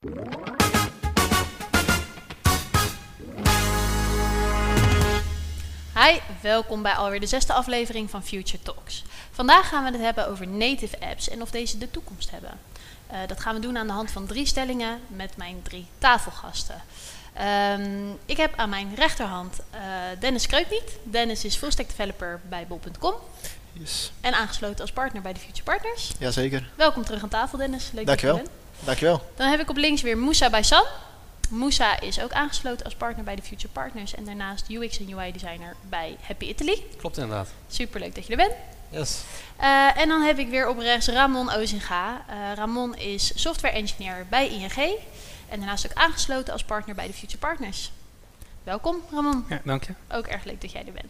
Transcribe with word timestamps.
Hi, 0.00 0.10
welkom 6.42 6.82
bij 6.82 6.92
alweer 6.92 7.20
de 7.20 7.26
zesde 7.26 7.52
aflevering 7.52 8.10
van 8.10 8.24
Future 8.24 8.62
Talks. 8.62 9.04
Vandaag 9.30 9.68
gaan 9.68 9.84
we 9.84 9.90
het 9.90 10.00
hebben 10.00 10.28
over 10.28 10.48
native 10.48 11.00
apps 11.00 11.28
en 11.28 11.42
of 11.42 11.50
deze 11.50 11.78
de 11.78 11.90
toekomst 11.90 12.30
hebben. 12.30 12.50
Uh, 13.12 13.18
dat 13.26 13.40
gaan 13.40 13.54
we 13.54 13.60
doen 13.60 13.78
aan 13.78 13.86
de 13.86 13.92
hand 13.92 14.10
van 14.10 14.26
drie 14.26 14.46
stellingen 14.46 15.00
met 15.06 15.36
mijn 15.36 15.62
drie 15.62 15.86
tafelgasten. 15.98 16.82
Um, 17.78 18.18
ik 18.26 18.36
heb 18.36 18.52
aan 18.56 18.68
mijn 18.68 18.94
rechterhand 18.94 19.60
uh, 19.74 19.80
Dennis 20.20 20.46
Kreukniet. 20.46 20.98
Dennis 21.02 21.44
is 21.44 21.56
fullstack 21.56 21.88
developer 21.88 22.40
bij 22.48 22.66
bol.com. 22.66 23.14
Yes. 23.72 24.12
En 24.20 24.34
aangesloten 24.34 24.80
als 24.80 24.92
partner 24.92 25.22
bij 25.22 25.32
de 25.32 25.40
Future 25.40 25.62
Partners. 25.62 26.12
Jazeker. 26.18 26.70
Welkom 26.74 27.04
terug 27.04 27.22
aan 27.22 27.28
tafel, 27.28 27.58
Dennis. 27.58 27.90
Leuk 27.92 28.06
Dankjewel. 28.06 28.36
dat 28.36 28.44
je 28.44 28.48
er 28.48 28.52
bent. 28.52 28.59
Dankjewel. 28.84 29.22
Dan 29.36 29.48
heb 29.48 29.60
ik 29.60 29.70
op 29.70 29.76
links 29.76 30.02
weer 30.02 30.18
Moussa 30.18 30.50
Baysan. 30.50 30.84
Moussa 31.50 32.00
is 32.00 32.20
ook 32.20 32.32
aangesloten 32.32 32.84
als 32.84 32.94
partner 32.94 33.24
bij 33.24 33.36
de 33.36 33.42
Future 33.42 33.72
Partners 33.72 34.14
en 34.14 34.24
daarnaast 34.24 34.68
UX 34.68 34.98
en 34.98 35.18
UI 35.18 35.32
designer 35.32 35.76
bij 35.88 36.16
Happy 36.20 36.44
Italy. 36.44 36.84
Klopt 36.96 37.18
inderdaad. 37.18 37.48
Superleuk 37.68 38.14
dat 38.14 38.26
je 38.26 38.30
er 38.30 38.36
bent. 38.36 38.54
Yes. 38.90 39.22
Uh, 39.60 39.96
en 39.96 40.08
dan 40.08 40.22
heb 40.22 40.38
ik 40.38 40.48
weer 40.48 40.68
op 40.68 40.78
rechts 40.78 41.08
Ramon 41.08 41.50
Ozinga. 41.52 42.24
Uh, 42.30 42.34
Ramon 42.54 42.96
is 42.96 43.32
software 43.34 43.74
engineer 43.74 44.26
bij 44.28 44.48
ING 44.48 44.98
en 45.48 45.58
daarnaast 45.58 45.86
ook 45.86 45.94
aangesloten 45.94 46.52
als 46.52 46.64
partner 46.64 46.94
bij 46.94 47.06
de 47.06 47.12
Future 47.12 47.38
Partners. 47.38 47.90
Welkom 48.64 48.96
Ramon. 49.10 49.44
Ja, 49.48 49.60
dank 49.64 49.84
je. 49.84 49.92
Ook 50.12 50.26
erg 50.26 50.44
leuk 50.44 50.60
dat 50.60 50.72
jij 50.72 50.86
er 50.86 50.92
bent. 50.92 51.08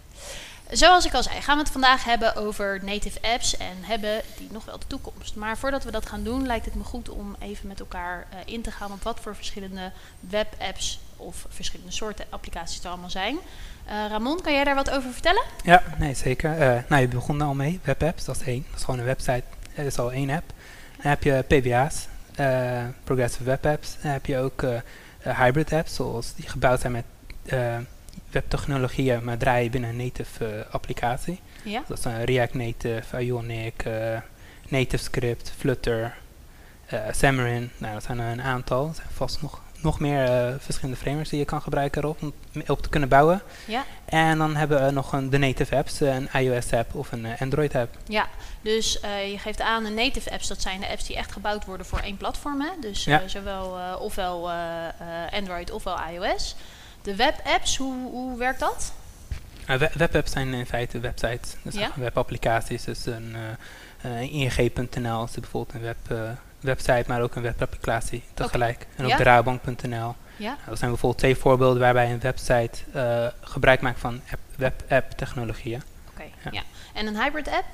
Zoals 0.70 1.06
ik 1.06 1.14
al 1.14 1.22
zei, 1.22 1.40
gaan 1.40 1.56
we 1.56 1.62
het 1.62 1.72
vandaag 1.72 2.04
hebben 2.04 2.36
over 2.36 2.80
native 2.84 3.18
apps 3.22 3.56
en 3.56 3.76
hebben 3.80 4.20
die 4.36 4.48
nog 4.52 4.64
wel 4.64 4.78
de 4.78 4.86
toekomst. 4.86 5.34
Maar 5.34 5.58
voordat 5.58 5.84
we 5.84 5.90
dat 5.90 6.06
gaan 6.06 6.22
doen, 6.22 6.46
lijkt 6.46 6.64
het 6.64 6.74
me 6.74 6.84
goed 6.84 7.08
om 7.08 7.36
even 7.38 7.68
met 7.68 7.80
elkaar 7.80 8.26
uh, 8.32 8.38
in 8.44 8.62
te 8.62 8.70
gaan 8.70 8.92
op 8.92 9.02
wat 9.02 9.20
voor 9.20 9.36
verschillende 9.36 9.92
webapps 10.20 11.00
of 11.16 11.46
verschillende 11.48 11.92
soorten 11.92 12.24
applicaties 12.28 12.84
er 12.84 12.88
allemaal 12.88 13.10
zijn. 13.10 13.36
Uh, 13.88 14.06
Ramon, 14.08 14.40
kan 14.40 14.52
jij 14.52 14.64
daar 14.64 14.74
wat 14.74 14.90
over 14.90 15.12
vertellen? 15.12 15.42
Ja, 15.64 15.82
nee, 15.98 16.14
zeker. 16.14 16.52
Uh, 16.52 16.82
nou, 16.88 17.00
je 17.00 17.08
begon 17.08 17.40
al 17.40 17.54
mee, 17.54 17.80
webapps, 17.82 18.24
dat 18.24 18.36
is 18.36 18.46
één. 18.46 18.64
Dat 18.68 18.78
is 18.78 18.84
gewoon 18.84 19.00
een 19.00 19.06
website, 19.06 19.44
dat 19.74 19.86
is 19.86 19.98
al 19.98 20.12
één 20.12 20.30
app. 20.30 20.52
Dan 21.02 21.10
heb 21.10 21.22
je 21.22 21.44
PWA's, 21.48 22.06
Progressive 23.04 23.44
Web 23.44 23.66
Apps. 23.66 23.96
Dan 24.02 24.12
heb 24.12 24.26
je 24.26 24.38
ook 24.38 24.64
hybrid 25.18 25.72
apps, 25.72 25.94
zoals 25.94 26.34
die 26.34 26.48
gebouwd 26.48 26.80
zijn 26.80 26.92
met 26.92 27.04
webtechnologieën, 28.30 29.24
maar 29.24 29.36
draaien 29.36 29.70
binnen 29.70 29.90
een 29.90 29.96
native 29.96 30.56
uh, 30.56 30.74
applicatie. 30.74 31.40
Ja. 31.64 31.82
Dat 31.86 32.02
zijn 32.02 32.24
React 32.24 32.54
Native, 32.54 33.18
Ionic, 33.18 33.84
uh, 33.86 34.18
Native 34.68 35.02
Script, 35.04 35.52
Flutter, 35.58 36.14
uh, 36.92 37.00
Xamarin. 37.10 37.70
Nou, 37.78 37.94
dat 37.94 38.02
zijn 38.02 38.18
er 38.18 38.32
een 38.32 38.42
aantal. 38.42 38.88
Er 38.88 38.94
zijn 38.94 39.08
vast 39.12 39.42
nog, 39.42 39.60
nog 39.80 40.00
meer 40.00 40.56
verschillende 40.60 41.00
frameworks 41.00 41.30
die 41.30 41.38
je 41.38 41.44
kan 41.44 41.62
gebruiken 41.62 42.02
erop 42.02 42.22
om 42.22 42.32
op 42.66 42.82
te 42.82 42.88
kunnen 42.88 43.08
bouwen. 43.08 43.42
Ja. 43.64 43.84
En 44.04 44.38
dan 44.38 44.56
hebben 44.56 44.84
we 44.84 44.90
nog 44.90 45.12
een, 45.12 45.30
de 45.30 45.38
native 45.38 45.76
apps, 45.76 46.00
een 46.00 46.28
iOS 46.32 46.72
app 46.72 46.94
of 46.94 47.12
een 47.12 47.26
Android 47.38 47.74
app. 47.74 47.96
Ja, 48.06 48.28
dus 48.60 48.92
je 49.30 49.38
geeft 49.38 49.60
aan 49.60 49.84
de 49.84 49.90
native 49.90 50.30
apps, 50.30 50.48
dat 50.48 50.60
zijn 50.62 50.80
de 50.80 50.88
apps 50.88 51.06
die 51.06 51.16
echt 51.16 51.32
gebouwd 51.32 51.64
worden 51.64 51.86
voor 51.86 51.98
één 51.98 52.16
platform. 52.16 52.60
Hè? 52.60 52.70
Dus 52.80 53.04
ja. 53.04 53.28
zowel 53.28 53.96
ofwel 53.98 54.50
Android 55.30 55.70
ofwel 55.70 55.98
iOS. 56.10 56.54
De 57.02 57.16
webapps, 57.16 57.76
hoe, 57.76 58.10
hoe 58.10 58.38
werkt 58.38 58.60
dat? 58.60 58.92
Uh, 59.68 59.76
webapps 59.76 60.32
zijn 60.32 60.54
in 60.54 60.66
feite 60.66 61.00
websites, 61.00 61.56
dus 61.62 61.74
Ja. 61.74 61.90
webapplicaties. 61.94 62.84
Dus 62.84 63.06
een 63.06 63.36
uh, 64.06 64.32
ing.nl 64.32 65.24
is 65.24 65.30
bijvoorbeeld 65.30 65.74
een 65.74 65.80
web, 65.80 65.96
uh, 66.12 66.30
website, 66.60 67.04
maar 67.06 67.22
ook 67.22 67.34
een 67.34 67.42
webapplicatie 67.42 68.22
tegelijk. 68.34 68.86
En 68.96 69.04
ook 69.04 69.10
Ja. 69.10 69.16
de. 69.16 70.14
Ja. 70.36 70.46
Nou, 70.46 70.56
dat 70.68 70.78
zijn 70.78 70.90
bijvoorbeeld 70.90 71.18
twee 71.20 71.36
voorbeelden 71.36 71.80
waarbij 71.80 72.12
een 72.12 72.20
website 72.20 72.78
uh, 72.94 73.26
gebruik 73.40 73.80
maakt 73.80 74.00
van 74.00 74.20
app, 74.30 74.40
web-app 74.56 75.10
technologieën. 75.10 75.82
Oké, 76.12 76.22
Ja. 76.44 76.50
ja. 76.50 76.62
En 76.94 77.06
een 77.06 77.16
hybrid 77.22 77.48
app? 77.48 77.64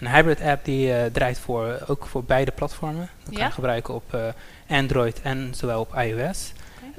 Een 0.00 0.08
hybrid 0.08 0.40
app 0.40 0.64
die 0.64 0.88
uh, 0.88 1.04
draait 1.12 1.38
voor, 1.38 1.78
ook 1.86 2.06
voor 2.06 2.24
beide 2.24 2.50
platformen. 2.50 3.08
Dat 3.24 3.34
kan 3.34 3.44
je 3.46 3.50
gebruiken 3.52 3.94
op 3.94 4.14
uh, 4.14 4.20
Android 4.68 5.20
en 5.22 5.52
zowel 5.56 5.80
op 5.80 5.94
iOS. 5.96 6.52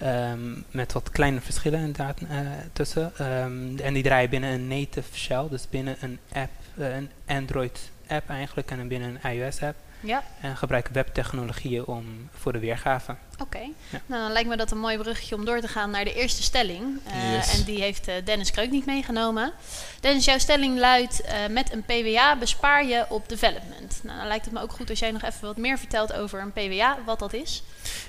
Um, 0.04 0.64
met 0.72 0.94
wat 0.94 1.10
kleine 1.10 1.42
verschillen 1.42 1.80
inderdaad 1.80 2.22
uh, 2.22 2.30
tussen. 2.74 3.12
Um, 3.22 3.80
en 3.80 3.94
die 3.94 4.04
draaien 4.04 4.30
binnen 4.30 4.52
een 4.52 4.68
native 4.68 5.18
shell, 5.18 5.48
dus 5.50 5.70
binnen 5.70 5.96
een 6.02 6.20
app, 6.34 6.52
uh, 6.76 6.96
een 6.96 7.10
Android 7.26 7.92
app 8.08 8.30
eigenlijk 8.30 8.72
en 8.72 8.88
binnen 8.88 9.20
een 9.22 9.32
iOS 9.32 9.62
app. 9.62 9.76
Ja. 10.06 10.24
En 10.42 10.58
gebruiken 10.58 10.94
webtechnologieën 10.94 11.86
om 11.86 12.30
voor 12.32 12.54
de 12.54 12.60
weergave. 12.60 13.16
Oké. 13.34 13.44
Okay. 13.44 13.74
Ja. 13.90 14.02
Nou, 14.06 14.22
dan 14.22 14.32
lijkt 14.32 14.50
me 14.50 14.58
dat 14.58 14.72
een 14.72 14.80
mooi 14.80 14.98
bruggetje 14.98 15.36
om 15.36 15.46
door 15.46 15.60
te 15.60 15.68
gaan 15.68 15.90
naar 15.90 16.04
de 16.04 16.14
eerste 16.14 16.44
stelling. 16.44 17.00
Uh, 17.08 17.34
Yes. 17.36 17.58
En 17.58 17.64
die 17.64 17.82
heeft 17.82 18.08
uh, 18.08 18.14
Dennis 18.24 18.52
Kreuk 18.52 18.72
niet 18.72 18.86
meegenomen. 18.86 19.52
Dennis, 20.00 20.26
jouw 20.26 20.38
stelling 20.38 20.80
luidt: 20.80 21.22
uh, 21.26 21.32
met 21.50 21.72
een 21.74 21.84
PWA 21.84 22.38
bespaar 22.38 22.86
je 22.86 23.06
op 23.10 23.30
development. 23.30 24.00
Nou, 24.04 24.18
dan 24.18 24.28
lijkt 24.28 24.46
het 24.46 24.54
me 24.54 24.62
ook 24.62 24.72
goed 24.72 24.90
als 24.90 25.00
jij 25.00 25.12
nog 25.12 25.24
even 25.24 25.42
wat 25.42 25.58
meer 25.58 25.78
vertelt 25.78 26.14
over 26.14 26.42
een 26.42 26.52
PWA, 26.52 26.98
wat 27.06 27.20
dat 27.20 27.34
is. 27.34 27.64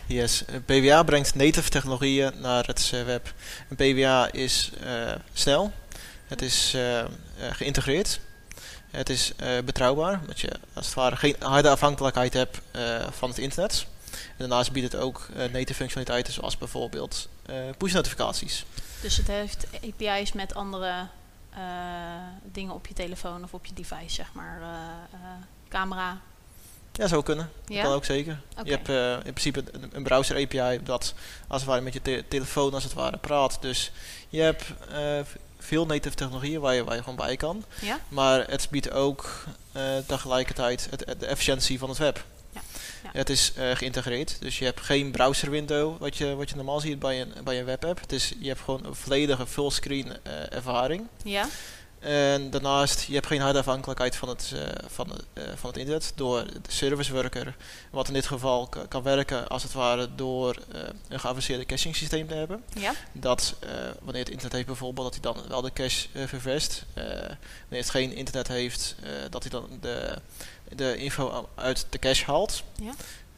Yes, 0.06 0.44
een 0.46 0.64
PWA 0.64 1.02
brengt 1.02 1.34
native 1.34 1.70
technologieën 1.70 2.32
naar 2.40 2.66
het 2.66 2.90
web. 2.90 3.34
Een 3.68 3.76
PWA 3.76 4.32
is 4.32 4.72
uh, 4.84 5.12
snel, 5.32 5.72
het 6.26 6.42
is 6.42 6.72
uh, 6.76 7.04
geïntegreerd, 7.50 8.20
het 8.96 9.08
is 9.10 9.32
betrouwbaar, 9.64 10.20
omdat 10.20 10.40
je 10.40 10.50
als 10.72 10.86
het 10.86 10.94
ware 10.94 11.16
geen 11.16 11.36
harde 11.38 11.68
afhankelijkheid 11.68 12.32
hebt 12.32 12.60
van 13.10 13.28
het 13.28 13.38
internet. 13.38 13.86
En 14.10 14.18
daarnaast 14.36 14.72
biedt 14.72 14.92
het 14.92 15.02
ook 15.02 15.28
native 15.34 15.74
functionaliteiten 15.74 16.32
zoals 16.32 16.58
bijvoorbeeld 16.58 17.28
push 17.78 17.92
notificaties. 17.92 18.64
Dus 19.00 19.16
het 19.16 19.26
heeft 19.26 19.66
API's 19.74 20.32
met 20.32 20.54
andere 20.54 21.06
dingen 22.52 22.74
op 22.74 22.86
je 22.86 22.94
telefoon 22.94 23.44
of 23.44 23.54
op 23.54 23.66
je 23.66 23.74
device, 23.74 24.14
zeg 24.14 24.32
maar, 24.32 24.60
camera. 25.68 26.20
Ja, 26.92 27.06
zou 27.06 27.22
kunnen. 27.22 27.50
Dat 27.64 27.76
Ja? 27.76 27.82
kan 27.82 27.92
ook 27.92 28.04
zeker. 28.04 28.40
Je 28.64 28.70
hebt 28.70 28.88
uh, 28.88 29.12
in 29.12 29.20
principe 29.32 29.64
een, 29.72 29.90
een 29.92 30.02
browser 30.02 30.36
API 30.36 30.80
dat 30.82 31.14
als 31.46 31.60
het 31.60 31.70
ware 31.70 31.80
met 31.82 31.92
je 31.92 32.02
te 32.02 32.24
telefoon 32.28 32.74
als 32.74 32.84
het 32.84 32.92
ware 32.92 33.16
praat. 33.16 33.58
Dus 33.60 33.92
je 34.28 34.40
hebt 34.40 34.64
uh, 34.92 35.20
veel 35.66 35.86
native 35.86 36.14
technologieën 36.14 36.60
waar 36.60 36.74
je, 36.74 36.84
waar 36.84 36.94
je 36.94 37.02
gewoon 37.02 37.16
bij 37.16 37.36
kan. 37.36 37.64
Ja? 37.80 38.00
Maar 38.08 38.50
het 38.50 38.68
biedt 38.70 38.90
ook 38.90 39.44
uh, 39.76 39.82
tegelijkertijd 40.06 40.86
het, 40.90 41.04
het, 41.06 41.20
de 41.20 41.26
efficiëntie 41.26 41.78
van 41.78 41.88
het 41.88 41.98
web. 41.98 42.24
Ja. 42.52 42.60
Ja. 43.02 43.10
Het 43.12 43.30
is 43.30 43.52
geïntegreerd, 43.74 44.36
dus 44.40 44.58
je 44.58 44.64
hebt 44.64 44.80
geen 44.80 45.10
browser 45.10 45.50
window 45.50 46.00
wat 46.00 46.16
je, 46.16 46.34
wat 46.34 46.50
je 46.50 46.56
normaal 46.56 46.80
ziet 46.80 46.98
bij 46.98 47.20
een, 47.20 47.32
bij 47.44 47.58
een 47.58 47.64
webapp. 47.64 48.00
Het 48.00 48.12
is, 48.12 48.32
je 48.38 48.48
hebt 48.48 48.60
gewoon 48.60 48.84
een 48.84 48.94
volledige 48.94 49.46
fullscreen 49.46 50.12
ervaring. 50.50 51.06
Ja? 51.22 51.48
En 51.98 52.50
daarnaast, 52.50 53.02
je 53.02 53.14
hebt 53.14 53.26
geen 53.26 53.40
harde 53.40 53.58
afhankelijkheid 53.58 54.16
van 54.16 54.28
het, 54.28 54.52
uh, 54.54 54.60
van, 54.86 55.06
uh, 55.34 55.44
van 55.54 55.70
het 55.70 55.78
internet 55.78 56.12
door 56.14 56.44
de 56.44 56.72
service 56.72 57.12
worker. 57.12 57.56
Wat 57.90 58.08
in 58.08 58.14
dit 58.14 58.26
geval 58.26 58.68
kan 58.88 59.02
werken 59.02 59.48
als 59.48 59.62
het 59.62 59.72
ware 59.72 60.14
door 60.14 60.56
uh, 60.74 60.80
een 61.08 61.20
geavanceerde 61.20 61.66
caching 61.66 61.96
systeem 61.96 62.28
te 62.28 62.34
hebben. 62.34 62.64
Ja? 62.74 62.92
Dat 63.12 63.54
wanneer 64.02 64.22
het 64.22 64.30
internet 64.30 64.52
heeft 64.52 64.66
bijvoorbeeld, 64.66 65.12
dat 65.12 65.24
hij 65.24 65.32
dan 65.32 65.48
wel 65.48 65.62
de 65.62 65.72
cache 65.72 66.08
ververst. 66.26 66.84
wanneer 66.94 67.38
het 67.68 67.90
geen 67.90 68.12
internet 68.12 68.48
heeft, 68.48 68.94
dat 69.30 69.42
hij 69.42 69.50
dan 69.50 69.78
de, 69.80 70.18
de 70.74 70.96
info 70.96 71.48
uit 71.54 71.86
de 71.90 71.98
cache 71.98 72.24
haalt. 72.24 72.62
Ja? 72.82 72.92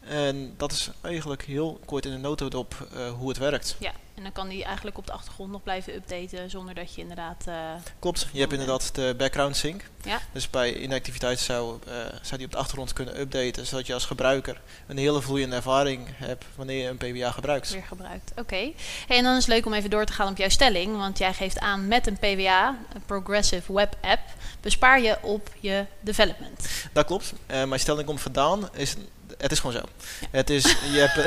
En 0.08 0.54
dat 0.56 0.72
is 0.72 0.90
eigenlijk 1.00 1.44
heel 1.44 1.80
kort 1.84 2.04
in 2.06 2.10
de 2.10 2.18
notendop 2.18 2.88
hoe 3.18 3.28
het 3.28 3.38
werkt. 3.38 3.76
Ja, 3.78 3.92
en 4.18 4.24
dan 4.24 4.32
kan 4.32 4.48
die 4.48 4.64
eigenlijk 4.64 4.98
op 4.98 5.06
de 5.06 5.12
achtergrond 5.12 5.50
nog 5.50 5.62
blijven 5.62 5.94
updaten 5.94 6.50
zonder 6.50 6.74
dat 6.74 6.94
je 6.94 7.00
inderdaad... 7.00 7.44
Uh, 7.48 7.54
Klopt, 7.98 8.28
je 8.32 8.40
hebt 8.40 8.52
inderdaad 8.52 8.94
de 8.94 9.14
background 9.18 9.56
sync. 9.56 9.82
Ja. 10.02 10.20
Dus 10.32 10.50
bij 10.50 10.74
inactiviteit 10.74 11.38
zou, 11.38 11.78
uh, 11.88 11.94
zou 12.22 12.36
die 12.36 12.46
op 12.46 12.52
de 12.52 12.58
achtergrond 12.58 12.92
kunnen 12.92 13.20
updaten, 13.20 13.66
zodat 13.66 13.86
je 13.86 13.94
als 13.94 14.04
gebruiker 14.04 14.60
een 14.86 14.98
hele 14.98 15.22
vloeiende 15.22 15.56
ervaring 15.56 16.08
hebt 16.12 16.44
wanneer 16.54 16.82
je 16.82 16.88
een 16.88 16.96
PWA 16.96 17.30
gebruikt. 17.30 17.70
Weer 17.70 17.82
gebruikt, 17.82 18.30
oké. 18.30 18.40
Okay. 18.40 18.74
Hey, 19.06 19.16
en 19.16 19.24
dan 19.24 19.36
is 19.36 19.44
het 19.44 19.54
leuk 19.54 19.66
om 19.66 19.72
even 19.72 19.90
door 19.90 20.04
te 20.04 20.12
gaan 20.12 20.30
op 20.30 20.36
jouw 20.36 20.48
stelling, 20.48 20.96
want 20.96 21.18
jij 21.18 21.34
geeft 21.34 21.58
aan 21.58 21.88
met 21.88 22.06
een 22.06 22.18
PWA, 22.18 22.78
een 22.94 23.02
Progressive 23.06 23.72
Web 23.72 23.96
App, 24.00 24.20
bespaar 24.60 25.00
je 25.00 25.18
op 25.22 25.50
je 25.60 25.86
development. 26.00 26.68
Dat 26.92 27.06
klopt. 27.06 27.32
Uh, 27.46 27.64
mijn 27.64 27.80
stelling 27.80 28.06
komt 28.06 28.20
vandaan 28.20 28.68
is 28.74 28.96
het 29.38 29.52
is 29.52 29.60
gewoon 29.60 29.72
zo. 29.72 29.82
Ja. 30.20 30.26
Het 30.30 30.50
is, 30.50 30.62
je 30.94 30.98
hebt, 30.98 31.18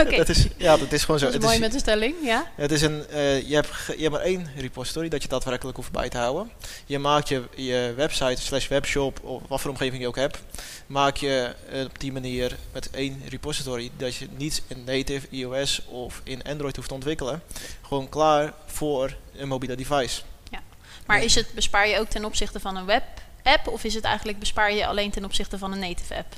okay. 0.00 0.18
is, 0.36 0.46
ja, 0.56 0.78
het 0.78 0.92
is 0.92 1.04
gewoon 1.04 1.20
zo. 1.20 1.24
Dat 1.24 1.34
is 1.34 1.40
het 1.40 1.42
mooi 1.42 1.54
is, 1.54 1.60
met 1.60 1.72
de 1.72 1.78
stelling, 1.78 2.14
ja. 2.22 2.50
Het 2.54 2.70
is 2.70 2.82
een, 2.82 3.04
uh, 3.10 3.48
je, 3.48 3.54
hebt, 3.54 3.68
je 3.86 4.02
hebt 4.02 4.10
maar 4.10 4.20
één 4.20 4.50
repository 4.56 5.08
dat 5.08 5.22
je 5.22 5.28
daadwerkelijk 5.28 5.76
hoeft 5.76 5.92
bij 5.92 6.08
te 6.08 6.18
houden. 6.18 6.50
Je 6.86 6.98
maakt 6.98 7.28
je, 7.28 7.42
je 7.54 7.92
website 7.96 8.42
slash 8.42 8.68
webshop 8.68 9.20
of 9.22 9.42
wat 9.48 9.60
voor 9.60 9.70
omgeving 9.70 10.02
je 10.02 10.08
ook 10.08 10.16
hebt, 10.16 10.38
maak 10.86 11.16
je 11.16 11.54
uh, 11.72 11.84
op 11.84 12.00
die 12.00 12.12
manier 12.12 12.56
met 12.72 12.90
één 12.90 13.22
repository 13.28 13.90
dat 13.96 14.14
je 14.14 14.28
niet 14.36 14.62
in 14.66 14.84
native 14.84 15.26
iOS 15.30 15.82
of 15.86 16.20
in 16.24 16.42
Android 16.42 16.76
hoeft 16.76 16.88
te 16.88 16.94
ontwikkelen. 16.94 17.42
Gewoon 17.82 18.08
klaar 18.08 18.52
voor 18.66 19.16
een 19.36 19.48
mobiele 19.48 19.76
device. 19.76 20.20
Ja. 20.50 20.62
Maar 21.06 21.22
is 21.22 21.34
het 21.34 21.54
bespaar 21.54 21.88
je 21.88 21.98
ook 21.98 22.08
ten 22.08 22.24
opzichte 22.24 22.60
van 22.60 22.76
een 22.76 22.86
web 22.86 23.02
app 23.42 23.68
of 23.68 23.84
is 23.84 23.94
het 23.94 24.04
eigenlijk 24.04 24.38
bespaar 24.38 24.72
je 24.72 24.86
alleen 24.86 25.10
ten 25.10 25.24
opzichte 25.24 25.58
van 25.58 25.72
een 25.72 25.78
native 25.78 26.16
app? 26.16 26.34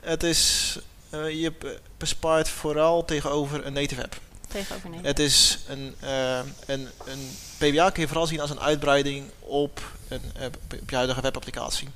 Het 0.00 0.22
is 0.22 0.76
Uh, 1.14 1.30
je 1.40 1.52
bespaart 1.96 2.48
vooral 2.48 3.04
tegenover 3.04 3.66
een 3.66 3.72
native 3.72 4.02
app. 4.02 4.20
Tegenover 4.48 4.88
native. 4.88 5.08
Het 5.08 5.18
is 5.18 5.58
een, 5.68 5.94
uh, 6.04 6.38
een, 6.66 6.88
een 7.04 7.28
PWA 7.58 7.90
kun 7.90 8.02
je 8.02 8.08
vooral 8.08 8.26
zien 8.26 8.40
als 8.40 8.50
een 8.50 8.60
uitbreiding 8.60 9.30
op, 9.38 9.92
een, 10.08 10.22
uh, 10.38 10.44
op 10.46 10.90
je 10.90 10.96
huidige 10.96 11.20
webapplicatie. 11.20 11.88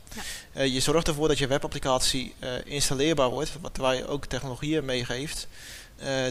Ja. 0.53 0.62
je 0.62 0.81
zorgt 0.81 1.09
ervoor 1.09 1.29
dat 1.29 1.39
je 1.39 1.47
webapplicatie 1.47 2.35
installeerbaar 2.65 3.29
wordt, 3.29 3.51
wat, 3.61 3.77
waar 3.77 3.95
je 3.95 4.06
ook 4.06 4.27
technologieën 4.27 4.85
meegeeft 4.85 5.47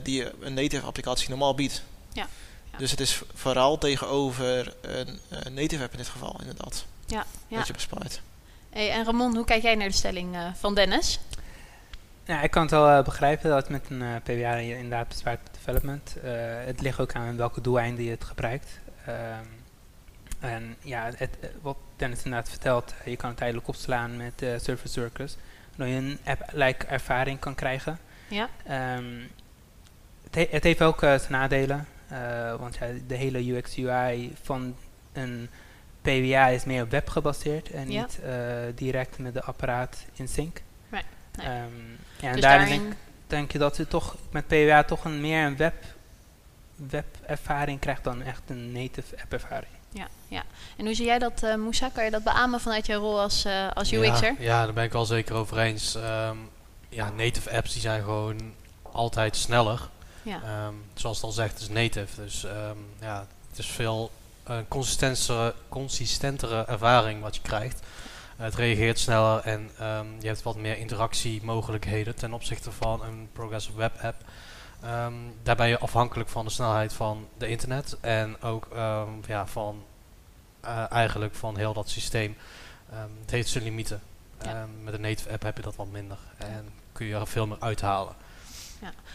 die 0.03 0.25
een 0.39 0.53
native 0.53 0.85
applicatie 0.85 1.29
normaal 1.29 1.55
biedt. 1.55 1.83
Ja. 2.13 2.27
ja. 2.71 2.77
Dus 2.77 2.91
het 2.91 2.99
is 2.99 3.21
vooral 3.33 3.77
tegenover 3.77 4.73
een 4.81 5.19
native 5.53 5.83
app 5.83 5.91
in 5.91 5.97
dit 5.97 6.07
geval, 6.07 6.35
inderdaad. 6.39 6.85
Ja, 7.05 7.25
ja. 7.47 7.57
Dat 7.57 7.67
je 7.67 7.73
bespaart. 7.73 8.21
Hey, 8.69 8.91
en 8.91 9.05
Ramon, 9.05 9.35
hoe 9.35 9.45
kijk 9.45 9.61
jij 9.61 9.75
naar 9.75 9.87
de 9.87 9.93
stelling 9.93 10.37
van 10.59 10.75
Dennis? 10.75 11.19
Ja, 12.25 12.41
ik 12.41 12.51
kan 12.51 12.61
het 12.61 12.71
wel 12.71 12.89
uh, 12.89 13.03
begrijpen 13.03 13.49
dat 13.49 13.69
met 13.69 13.89
een 13.89 14.01
uh, 14.01 14.15
PWA 14.23 14.55
je 14.55 14.75
inderdaad 14.75 15.07
bespaart 15.07 15.49
development. 15.51 16.17
Uh, 16.17 16.31
het 16.65 16.81
ligt 16.81 16.99
ook 16.99 17.13
aan 17.13 17.37
welke 17.37 17.61
doeleinden 17.61 18.03
je 18.03 18.09
het 18.09 18.23
gebruikt. 18.23 18.79
Um, 19.07 19.61
en 20.39 20.75
ja, 20.81 21.11
het, 21.15 21.37
wat 21.61 21.77
Dennis 21.95 22.23
inderdaad 22.23 22.49
vertelt, 22.49 22.93
je 23.05 23.15
kan 23.15 23.29
het 23.29 23.37
tijdelijk 23.37 23.67
opslaan 23.67 24.17
met 24.17 24.45
Service 24.61 24.99
Workers. 24.99 25.35
Waardoor 25.75 25.95
je 25.95 26.01
een 26.01 26.19
app-like 26.23 26.85
ervaring 26.85 27.39
kan 27.39 27.55
krijgen. 27.55 27.99
Ja. 28.27 28.49
Um, 28.97 29.29
het, 30.23 30.35
he 30.35 30.47
het, 30.49 30.63
heeft 30.63 30.81
ook 30.81 30.99
zijn 30.99 31.21
nadelen. 31.31 31.87
want 32.59 32.75
ja, 32.75 32.87
de 33.07 33.15
hele 33.15 33.51
UX-UI 33.51 34.35
van 34.41 34.75
een 35.13 35.49
PWA 36.01 36.47
is 36.47 36.65
meer 36.65 36.89
web 36.89 37.09
gebaseerd 37.09 37.71
en 37.71 37.91
ja. 37.91 38.01
niet 38.01 38.19
direct 38.75 39.17
met 39.17 39.33
de 39.33 39.43
apparaat 39.43 40.05
in 40.13 40.27
sync. 40.27 40.61
Nee. 41.37 41.47
Um, 41.47 41.97
ja, 42.19 42.27
en 42.27 42.33
Dus 42.33 42.41
daarin 42.41 42.67
daarin- 42.67 42.81
denk, 42.83 42.93
denk 43.27 43.51
je 43.51 43.57
dat 43.57 43.77
je 43.77 43.87
toch 43.87 44.15
met 44.31 44.47
PWA 44.47 44.83
toch 44.83 45.05
een 45.05 45.21
meer 45.21 45.45
een 45.45 45.57
web, 45.57 45.73
webervaring 46.75 47.79
krijgt 47.79 48.03
dan 48.03 48.21
echt 48.21 48.41
een 48.47 48.71
native 48.71 49.15
app 49.21 49.33
ervaring. 49.33 49.71
Ja, 49.91 50.07
ja. 50.27 50.43
En 50.77 50.85
hoe 50.85 50.93
zie 50.93 51.05
jij 51.05 51.19
dat, 51.19 51.43
eh 51.43 51.55
Moussa? 51.55 51.89
Kan 51.93 52.03
je 52.03 52.11
dat 52.11 52.23
beamen 52.23 52.59
vanuit 52.61 52.85
je 52.85 52.93
rol 52.93 53.19
als, 53.19 53.45
eh, 53.45 53.71
als 53.73 53.91
UX'er? 53.91 54.23
Ja, 54.23 54.35
ja, 54.39 54.63
daar 54.63 54.73
ben 54.73 54.83
ik 54.83 54.91
wel 54.91 55.05
zeker 55.05 55.35
over 55.35 55.57
eens. 55.59 55.95
Ehm, 55.95 56.37
ja, 56.89 57.09
native 57.09 57.51
apps 57.51 57.71
die 57.73 57.81
zijn 57.81 58.03
gewoon 58.03 58.53
altijd 58.81 59.35
sneller. 59.35 59.89
Ja. 60.23 60.41
Ehm, 60.43 60.73
zoals 60.93 61.15
het 61.17 61.25
al 61.25 61.31
zegt, 61.31 61.53
het 61.53 61.61
is 61.61 61.69
native. 61.69 62.21
Dus 62.21 62.43
ehm, 62.45 62.77
ja, 62.99 63.25
het 63.49 63.59
is 63.59 63.67
veel 63.67 64.11
uh, 64.49 64.57
consistentere, 64.67 65.53
consistentere 65.69 66.65
ervaring 66.65 67.21
wat 67.21 67.35
je 67.35 67.41
krijgt. 67.41 67.81
Uh, 68.37 68.45
het 68.45 68.55
reageert 68.55 68.99
sneller 68.99 69.39
en 69.39 69.59
um, 69.81 70.15
je 70.19 70.27
hebt 70.27 70.43
wat 70.43 70.55
meer 70.55 70.77
interactiemogelijkheden 70.77 72.15
ten 72.15 72.33
opzichte 72.33 72.71
van 72.71 73.03
een 73.03 73.29
progressive 73.33 73.77
web 73.77 73.97
app. 74.01 74.23
Um, 74.85 75.35
daar 75.43 75.55
ben 75.55 75.67
je 75.67 75.79
afhankelijk 75.79 76.29
van 76.29 76.45
de 76.45 76.51
snelheid 76.51 76.93
van 76.93 77.27
de 77.37 77.47
internet 77.47 77.97
en 78.01 78.41
ook 78.41 78.67
um, 78.75 79.21
ja, 79.27 79.47
van 79.47 79.83
uh, 80.65 80.91
eigenlijk 80.91 81.35
van 81.35 81.57
heel 81.57 81.73
dat 81.73 81.89
systeem. 81.89 82.37
het 83.21 83.31
heeft 83.31 83.49
zijn 83.49 83.63
limieten. 83.63 84.01
Ja. 84.43 84.67
met 84.83 84.93
een 84.93 85.01
native 85.01 85.29
app 85.29 85.43
heb 85.43 85.57
je 85.57 85.63
dat 85.63 85.75
wat 85.75 85.87
minder 85.87 86.17
en 86.37 86.69
kun 86.91 87.05
je 87.05 87.15
er 87.15 87.27
veel 87.27 87.47
meer 87.47 87.59
uithalen. 87.59 88.15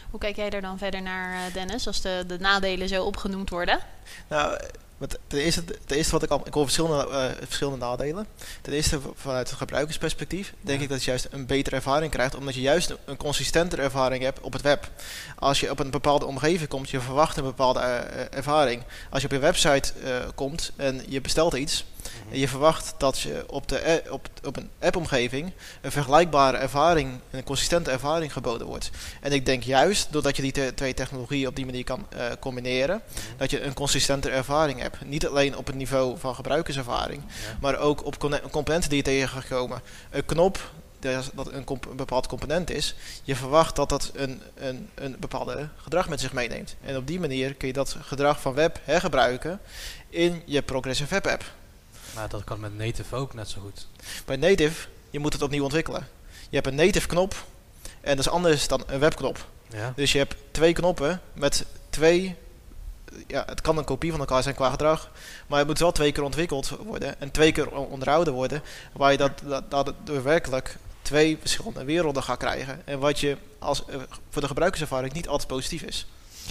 Hoe 0.09 0.19
kijk 0.19 0.35
jij 0.35 0.49
er 0.49 0.61
dan 0.61 0.77
verder 0.77 1.01
naar, 1.01 1.33
uh, 1.33 1.53
Dennis, 1.53 1.87
als 1.87 2.01
de, 2.01 2.23
de 2.27 2.39
nadelen 2.39 2.87
zo 2.87 3.03
opgenoemd 3.03 3.49
worden? 3.49 3.79
Nou, 4.27 4.59
ten, 5.07 5.39
eerste, 5.39 5.63
ten 5.85 5.97
eerste 5.97 6.11
wat 6.11 6.23
ik 6.23 6.29
al, 6.29 6.41
ik 6.45 6.53
hoor 6.53 6.63
verschillende, 6.63 7.07
uh, 7.09 7.25
verschillende 7.45 7.79
nadelen. 7.79 8.27
Ten 8.61 8.73
eerste 8.73 8.99
vanuit 9.15 9.49
het 9.49 9.57
gebruikersperspectief 9.57 10.53
denk 10.61 10.77
ja. 10.77 10.83
ik 10.83 10.89
dat 10.89 11.03
je 11.03 11.09
juist 11.09 11.27
een 11.31 11.45
betere 11.45 11.75
ervaring 11.75 12.11
krijgt, 12.11 12.35
omdat 12.35 12.55
je 12.55 12.61
juist 12.61 12.95
een, 13.05 13.17
consistentere 13.17 13.81
ervaring 13.81 14.23
hebt 14.23 14.39
op 14.39 14.53
het 14.53 14.61
web. 14.61 14.91
Als 15.35 15.59
je 15.59 15.71
op 15.71 15.79
een 15.79 15.89
bepaalde 15.89 16.25
omgeving 16.25 16.69
komt, 16.69 16.89
je 16.89 16.99
verwacht 16.99 17.37
een 17.37 17.43
bepaalde 17.43 17.79
uh, 17.79 18.37
ervaring. 18.37 18.83
Als 19.09 19.21
je 19.21 19.27
op 19.27 19.33
je 19.33 19.39
website 19.39 19.93
komt 20.35 20.71
en 20.75 21.03
je 21.07 21.21
bestelt 21.21 21.53
iets. 21.53 21.85
En 22.31 22.39
je 22.39 22.47
verwacht 22.47 22.93
dat 22.97 23.19
je 23.19 23.43
op, 23.47 23.67
de 23.67 24.03
op, 24.09 24.27
op 24.43 24.57
een 24.57 24.69
app-omgeving 24.79 25.51
een 25.81 25.91
vergelijkbare 25.91 26.57
ervaring, 26.57 27.19
een 27.31 27.43
consistente 27.43 27.91
ervaring 27.91 28.33
geboden 28.33 28.67
wordt. 28.67 28.89
En 29.21 29.31
ik 29.31 29.45
denk 29.45 29.63
juist, 29.63 30.11
doordat 30.11 30.35
je 30.35 30.41
die 30.41 30.51
te 30.51 30.71
twee 30.75 30.93
technologieën 30.93 31.47
op 31.47 31.55
die 31.55 31.65
manier 31.65 31.83
kan 31.83 32.07
uh, 32.15 32.21
combineren, 32.39 33.01
Mhm. 33.09 33.37
dat 33.37 33.51
je 33.51 33.61
een 33.63 33.73
consistente 33.73 34.29
ervaring 34.29 34.81
hebt. 34.81 35.05
Niet 35.05 35.27
alleen 35.27 35.57
op 35.57 35.67
het 35.67 35.75
niveau 35.75 36.17
van 36.17 36.35
gebruikerservaring, 36.35 37.21
Ja. 37.27 37.57
maar 37.61 37.77
ook 37.77 38.05
op 38.05 38.17
componenten 38.51 38.89
die 38.89 38.97
je 38.97 39.03
tegen 39.03 39.29
gaat 39.29 39.47
komen. 39.47 39.81
Een 40.09 40.25
knop, 40.25 40.71
dat 40.99 41.51
een, 41.51 41.63
comp 41.63 41.85
een, 41.85 41.95
bepaald 41.95 42.27
component 42.27 42.69
is, 42.69 42.95
je 43.23 43.35
verwacht 43.35 43.75
dat 43.75 43.89
dat 43.89 44.11
een, 44.13 44.41
een, 44.55 44.89
een 44.95 45.15
bepaalde 45.19 45.69
gedrag 45.77 46.09
met 46.09 46.19
zich 46.19 46.33
meeneemt. 46.33 46.75
En 46.81 46.97
op 46.97 47.07
die 47.07 47.19
manier 47.19 47.53
kun 47.53 47.67
je 47.67 47.73
dat 47.73 47.95
gedrag 48.01 48.41
van 48.41 48.53
web 48.53 48.79
hergebruiken 48.83 49.59
in 50.09 50.41
je 50.45 50.61
progressive 50.61 51.13
web 51.13 51.27
app. 51.27 51.43
Maar 52.15 52.29
dat 52.29 52.43
kan 52.43 52.59
met 52.59 52.77
native 52.77 53.15
ook 53.15 53.33
net 53.33 53.49
zo 53.49 53.61
goed. 53.61 53.87
Bij 54.25 54.35
native, 54.35 54.87
je 55.09 55.19
moet 55.19 55.33
het 55.33 55.41
opnieuw 55.41 55.63
ontwikkelen. 55.63 56.07
Je 56.49 56.55
hebt 56.55 56.67
een 56.67 56.75
native 56.75 57.07
knop 57.07 57.45
en 58.01 58.15
dat 58.15 58.25
is 58.25 58.31
anders 58.31 58.67
dan 58.67 58.83
een 58.87 58.99
webknop. 58.99 59.47
Ja. 59.67 59.93
Dus 59.95 60.11
je 60.11 60.17
hebt 60.17 60.35
twee 60.51 60.73
knoppen 60.73 61.21
met 61.33 61.65
twee, 61.89 62.35
ja, 63.27 63.43
het 63.45 63.61
kan 63.61 63.77
een 63.77 63.83
kopie 63.83 64.11
van 64.11 64.19
elkaar 64.19 64.43
zijn 64.43 64.55
qua 64.55 64.69
gedrag, 64.69 65.11
maar 65.47 65.57
het 65.57 65.67
moet 65.67 65.79
wel 65.79 65.91
twee 65.91 66.11
keer 66.11 66.23
ontwikkeld 66.23 66.69
worden 66.69 67.21
en 67.21 67.31
twee 67.31 67.51
keer 67.51 67.71
onderhouden 67.71 68.33
worden, 68.33 68.61
waar 68.93 69.11
je 69.11 69.17
dat, 69.17 69.31
dat, 69.69 69.69
dat 69.69 69.93
werkelijk 70.23 70.77
twee 71.01 71.37
verschillende 71.39 71.83
werelden 71.83 72.23
gaat 72.23 72.37
krijgen. 72.37 72.81
En 72.85 72.99
wat 72.99 73.19
je 73.19 73.37
als, 73.59 73.83
uh, 73.89 73.95
voor 74.29 74.41
de 74.41 74.47
gebruikerservaring 74.47 75.13
niet 75.13 75.27
altijd 75.27 75.47
positief 75.47 75.81
is. 75.81 76.07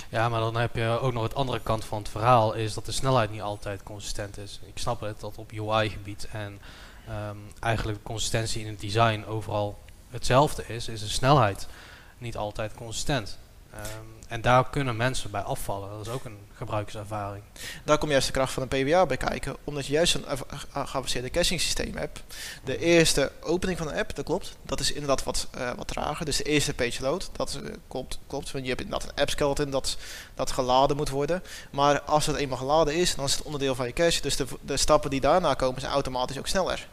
Ja, 0.09 0.29
maar 0.29 0.41
dan 0.41 0.57
heb 0.57 0.77
je 0.77 0.99
ook 1.01 1.13
nog 1.13 1.23
het 1.23 1.35
andere 1.35 1.61
kant 1.61 1.85
van 1.85 1.99
het 1.99 2.09
verhaal, 2.09 2.55
is 2.55 2.75
dat 2.75 2.85
de 2.85 2.93
snelheid 2.93 3.31
niet 3.31 3.41
altijd 3.41 3.83
consistent 3.83 4.39
is. 4.39 4.61
Ik 4.67 4.79
snap 4.79 5.01
het 5.01 5.21
dat 5.21 5.37
op 5.37 5.53
UI-gebied 5.53 6.29
en 6.33 6.61
um, 7.09 7.53
eigenlijk 7.61 8.03
consistentie 8.03 8.61
in 8.61 8.69
het 8.69 8.81
design 8.81 9.25
overal 9.27 9.79
hetzelfde 10.11 10.67
is, 10.67 10.89
is 10.89 11.01
de 11.01 11.09
snelheid 11.09 11.69
niet 12.19 12.37
altijd 12.37 12.75
consistent. 12.75 13.39
Um, 13.75 14.18
en 14.29 14.41
daar 14.41 14.71
kunnen 14.71 14.97
mensen 14.97 15.31
bij 15.31 15.41
afvallen. 15.41 15.91
Dat 15.91 16.07
is 16.07 16.13
ook 16.13 16.25
een 16.25 16.39
gebruikerservaring. 16.55 17.43
Daar 17.85 17.99
komt 17.99 18.11
juist 18.11 18.27
de 18.27 18.33
kracht 18.33 18.53
van 18.53 18.63
een 18.63 18.85
PWA 18.85 19.07
bij 19.07 19.17
kijken. 19.17 19.57
Omdat 19.65 19.87
je 19.87 19.93
juist 19.93 20.15
een 20.15 20.25
geavanceerde 20.73 21.31
caching 21.31 21.61
systeem 21.61 21.97
hebt. 21.97 22.23
De 22.65 22.79
eerste 22.79 23.33
opening 23.41 23.79
van 23.79 23.89
een 23.89 23.99
app, 23.99 24.15
dat 24.15 24.25
klopt. 24.25 24.57
Dat 24.63 24.81
is 24.81 24.93
inderdaad 24.93 25.25
wat, 25.25 25.49
uh, 25.59 25.71
wat 25.77 25.89
trager. 25.89 26.25
Dus 26.25 26.37
de 26.37 26.43
eerste 26.43 26.75
page 26.75 27.03
load, 27.03 27.31
dat 27.33 27.61
uh, 27.63 27.71
klopt. 27.89 28.19
klopt 28.27 28.51
want 28.51 28.65
je 28.65 28.71
hebt 28.71 28.83
inderdaad 28.83 29.09
een 29.09 29.21
app 29.21 29.31
skeleton 29.31 29.71
dat, 29.71 29.97
dat 30.35 30.51
geladen 30.51 30.97
moet 30.97 31.09
worden. 31.09 31.43
Maar 31.71 32.01
als 32.01 32.27
het 32.27 32.37
eenmaal 32.37 32.59
geladen 32.59 32.95
is, 32.95 33.15
dan 33.15 33.25
is 33.25 33.35
het 33.35 33.43
onderdeel 33.43 33.75
van 33.75 33.87
je 33.87 33.93
cache. 33.93 34.23
Dus 34.23 34.37
de, 34.37 34.47
de 34.61 34.77
stappen 34.77 35.11
die 35.11 35.21
daarna 35.21 35.55
komen 35.55 35.81
zijn 35.81 35.93
automatisch 35.93 36.39
ook 36.39 36.47
sneller. 36.47 36.89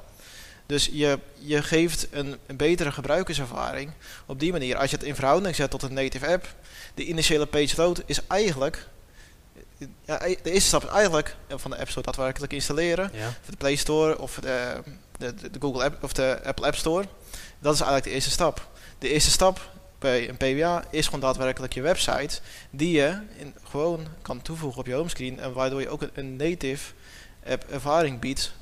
Dus 0.65 0.89
je, 0.91 1.19
je 1.39 1.63
geeft 1.63 2.07
een, 2.12 2.38
een, 2.45 2.57
betere 2.57 2.91
gebruikerservaring 2.91 3.91
op 4.25 4.39
die 4.39 4.51
manier. 4.51 4.77
Als 4.77 4.89
je 4.89 4.95
het 4.95 5.05
in 5.05 5.15
verhouding 5.15 5.55
zet 5.55 5.69
tot 5.69 5.81
een 5.81 5.93
native 5.93 6.27
app, 6.27 6.53
de 6.93 7.05
initiële 7.05 7.45
page 7.45 7.74
load 7.77 8.03
is 8.05 8.19
eigenlijk. 8.27 8.88
Ja, 10.05 10.17
de 10.17 10.51
eerste 10.51 10.67
stap 10.67 10.84
is 10.84 10.89
eigenlijk 10.89 11.36
van 11.50 11.72
de 11.72 11.77
App 11.77 11.89
Store 11.89 12.05
daadwerkelijk 12.05 12.53
installeren. 12.53 13.12
Ja. 13.13 13.27
Of 13.27 13.50
de 13.50 13.57
Play 13.57 13.75
Store 13.75 14.19
of 14.19 14.39
de, 14.41 14.81
de, 15.17 15.34
de, 15.36 15.60
Google 15.60 15.84
App 15.84 16.03
of 16.03 16.13
de 16.13 16.39
Apple 16.43 16.65
App 16.65 16.75
Store. 16.75 17.05
Dat 17.60 17.74
is 17.74 17.79
eigenlijk 17.79 18.03
de 18.03 18.13
eerste 18.13 18.31
stap. 18.31 18.67
De 19.00 19.10
eerste 19.10 19.31
stap 19.31 19.69
bij 20.00 20.29
een 20.29 20.38
PWA 20.38 20.84
is 20.89 21.05
gewoon 21.05 21.19
daadwerkelijk 21.19 21.74
je 21.74 21.81
website. 21.81 22.39
Die 22.69 22.91
je 22.91 23.19
in, 23.38 23.53
gewoon 23.63 24.07
kan 24.22 24.41
toevoegen 24.41 24.79
op 24.79 24.86
je 24.86 24.93
homescreen. 24.93 25.39
En 25.39 25.53
waardoor 25.53 25.81
je 25.81 25.89
ook 25.89 26.01
een, 26.01 26.12
een 26.13 26.36
native 26.36 26.93
app 27.45 27.63
ervaring 27.69 28.19
biedt 28.19 28.53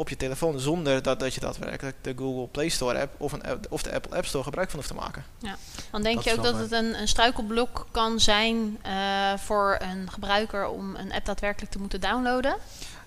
op 0.00 0.08
je 0.08 0.16
telefoon 0.16 0.60
zonder 0.60 1.02
dat, 1.02 1.20
dat 1.20 1.34
je 1.34 1.40
daadwerkelijk 1.40 1.96
de 2.00 2.14
Google 2.16 2.46
Play 2.46 2.68
Store 2.68 3.00
app 3.00 3.20
of, 3.20 3.32
een 3.32 3.42
app, 3.42 3.66
of 3.68 3.82
de 3.82 3.92
Apple 3.92 4.16
App 4.16 4.26
Store 4.26 4.44
gebruik 4.44 4.70
van 4.70 4.78
hoeft 4.78 4.90
te 4.90 4.98
maken. 4.98 5.24
Ja. 5.38 5.56
Dan 5.90 6.02
denk 6.02 6.14
Dat 6.14 6.24
je 6.24 6.32
ook 6.32 6.42
dat 6.42 6.58
het 6.58 6.72
een, 6.72 7.00
een 7.00 7.08
struikelblok 7.08 7.86
kan 7.90 8.20
zijn 8.20 8.78
uh, 8.86 9.36
voor 9.36 9.78
een 9.80 10.10
gebruiker 10.10 10.68
om 10.68 10.96
een 10.96 11.12
app 11.12 11.24
daadwerkelijk 11.24 11.72
te 11.72 11.78
moeten 11.78 12.00
downloaden? 12.00 12.56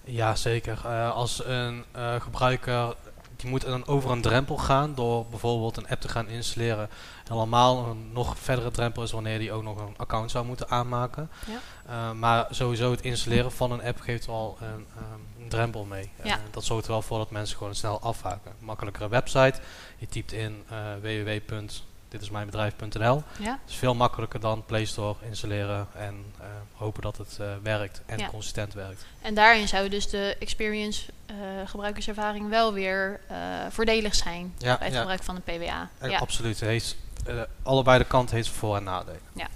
Ja, 0.04 0.36
zeker. 0.36 0.82
Uh, 0.86 1.12
als 1.16 1.46
een 1.46 1.84
uh, 1.96 2.22
gebruiker 2.22 2.96
die 3.44 3.50
moet 3.50 3.62
dan 3.62 3.88
over 3.88 4.12
een 4.12 4.22
drempel 4.22 4.58
gaan 4.58 4.96
door 4.96 5.26
bijvoorbeeld 5.26 5.78
een 5.78 5.88
app 5.88 6.02
te 6.02 6.10
gaan 6.10 6.28
installeren. 6.28 6.90
Helemaal 7.28 7.86
een 7.86 8.10
nog 8.14 8.38
verdere 8.38 8.72
drempel 8.72 9.04
is 9.04 9.12
wanneer 9.12 9.40
die 9.40 9.52
ook 9.52 9.64
nog 9.64 9.80
een 9.80 9.94
account 9.98 10.32
zou 10.32 10.46
moeten 10.46 10.70
aanmaken. 10.70 11.30
Ja. 11.46 11.60
Uh, 11.90 12.12
maar 12.12 12.48
sowieso 12.50 12.92
het 12.92 13.02
installeren 13.02 13.52
van 13.52 13.72
een 13.72 13.84
app 13.84 14.00
geeft 14.00 14.26
wel 14.26 14.58
een, 14.62 14.68
um, 14.68 15.28
een 15.44 15.50
drempel 15.50 15.86
mee. 15.86 16.10
Ja. 16.24 16.40
dat 16.52 16.64
zorgt 16.64 16.86
er 16.86 16.92
wel 16.92 17.02
voor 17.02 17.18
dat 17.18 17.32
mensen 17.32 17.58
gewoon 17.58 17.76
snel 17.76 18.02
afhaken. 18.02 18.52
Makkelijkere 18.60 19.10
website. 19.10 19.54
Je 19.98 20.08
typt 20.08 20.32
in 20.32 20.64
uh, 20.72 20.78
www.ditismijnbedrijf.nl. 21.02 23.24
Ja. 23.40 23.52
Het 23.62 23.70
is 23.70 23.76
veel 23.76 23.96
makkelijker 23.96 24.40
dan 24.40 24.66
Play 24.66 24.86
Store 24.86 25.16
installeren 25.22 25.88
en 25.96 26.26
uh, 26.40 26.46
hopen 26.74 27.02
dat 27.02 27.18
het 27.18 27.38
uh, 27.42 27.48
werkt 27.64 28.02
en 28.06 28.18
Ja. 28.20 28.28
consistent 28.28 28.74
werkt. 28.74 29.06
En 29.22 29.34
daarin 29.34 29.68
zou 29.68 29.90
dus 29.90 30.10
de 30.10 30.36
experience 30.40 31.10
eh, 31.26 31.36
gebruikerservaring 31.66 32.50
wel 32.50 32.74
weer 32.74 33.20
eh, 33.28 33.38
voordelig 33.70 34.16
zijn 34.16 34.54
Ja, 34.58 34.78
bij 34.78 34.86
het 34.86 34.94
ja. 34.96 35.00
gebruik 35.00 35.24
van 35.24 35.36
een 35.36 35.42
PWA. 35.42 35.90
Eh, 35.98 36.10
Ja, 36.12 36.18
Absoluut. 36.20 36.60
Heeft, 36.60 36.96
eh, 37.26 37.42
allebei 37.64 37.98
de 37.98 38.06
kanten 38.06 38.36
heeft 38.36 38.50
voor- 38.50 38.76
en 38.76 38.84
nadelen. 38.84 39.20
ja, 39.34 39.48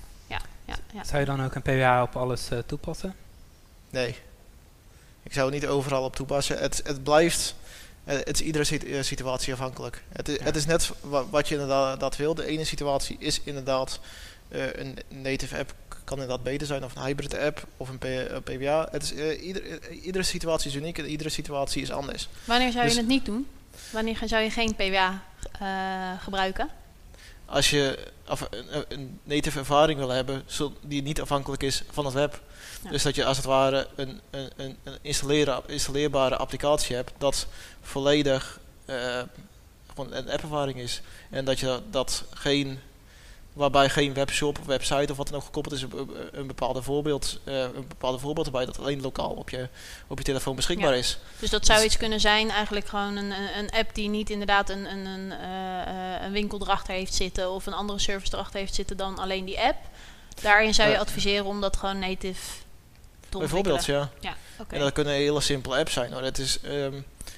ja. 0.94 1.04
Zou 1.04 1.20
je 1.20 1.26
dan 1.26 1.44
ook 1.44 1.56
een 1.56 1.62
PWA 1.62 2.02
op 2.02 2.16
alles 2.16 2.50
eh, 2.50 2.60
toepassen? 2.60 3.16
Nee. 3.90 4.16
Ik 5.28 5.34
zou 5.34 5.46
het 5.52 5.62
niet 5.62 5.70
overal 5.70 6.04
op 6.04 6.16
toepassen. 6.16 6.58
Het, 6.58 6.82
het 6.84 7.04
blijft... 7.04 7.56
eh, 8.04 8.18
Het 8.18 8.40
is 8.40 8.42
iedere 8.42 8.80
eh, 8.80 9.02
situatie 9.04 9.54
afhankelijk. 9.54 10.04
Het 10.12 10.30
is, 10.30 10.38
Ja. 10.38 10.44
het 10.44 10.56
is 10.56 10.66
net 10.66 10.92
wa- 11.02 11.26
wat 11.30 11.48
je 11.48 11.54
inderdaad 11.54 12.00
dat 12.00 12.16
wil. 12.16 12.34
De 12.36 12.46
ene 12.46 12.64
situatie 12.64 13.16
is 13.20 13.42
inderdaad 13.44 14.00
eh, 14.50 14.74
een 14.74 14.98
native 15.10 15.58
app 15.58 15.74
kan 16.04 16.18
inderdaad 16.20 16.44
beter 16.44 16.68
zijn 16.68 16.84
of 16.84 16.96
een 16.96 17.02
hybrid 17.04 17.38
app 17.38 17.68
of 17.78 17.90
een, 17.90 17.98
PWA. 18.44 18.88
Het 18.92 19.04
is, 19.04 19.12
ieder- 19.40 19.90
iedere 19.92 20.24
situatie 20.24 20.70
is 20.70 20.76
uniek 20.76 20.98
en 20.98 21.06
iedere 21.10 21.30
situatie 21.30 21.82
is 21.82 21.92
anders. 21.92 22.28
Wanneer 22.46 22.72
zou 22.72 22.84
je 22.84 22.90
Dus- 22.90 22.98
het 23.00 23.08
niet 23.08 23.26
doen? 23.26 23.48
Wanneer 23.90 24.18
zou 24.26 24.44
je 24.44 24.50
geen 24.52 24.76
PWA 24.76 25.24
gebruiken? 26.20 26.70
Als 27.48 27.70
je 27.70 27.98
een, 28.88 29.20
native 29.24 29.60
ervaring 29.60 30.00
wil 30.00 30.10
hebben 30.10 30.44
die 30.82 31.02
niet 31.02 31.22
afhankelijk 31.22 31.64
is 31.64 31.84
van 31.92 32.06
het 32.06 32.14
web. 32.14 32.42
Ja. 32.84 32.90
Dus 32.90 33.04
dat 33.04 33.16
je 33.16 33.26
als 33.26 33.38
het 33.38 33.46
ware 33.46 33.88
een, 33.96 34.22
een, 34.30 34.78
een, 34.84 34.98
installeerbare 35.68 36.38
applicatie 36.38 36.96
hebt 36.96 37.12
dat 37.18 37.48
volledig 37.82 38.60
eh, 38.86 39.22
gewoon 39.88 40.14
een 40.14 40.30
appervaring 40.30 40.80
is. 40.80 41.02
En 41.30 41.46
dat 41.46 41.60
je 41.60 41.80
dat 41.90 42.24
geen, 42.34 42.80
waarbij 43.58 43.90
geen 43.90 44.14
webshop 44.14 44.60
of 44.60 44.66
website 44.66 45.12
of 45.12 45.18
wat 45.18 45.28
dan 45.28 45.36
ook 45.36 45.44
gekoppeld 45.44 45.76
is, 45.76 45.82
een, 46.32 46.48
bepaalde 46.48 46.82
voorbeeld, 46.82 47.40
eh, 47.44 47.60
een 47.62 47.88
bepaalde 47.88 48.20
voorbeeld 48.20 48.46
erbij 48.46 48.66
dat 48.66 48.80
alleen 48.80 49.02
lokaal 49.02 49.30
op 49.30 49.50
je, 49.50 49.68
op 50.08 50.18
je 50.18 50.24
telefoon 50.24 50.56
beschikbaar 50.56 50.92
Ja. 50.92 50.98
is. 50.98 51.18
Dus 51.40 51.50
dat 51.50 51.66
zou 51.66 51.78
Dus- 51.78 51.88
iets 51.88 51.98
kunnen 51.98 52.20
zijn, 52.20 52.50
eigenlijk 52.50 52.88
gewoon 52.88 53.16
een, 53.16 53.34
een, 53.58 53.70
app 53.72 53.96
die 53.96 54.10
niet 54.10 54.30
inderdaad 54.30 54.70
een, 54.70 54.86
een, 54.86 55.06
een, 55.06 55.32
eh, 55.32 56.16
eh, 56.16 56.24
een 56.24 56.32
winkel 56.32 56.62
erachter 56.62 56.94
heeft 56.94 57.14
zitten 57.14 57.52
of 57.52 57.66
een 57.66 57.74
andere 57.74 58.00
service 58.00 58.34
erachter 58.34 58.60
heeft 58.60 58.76
zitten 58.76 58.98
dan 58.98 59.20
alleen 59.20 59.46
die 59.46 59.60
app. 59.60 59.78
Daarin 60.42 60.74
zou 60.74 60.90
je 60.90 61.00
adviseren 61.00 61.46
om 61.46 61.62
dat 61.62 61.78
gewoon 61.78 62.00
native 62.00 62.42
te 63.30 63.38
Bijvoorbeeld, 63.38 63.86
ja. 63.86 64.10
Ja, 64.20 64.36
oké. 64.60 64.76
En 64.76 64.82
dat 64.82 64.94
kunnen 64.94 65.14
hele 65.14 65.42
simpele 65.42 65.78
apps 65.78 65.94
zijn. 65.94 66.12
Hoor. 66.14 66.22
Het 66.22 66.38
is, 66.38 66.60
ehm, 66.62 66.94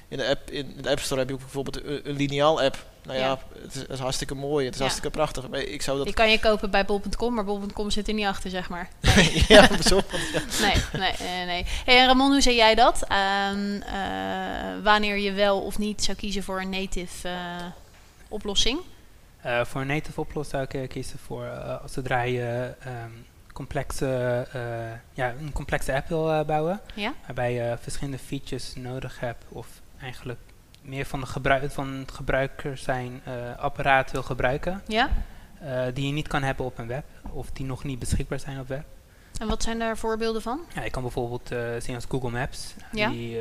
in, 0.08 0.16
de 0.16 0.28
app, 0.28 0.50
in 0.50 0.76
de 0.80 0.90
App 0.90 1.00
Store 1.00 1.20
heb 1.20 1.28
je 1.28 1.36
bijvoorbeeld 1.36 1.84
een, 1.84 2.08
een 2.08 2.16
lineaal 2.16 2.62
app. 2.62 2.88
Nou 3.02 3.18
ja, 3.18 3.24
Ja. 3.26 3.38
het, 3.62 3.74
is, 3.74 3.80
het 3.80 3.90
is 3.90 3.98
hartstikke 3.98 4.34
mooi, 4.34 4.64
het 4.64 4.74
is 4.74 4.78
Ja. 4.80 4.86
hartstikke 4.86 5.16
prachtig. 5.16 5.48
Maar 5.48 5.60
ik 5.60 5.82
zou 5.82 5.96
dat... 5.96 6.06
Die 6.06 6.14
kan 6.14 6.30
je 6.30 6.40
kopen 6.40 6.70
bij 6.70 6.84
bol.com, 6.84 7.34
maar 7.34 7.44
bol.com 7.44 7.90
zit 7.90 8.08
er 8.08 8.14
niet 8.14 8.26
achter, 8.26 8.50
zeg 8.50 8.68
maar. 8.68 8.88
ja, 9.48 9.82
zo. 9.82 9.96
ja. 10.32 10.40
Nee, 10.60 10.74
nee, 10.92 11.12
nee. 11.20 11.44
nee. 11.46 11.64
Hey, 11.84 11.98
en 11.98 12.06
Ramon, 12.06 12.30
hoe 12.30 12.40
zie 12.40 12.54
jij 12.54 12.74
dat? 12.74 13.02
Ehm, 13.08 13.80
eh, 13.80 14.82
wanneer 14.82 15.18
je 15.18 15.32
wel 15.32 15.60
of 15.60 15.78
niet 15.78 16.04
zou 16.04 16.16
kiezen 16.16 16.42
voor 16.42 16.60
een 16.60 16.70
native 16.70 17.28
eh, 17.28 17.64
oplossing? 18.28 18.78
Eh, 19.40 19.64
voor 19.64 19.80
een 19.80 19.86
native 19.86 20.20
oplossing 20.20 20.66
zou 20.70 20.82
ik 20.82 20.88
kiezen 20.88 21.18
voor 21.18 21.44
eh, 21.44 21.74
zodra 21.86 22.22
je 22.22 22.74
ehm, 22.80 23.10
complexe, 23.52 24.46
eh, 24.52 24.60
ja, 25.12 25.34
een 25.40 25.52
complexe 25.52 25.92
app 25.94 26.08
wil 26.08 26.30
eh, 26.32 26.44
bouwen, 26.44 26.80
Ja? 26.94 27.14
waarbij 27.26 27.52
je 27.52 27.76
verschillende 27.80 28.18
features 28.18 28.72
nodig 28.74 29.20
hebt 29.20 29.44
of 29.48 29.66
eigenlijk 30.00 30.38
meer 30.82 31.04
van, 31.04 31.20
de 31.20 31.26
gebruik, 31.26 31.70
van 31.70 31.88
het 31.88 32.12
gebruiker 32.12 32.76
zijn 32.76 33.20
eh, 33.24 33.58
apparaat 33.58 34.10
wil 34.10 34.22
gebruiken, 34.22 34.82
Ja? 34.86 35.10
eh, 35.60 35.82
die 35.94 36.06
je 36.06 36.12
niet 36.12 36.28
kan 36.28 36.42
hebben 36.42 36.64
op 36.64 36.78
een 36.78 36.86
web 36.86 37.04
of 37.32 37.50
die 37.50 37.66
nog 37.66 37.84
niet 37.84 37.98
beschikbaar 37.98 38.40
zijn 38.40 38.60
op 38.60 38.68
web. 38.68 38.84
En 39.38 39.48
wat 39.48 39.62
zijn 39.62 39.78
daar 39.78 39.96
voorbeelden 39.96 40.42
van? 40.42 40.60
Ja, 40.74 40.84
je 40.84 40.90
kan 40.90 41.02
bijvoorbeeld 41.02 41.50
eh, 41.50 41.60
zien 41.78 41.94
als 41.94 42.04
Google 42.08 42.30
Maps. 42.30 42.74
Ja. 42.92 43.08
Die, 43.08 43.40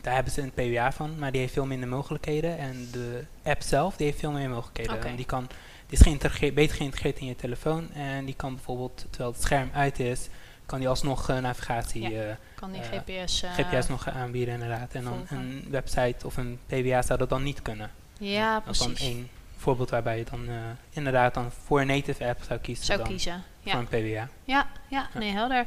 daar 0.00 0.14
hebben 0.14 0.32
ze 0.32 0.42
een 0.42 0.52
PWA 0.52 0.92
van, 0.92 1.18
maar 1.18 1.32
die 1.32 1.40
heeft 1.40 1.52
veel 1.52 1.66
minder 1.66 1.88
mogelijkheden. 1.88 2.58
En 2.58 2.88
de 2.92 3.24
app 3.42 3.62
zelf, 3.62 3.96
die 3.96 4.06
heeft 4.06 4.18
veel 4.18 4.30
meer 4.30 4.48
mogelijkheden. 4.50 5.04
En 5.04 5.16
die, 5.16 5.26
kan, 5.26 5.48
die 5.86 5.98
is 5.98 6.52
beter 6.54 6.76
geïntegreerd 6.76 7.18
in 7.18 7.26
je 7.26 7.36
telefoon. 7.36 7.92
En 7.92 8.24
die 8.24 8.34
kan 8.34 8.54
bijvoorbeeld, 8.54 9.06
terwijl 9.10 9.32
het 9.32 9.42
scherm 9.42 9.70
uit 9.72 10.00
is, 10.00 10.28
kan 10.66 10.78
die 10.78 10.88
alsnog 10.88 11.28
eh, 11.28 11.38
navigatie, 11.38 12.08
Ja. 12.10 12.20
eh, 12.28 12.34
Kan 12.54 12.72
die 12.72 12.80
Eh, 12.82 12.88
GPS... 12.88 13.42
eh, 13.42 13.50
GPS 13.54 13.88
nog 13.88 14.08
aanbieden 14.08 14.54
inderdaad. 14.54 14.92
En 14.92 15.04
dan 15.04 15.12
volgen. 15.16 15.36
een 15.36 15.66
website 15.70 16.26
of 16.26 16.36
een 16.36 16.58
PWA 16.66 17.02
zou 17.02 17.18
dat 17.18 17.28
dan 17.28 17.42
niet 17.42 17.62
kunnen. 17.62 17.90
Ja, 18.18 18.60
Dat 18.64 18.72
is 18.74 18.78
dan 18.78 18.88
precies. 18.92 19.06
één 19.08 19.28
voorbeeld 19.56 19.90
waarbij 19.90 20.18
je 20.18 20.24
dan 20.30 20.48
eh, 20.48 20.54
inderdaad 20.90 21.34
dan 21.34 21.50
voor 21.64 21.80
een 21.80 21.86
native 21.86 22.26
app 22.26 22.42
zou 22.46 22.58
kiezen 22.60 22.84
Zou 22.84 22.98
dan 22.98 23.08
kiezen. 23.08 23.42
voor 23.62 23.72
Ja. 23.72 23.78
een 23.78 23.86
PWA. 23.86 23.98
Ja, 23.98 24.28
ja, 24.44 24.66
Ja. 24.88 25.08
nee, 25.18 25.32
helder. 25.32 25.66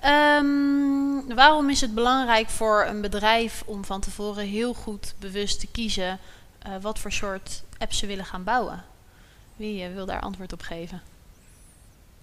Ehm, 0.00 1.34
waarom 1.34 1.70
is 1.70 1.80
het 1.80 1.94
belangrijk 1.94 2.48
voor 2.48 2.84
een 2.88 3.00
bedrijf 3.00 3.62
om 3.66 3.84
van 3.84 4.00
tevoren 4.00 4.46
heel 4.46 4.74
goed 4.74 5.14
bewust 5.18 5.60
te 5.60 5.66
kiezen 5.66 6.18
eh, 6.62 6.72
wat 6.80 6.98
voor 6.98 7.12
soort 7.12 7.62
apps 7.78 7.98
ze 7.98 8.06
willen 8.06 8.24
gaan 8.24 8.44
bouwen? 8.44 8.84
Wie 9.56 9.88
wil 9.88 10.06
daar 10.06 10.20
antwoord 10.20 10.52
op 10.52 10.60
geven? 10.62 11.02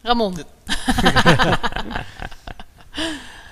Ramon. 0.02 0.38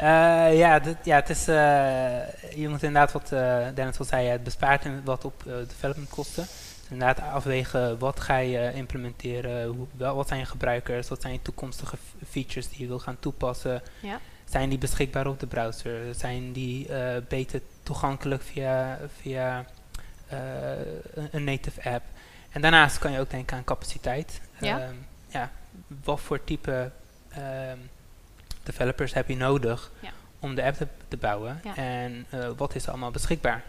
Eh, 0.02 0.58
ja, 0.58 0.80
dit, 0.80 0.98
ja, 1.04 1.16
het 1.16 1.30
is, 1.30 1.48
eh, 1.48 2.56
je 2.56 2.68
moet 2.70 2.84
inderdaad 2.84 3.12
wat 3.12 3.32
eh, 3.32 3.66
Dennis 3.76 4.00
al 4.00 4.06
zei, 4.06 4.28
het 4.28 4.44
bespaart 4.44 4.86
in- 4.86 5.02
wat 5.04 5.26
op 5.26 5.44
eh, 5.48 5.54
development 5.68 6.10
kosten. 6.10 6.44
Dus 6.44 6.90
inderdaad 6.90 7.20
afwegen 7.34 7.98
wat 8.00 8.20
ga 8.20 8.38
je 8.38 8.72
implementeren, 8.74 9.68
hoe, 9.68 9.88
wel, 9.98 10.16
wat 10.16 10.28
zijn 10.28 10.40
je 10.40 10.46
gebruikers, 10.46 11.08
wat 11.10 11.22
zijn 11.22 11.34
je 11.34 11.42
toekomstige 11.42 11.98
features 12.30 12.70
die 12.70 12.80
je 12.82 12.88
wil 12.88 13.00
gaan 13.00 13.20
toepassen. 13.20 13.82
Ja. 14.00 14.20
Zijn 14.50 14.70
die 14.70 14.78
beschikbaar 14.78 15.28
op 15.28 15.40
de 15.40 15.48
browser? 15.48 16.16
Zijn 16.16 16.52
die 16.52 16.88
beter 17.28 17.62
toegankelijk 17.84 18.42
via, 18.44 19.00
via 19.22 19.66
een, 20.30 21.28
een 21.32 21.44
native 21.44 21.90
app? 21.90 22.04
En 22.50 22.62
daarnaast 22.62 22.98
kan 23.00 23.12
je 23.12 23.20
ook 23.20 23.30
denken 23.30 23.58
aan 23.58 23.64
capaciteit. 23.64 24.42
Ja. 24.60 24.80
Ehm, 24.80 24.94
ja, 25.28 25.52
wat 26.04 26.20
voor 26.20 26.44
type 26.44 26.92
ehm, 27.30 27.78
developers 28.64 29.14
heb 29.14 29.28
je 29.28 29.36
nodig 29.36 29.92
Ja. 30.00 30.10
om 30.40 30.56
de 30.56 30.64
app 30.64 30.76
te, 30.78 30.88
te 31.08 31.18
bouwen? 31.18 31.62
Ja. 31.64 31.76
En 31.76 32.26
eh, 32.30 32.48
wat 32.58 32.76
is 32.76 32.84
er 32.84 32.90
allemaal 32.90 33.12
beschikbaar? 33.12 33.64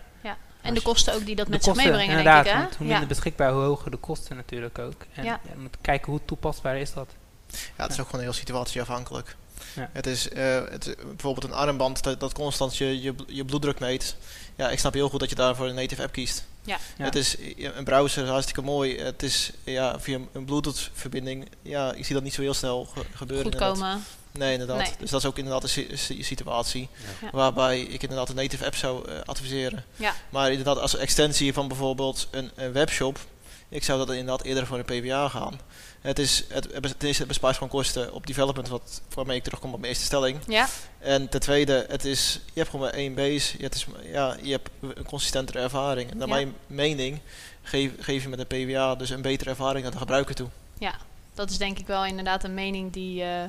En 0.63 0.75
de 0.75 0.83
kosten 0.83 1.15
ook 1.15 1.27
die 1.27 1.37
dat 1.37 1.47
De 1.47 1.53
met 1.53 1.65
zich 1.65 1.75
meebrengen, 1.75 2.09
inderdaad, 2.09 2.45
denk 2.45 2.57
ik, 2.57 2.63
hè? 2.71 2.77
hoe 2.77 2.87
Ja. 2.87 2.91
minder 2.91 3.09
beschikbaar, 3.09 3.53
hoe 3.53 3.63
hoger 3.63 3.91
de 3.91 3.97
kosten 3.97 4.37
natuurlijk 4.37 4.79
ook. 4.79 5.05
En 5.15 5.25
Ja. 5.25 5.41
ja, 5.45 5.51
je 5.55 5.59
moet 5.61 5.77
kijken 5.81 6.11
hoe 6.13 6.21
toepasbaar 6.25 6.77
is 6.77 6.93
dat. 6.93 7.11
Ja, 7.49 7.83
het 7.83 7.93
is 7.93 8.01
ook 8.01 8.07
gewoon 8.07 8.21
heel 8.25 8.33
situatieafhankelijk. 8.33 9.37
Ja. 9.75 9.91
Het 9.93 10.07
is 10.07 10.29
eh, 10.29 10.55
het, 10.71 10.97
bijvoorbeeld 11.07 11.45
een 11.45 11.53
armband 11.53 12.03
dat, 12.03 12.21
dat 12.21 12.33
constant 12.35 12.77
je, 12.77 13.03
je, 13.03 13.15
je 13.27 13.45
bloeddruk 13.45 13.81
meet. 13.81 14.17
Ja, 14.57 14.71
ik 14.71 14.79
snap 14.79 14.93
heel 14.95 15.09
goed 15.09 15.21
dat 15.21 15.29
je 15.29 15.35
daarvoor 15.35 15.67
een 15.67 15.75
native 15.75 16.03
app 16.03 16.13
kiest. 16.13 16.45
Ja. 16.65 16.77
Het 16.97 17.15
is 17.17 17.37
ja, 17.57 17.73
een 17.75 17.85
browser 17.85 18.23
is 18.23 18.29
hartstikke 18.29 18.63
mooi. 18.63 18.99
Het 18.99 19.23
is 19.23 19.53
ja, 19.65 20.01
via 20.01 20.19
een 20.33 20.45
Bluetooth 20.45 20.91
verbinding. 20.93 21.49
Ja, 21.63 21.93
ik 21.93 22.05
zie 22.05 22.15
dat 22.15 22.25
niet 22.25 22.35
zo 22.35 22.41
heel 22.43 22.55
snel 22.55 22.85
ge- 22.85 23.05
gebeuren. 23.15 23.53
Goed 23.53 23.61
komen. 23.61 24.05
Nee, 24.33 24.53
inderdaad. 24.53 24.79
Nee. 24.79 24.93
Dus 24.99 25.11
dat 25.11 25.21
is 25.21 25.27
ook 25.27 25.37
inderdaad 25.39 25.63
een 25.63 25.69
si- 25.69 25.91
si- 25.97 26.23
situatie 26.23 26.89
Ja. 27.21 27.29
waarbij 27.33 27.81
ik 27.81 28.03
inderdaad 28.03 28.29
een 28.29 28.35
native 28.37 28.65
app 28.65 28.75
zou 28.75 29.09
eh, 29.09 29.15
adviseren. 29.25 29.85
Ja. 29.97 30.15
Maar 30.31 30.51
inderdaad 30.51 30.79
als 30.79 30.97
extensie 30.97 31.53
van 31.53 31.69
bijvoorbeeld 31.69 32.29
een, 32.31 32.51
een 32.55 32.73
webshop, 32.73 33.19
ik 33.69 33.85
zou 33.85 33.99
dat 33.99 34.09
inderdaad 34.11 34.43
eerder 34.43 34.67
voor 34.67 34.79
een 34.79 35.01
PWA 35.03 35.29
gaan. 35.29 35.61
Het 36.01 36.19
is, 36.19 36.45
het, 36.49 36.69
het, 36.73 36.85
eerste, 37.03 37.19
het 37.19 37.27
bespaart 37.29 37.55
gewoon 37.55 37.69
kosten 37.69 38.13
op 38.13 38.27
development, 38.27 38.69
wat, 38.69 39.01
waarmee 39.15 39.37
ik 39.37 39.43
terugkom 39.43 39.73
op 39.73 39.79
mijn 39.79 39.89
eerste 39.93 40.07
stelling. 40.07 40.39
Ja, 40.47 40.69
En 40.99 41.29
ten 41.29 41.41
tweede, 41.41 41.87
het 41.89 42.05
is, 42.05 42.33
je 42.45 42.51
hebt 42.59 42.71
gewoon 42.71 42.87
maar 42.87 42.95
één 42.95 43.15
base, 43.15 43.55
je, 43.59 43.65
het 43.65 43.75
is, 43.75 43.87
ja, 44.05 44.37
je 44.43 44.51
hebt 44.51 44.69
een 44.81 45.05
consistentere 45.05 45.59
ervaring. 45.59 46.11
En 46.11 46.17
naar 46.17 46.29
Ja. 46.29 46.35
mijn 46.35 46.55
mening 46.67 47.21
geef, 47.63 47.91
geef 48.01 48.23
je 48.23 48.29
met 48.29 48.39
een 48.39 48.67
PWA 48.67 48.95
dus 48.95 49.11
een 49.11 49.23
betere 49.23 49.51
ervaring 49.51 49.85
aan 49.87 49.93
de 49.93 49.99
gebruiker 49.99 50.35
toe. 50.35 50.49
Dat 51.35 51.51
is 51.51 51.59
denk 51.59 51.79
ik 51.79 51.87
wel 51.87 52.05
inderdaad 52.05 52.45
een 52.45 52.55
mening 52.55 52.93
die... 52.93 53.23
eh, 53.23 53.43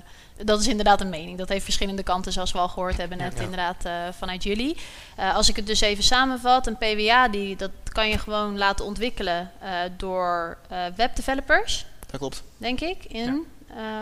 dat 0.46 0.60
is 0.60 0.68
inderdaad 0.68 1.02
een 1.02 1.10
mening. 1.10 1.38
Dat 1.38 1.50
heeft 1.50 1.63
verschillende 1.63 2.04
kanten, 2.04 2.32
zoals 2.32 2.52
we 2.52 2.58
al 2.58 2.68
gehoord 2.70 2.98
hebben 2.98 3.18
net 3.18 3.34
Ja. 3.38 3.42
inderdaad 3.42 3.86
eh, 3.86 3.94
vanuit 4.18 4.44
jullie. 4.44 4.78
Eh, 5.16 5.36
als 5.36 5.50
ik 5.50 5.56
het 5.56 5.68
dus 5.68 5.82
even 5.82 6.04
samenvat, 6.04 6.68
een 6.68 6.78
PWA, 6.78 7.28
die, 7.28 7.56
dat 7.56 7.72
kan 7.92 8.10
je 8.10 8.18
gewoon 8.18 8.58
laten 8.58 8.86
ontwikkelen 8.86 9.52
door 9.98 10.58
webdevelopers, 10.96 11.86
Dat 12.08 12.20
klopt. 12.20 12.44
denk 12.58 12.80
ik, 12.82 13.06
in 13.06 13.46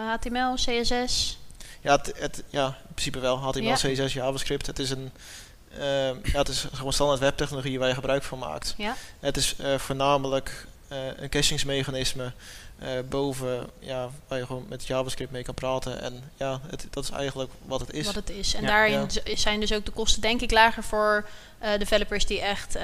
HTML, 0.08 0.54
CSS. 0.56 1.38
Ja, 1.82 1.96
het, 1.96 2.14
het, 2.16 2.44
ja, 2.50 2.66
in 2.68 2.94
principe 2.94 3.20
wel. 3.20 3.38
HTML. 3.38 3.74
CSS, 3.74 4.14
JavaScript. 4.14 4.68
Het 4.68 4.80
is 4.80 4.90
een 4.90 5.12
ja, 6.24 6.38
het 6.40 6.48
is 6.48 6.68
gewoon 6.74 6.94
standaard 6.94 7.20
webtechnologie 7.20 7.80
waar 7.80 7.88
je 7.88 7.94
gebruik 7.94 8.24
van 8.24 8.40
maakt. 8.40 8.74
Ja. 8.78 8.96
Het 9.20 9.38
is 9.38 9.56
voornamelijk 9.78 10.68
een 11.18 11.30
cachingsmechanisme 11.30 12.32
eh, 12.82 12.90
boven 13.10 13.70
ja, 13.80 14.10
waar 14.28 14.38
je 14.40 14.46
gewoon 14.46 14.66
met 14.70 14.88
JavaScript 14.88 15.32
mee 15.32 15.44
kan 15.44 15.54
praten. 15.54 16.02
En 16.02 16.32
ja, 16.38 16.60
het, 16.70 16.88
dat 16.90 17.04
is 17.04 17.10
eigenlijk 17.10 17.52
wat 17.66 17.80
het 17.80 17.94
is. 17.94 18.06
Wat 18.06 18.16
het 18.16 18.30
is. 18.30 18.54
En 18.54 18.62
Ja. 18.62 18.68
daarin 18.68 19.08
Ja. 19.24 19.36
zijn 19.36 19.60
dus 19.60 19.74
ook 19.74 19.86
de 19.86 19.92
kosten 19.92 20.22
denk 20.22 20.42
ik 20.42 20.52
lager 20.52 20.84
voor 20.84 21.26
eh, 21.60 21.78
developers 21.80 22.26
die 22.26 22.42
echt 22.42 22.76
eh, 22.76 22.84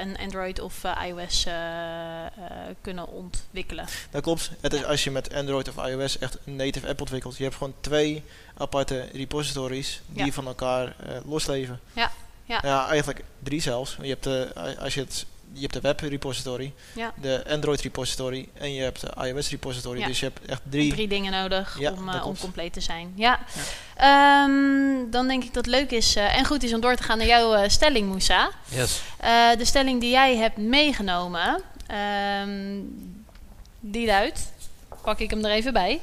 een 0.00 0.18
Android 0.18 0.60
of 0.60 0.82
iOS 1.06 1.44
eh, 1.46 2.26
eh, 2.26 2.30
kunnen 2.80 3.08
ontwikkelen. 3.08 3.86
Dat 4.10 4.22
klopt. 4.22 4.50
Het 4.60 4.72
is 4.72 4.84
als 4.84 5.04
je 5.04 5.10
met 5.10 5.34
Android 5.34 5.68
of 5.68 5.86
iOS 5.86 6.18
echt 6.18 6.38
een 6.44 6.56
native 6.56 6.88
app 6.88 7.00
ontwikkelt. 7.00 7.36
Je 7.36 7.42
hebt 7.42 7.56
gewoon 7.56 7.74
twee 7.80 8.22
aparte 8.56 9.08
repositories 9.12 10.00
die 10.06 10.24
Ja. 10.24 10.32
van 10.32 10.46
elkaar 10.46 10.84
eh, 11.06 11.16
losleven. 11.24 11.80
Ja, 11.92 12.10
Ja. 12.44 12.58
Ja, 12.62 12.88
eigenlijk 12.88 13.24
drie 13.42 13.60
zelfs. 13.60 13.96
Je 14.02 14.08
hebt 14.08 14.24
de, 14.24 14.52
als 14.78 14.94
je 14.94 15.00
het, 15.00 15.26
je 15.52 15.60
hebt 15.60 15.72
de 15.72 15.80
web 15.80 16.00
repository, 16.00 16.72
Ja. 16.94 17.12
de 17.20 17.44
Android 17.48 17.80
repository 17.80 18.48
en 18.54 18.74
je 18.74 18.82
hebt 18.82 19.00
de 19.00 19.10
iOS 19.26 19.50
repository. 19.50 19.98
Ja. 20.00 20.06
Dus 20.06 20.20
je 20.20 20.24
hebt 20.34 20.50
echt 20.50 20.60
drie. 20.70 20.92
Drie 20.92 21.08
dingen 21.08 21.32
nodig 21.32 21.76
Ja, 21.80 21.92
om, 21.92 22.08
eh, 22.08 22.26
om 22.26 22.38
compleet 22.38 22.72
te 22.72 22.80
zijn. 22.80 23.12
Ja. 23.14 23.38
Ehm, 23.96 25.10
dan 25.10 25.28
denk 25.28 25.42
ik 25.44 25.54
dat 25.54 25.64
het 25.66 25.74
leuk 25.74 25.90
is 25.90 26.16
eh, 26.16 26.36
en 26.38 26.44
goed 26.44 26.62
is 26.62 26.74
om 26.74 26.80
door 26.80 26.96
te 26.96 27.02
gaan 27.02 27.18
naar 27.18 27.26
jouw 27.26 27.54
eh, 27.54 27.68
stelling, 27.68 28.08
Moussa. 28.08 28.50
Yes. 28.68 29.00
Eh, 29.16 29.50
de 29.58 29.64
stelling 29.64 30.00
die 30.00 30.10
jij 30.10 30.36
hebt 30.36 30.56
meegenomen, 30.56 31.62
ehm, 31.86 32.80
die 33.80 34.06
luidt, 34.06 34.40
pak 35.02 35.18
ik 35.18 35.30
hem 35.30 35.44
er 35.44 35.50
even 35.50 35.72
bij. 35.72 36.00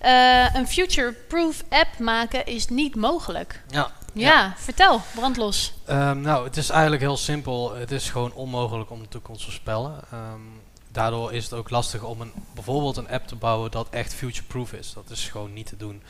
Eh, 0.00 0.54
een 0.54 0.68
future-proof 0.68 1.64
app 1.68 1.98
maken 1.98 2.46
is 2.46 2.68
niet 2.68 2.94
mogelijk. 2.94 3.62
Ja. 3.68 3.92
Ja, 4.18 4.54
vertel, 4.56 5.00
brandlos. 5.14 5.74
Ehm, 5.84 6.20
nou, 6.20 6.44
het 6.44 6.56
is 6.56 6.70
eigenlijk 6.70 7.02
heel 7.02 7.16
simpel. 7.16 7.74
Het 7.74 7.90
is 7.90 8.10
gewoon 8.10 8.32
onmogelijk 8.32 8.90
om 8.90 9.02
de 9.02 9.08
toekomst 9.08 9.40
te 9.40 9.46
voorspellen. 9.46 10.00
Ehm, 10.12 10.40
daardoor 10.92 11.32
is 11.32 11.44
het 11.44 11.52
ook 11.52 11.70
lastig 11.70 12.02
om 12.02 12.20
een, 12.20 12.32
bijvoorbeeld 12.54 12.96
een 12.96 13.08
app 13.08 13.26
te 13.26 13.36
bouwen 13.36 13.70
dat 13.70 13.86
echt 13.90 14.14
future-proof 14.14 14.72
is. 14.72 14.92
Dat 14.92 15.10
is 15.10 15.28
gewoon 15.28 15.52
niet 15.52 15.66
te 15.66 15.76
doen. 15.76 16.02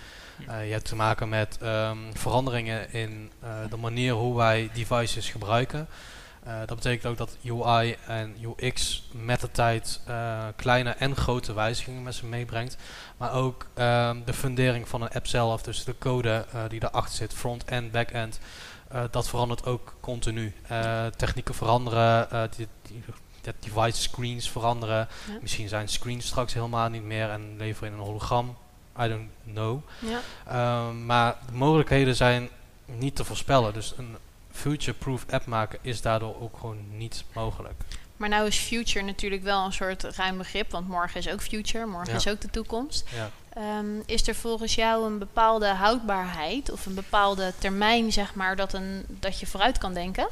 Eh, 0.47 0.67
je 0.67 0.73
hebt 0.73 0.89
te 0.89 0.97
maken 0.97 1.29
met 1.29 1.59
ehm, 1.61 1.99
veranderingen 2.13 2.93
in 2.93 3.31
eh, 3.41 3.51
de 3.71 3.77
manier 3.77 4.13
hoe 4.13 4.37
wij 4.37 4.71
devices 4.73 5.29
gebruiken. 5.31 5.89
Eh, 6.49 6.59
dat 6.67 6.77
betekent 6.77 7.07
ook 7.07 7.17
dat 7.17 7.37
UI 7.45 7.97
en 8.07 8.37
UX 8.41 9.03
met 9.13 9.41
de 9.41 9.51
tijd 9.51 10.01
eh, 10.07 10.47
kleine 10.57 10.91
en 10.91 11.17
grote 11.17 11.53
wijzigingen 11.53 12.03
met 12.03 12.15
zich 12.15 12.25
meebrengt. 12.25 12.77
Maar 13.17 13.33
ook 13.33 13.67
ehm, 13.75 14.17
de 14.25 14.33
fundering 14.33 14.89
van 14.89 15.03
een 15.03 15.11
app 15.11 15.27
zelf, 15.27 15.63
dus 15.63 15.85
de 15.85 15.95
code 15.99 16.45
eh, 16.53 16.63
die 16.69 16.81
daarachter 16.81 17.15
zit, 17.15 17.35
front-end, 17.35 17.93
back-end, 17.93 18.39
dat 19.11 19.29
verandert 19.29 19.67
ook 19.67 19.95
continu. 20.01 20.55
Technieken 21.17 21.55
veranderen, 21.55 22.51
die, 22.57 22.69
die, 22.83 23.03
de 23.41 23.55
device 23.61 24.03
screens 24.03 24.51
veranderen. 24.51 25.09
Ja. 25.27 25.39
Misschien 25.41 25.69
zijn 25.69 25.89
screens 25.89 26.27
straks 26.27 26.55
helemaal 26.55 26.89
niet 26.89 27.03
meer 27.03 27.31
en 27.31 27.57
leveren 27.57 27.93
in 27.93 27.99
een 27.99 28.05
hologram. 28.05 28.57
I 29.01 29.09
don't 29.09 29.29
know. 29.53 29.81
Ja. 29.99 30.21
Ehm, 30.47 31.07
maar 31.07 31.37
de 31.47 31.53
mogelijkheden 31.53 32.17
zijn 32.17 32.49
niet 32.85 33.17
te 33.17 33.25
voorspellen. 33.25 33.73
Dus 33.73 33.95
een 33.97 34.17
future-proof 34.59 35.25
app 35.31 35.47
maken 35.47 35.79
is 35.83 36.01
daardoor 36.01 36.41
ook 36.41 36.57
gewoon 36.59 36.97
niet 36.97 37.25
mogelijk. 37.33 37.75
Maar 38.17 38.29
nou 38.29 38.47
is 38.47 38.59
future 38.59 39.05
natuurlijk 39.05 39.43
wel 39.43 39.65
een 39.65 39.73
soort 39.73 40.03
ruim 40.03 40.39
begrip, 40.39 40.71
want 40.71 40.89
morgen 40.89 41.19
is 41.21 41.29
ook 41.29 41.43
future, 41.43 41.87
morgen 41.87 42.11
Ja. 42.13 42.17
is 42.19 42.29
ook 42.29 42.41
de 42.41 42.51
toekomst. 42.51 43.09
Ja. 43.15 43.31
Ehm, 43.53 44.01
is 44.07 44.29
er 44.29 44.35
volgens 44.35 44.75
jou 44.75 45.07
een 45.07 45.19
bepaalde 45.19 45.67
houdbaarheid 45.67 46.71
of 46.71 46.87
een 46.87 46.95
bepaalde 46.95 47.53
termijn, 47.59 48.13
zeg 48.13 48.35
maar, 48.35 48.57
dat, 48.57 48.73
een, 48.73 49.05
dat 49.09 49.41
je 49.41 49.47
vooruit 49.47 49.79
kan 49.79 49.95
denken? 49.95 50.29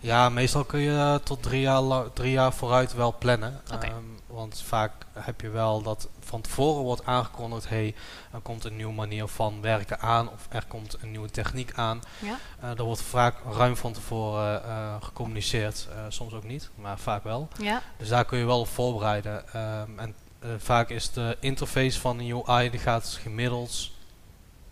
Ja, 0.00 0.28
meestal 0.28 0.64
kun 0.64 0.80
je 0.80 0.98
eh, 0.98 1.14
tot 1.14 1.42
drie 1.42 1.60
jaar, 1.60 2.12
drie 2.12 2.30
jaar 2.30 2.52
vooruit 2.52 2.94
wel 2.94 3.14
plannen. 3.18 3.60
Ehm, 3.70 3.92
want 4.26 4.62
vaak 4.66 4.92
heb 5.12 5.40
je 5.40 5.48
wel 5.48 5.82
dat 5.82 6.08
van 6.20 6.40
tevoren 6.40 6.82
wordt 6.82 7.06
aangekondigd... 7.06 7.68
hey, 7.68 7.94
er 8.32 8.40
komt 8.40 8.64
een 8.64 8.76
nieuwe 8.76 8.92
manier 8.92 9.26
van 9.26 9.60
werken 9.60 10.00
aan... 10.00 10.30
of 10.30 10.46
er 10.48 10.64
komt 10.68 10.96
een 11.00 11.10
nieuwe 11.10 11.30
techniek 11.30 11.72
aan. 11.74 12.00
Ja. 12.18 12.38
Eh 12.60 12.78
er 12.78 12.84
wordt 12.84 13.02
vaak 13.02 13.36
ruim 13.50 13.76
van 13.76 13.92
tevoren 13.92 14.64
eh, 14.64 14.94
gecommuniceerd. 15.00 15.88
Soms 16.08 16.32
ook 16.32 16.44
niet, 16.44 16.70
maar 16.74 16.98
vaak 16.98 17.24
wel. 17.24 17.48
Ja, 17.58 17.82
Dus 17.96 18.08
daar 18.08 18.24
kun 18.24 18.38
je 18.38 18.44
wel 18.44 18.60
op 18.60 18.68
voorbereiden. 18.68 19.52
Ehm, 19.52 19.98
en 19.98 20.14
vaak 20.58 20.90
is 20.90 21.10
de 21.10 21.36
interface 21.40 22.00
van 22.00 22.18
een 22.18 22.42
UI... 22.46 22.70
die 22.70 22.80
gaat 22.80 23.18
gemiddeld 23.22 23.90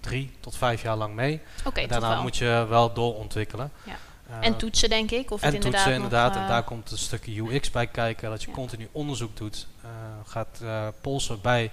drie 0.01 0.37
tot 0.41 0.57
vijf 0.57 0.83
jaar 0.83 0.97
lang 0.97 1.15
mee. 1.15 1.41
en 1.75 1.89
daarna 1.89 2.23
moet 2.23 2.37
je 2.37 2.67
wel 2.69 2.93
doorontwikkelen. 2.93 3.73
Ja. 3.83 3.97
Eh, 4.29 4.37
en 4.47 4.57
toetsen, 4.57 4.89
denk 4.89 5.11
ik? 5.11 5.31
Of 5.31 5.41
het 5.41 5.49
en 5.49 5.55
inderdaad 5.55 5.81
toetsen 5.83 6.03
inderdaad, 6.03 6.37
en 6.37 6.43
eh, 6.43 6.49
daar 6.49 6.63
komt 6.63 6.91
een 6.91 6.99
stukje 6.99 7.43
UX 7.55 7.71
bij 7.71 7.87
kijken, 7.87 8.31
dat 8.31 8.43
je 8.43 8.49
Ja. 8.49 8.55
continu 8.55 8.89
onderzoek 8.93 9.37
doet, 9.37 9.67
eh, 9.83 9.89
gaat 10.27 10.61
eh, 10.63 10.89
polsen 11.01 11.41
bij 11.41 11.71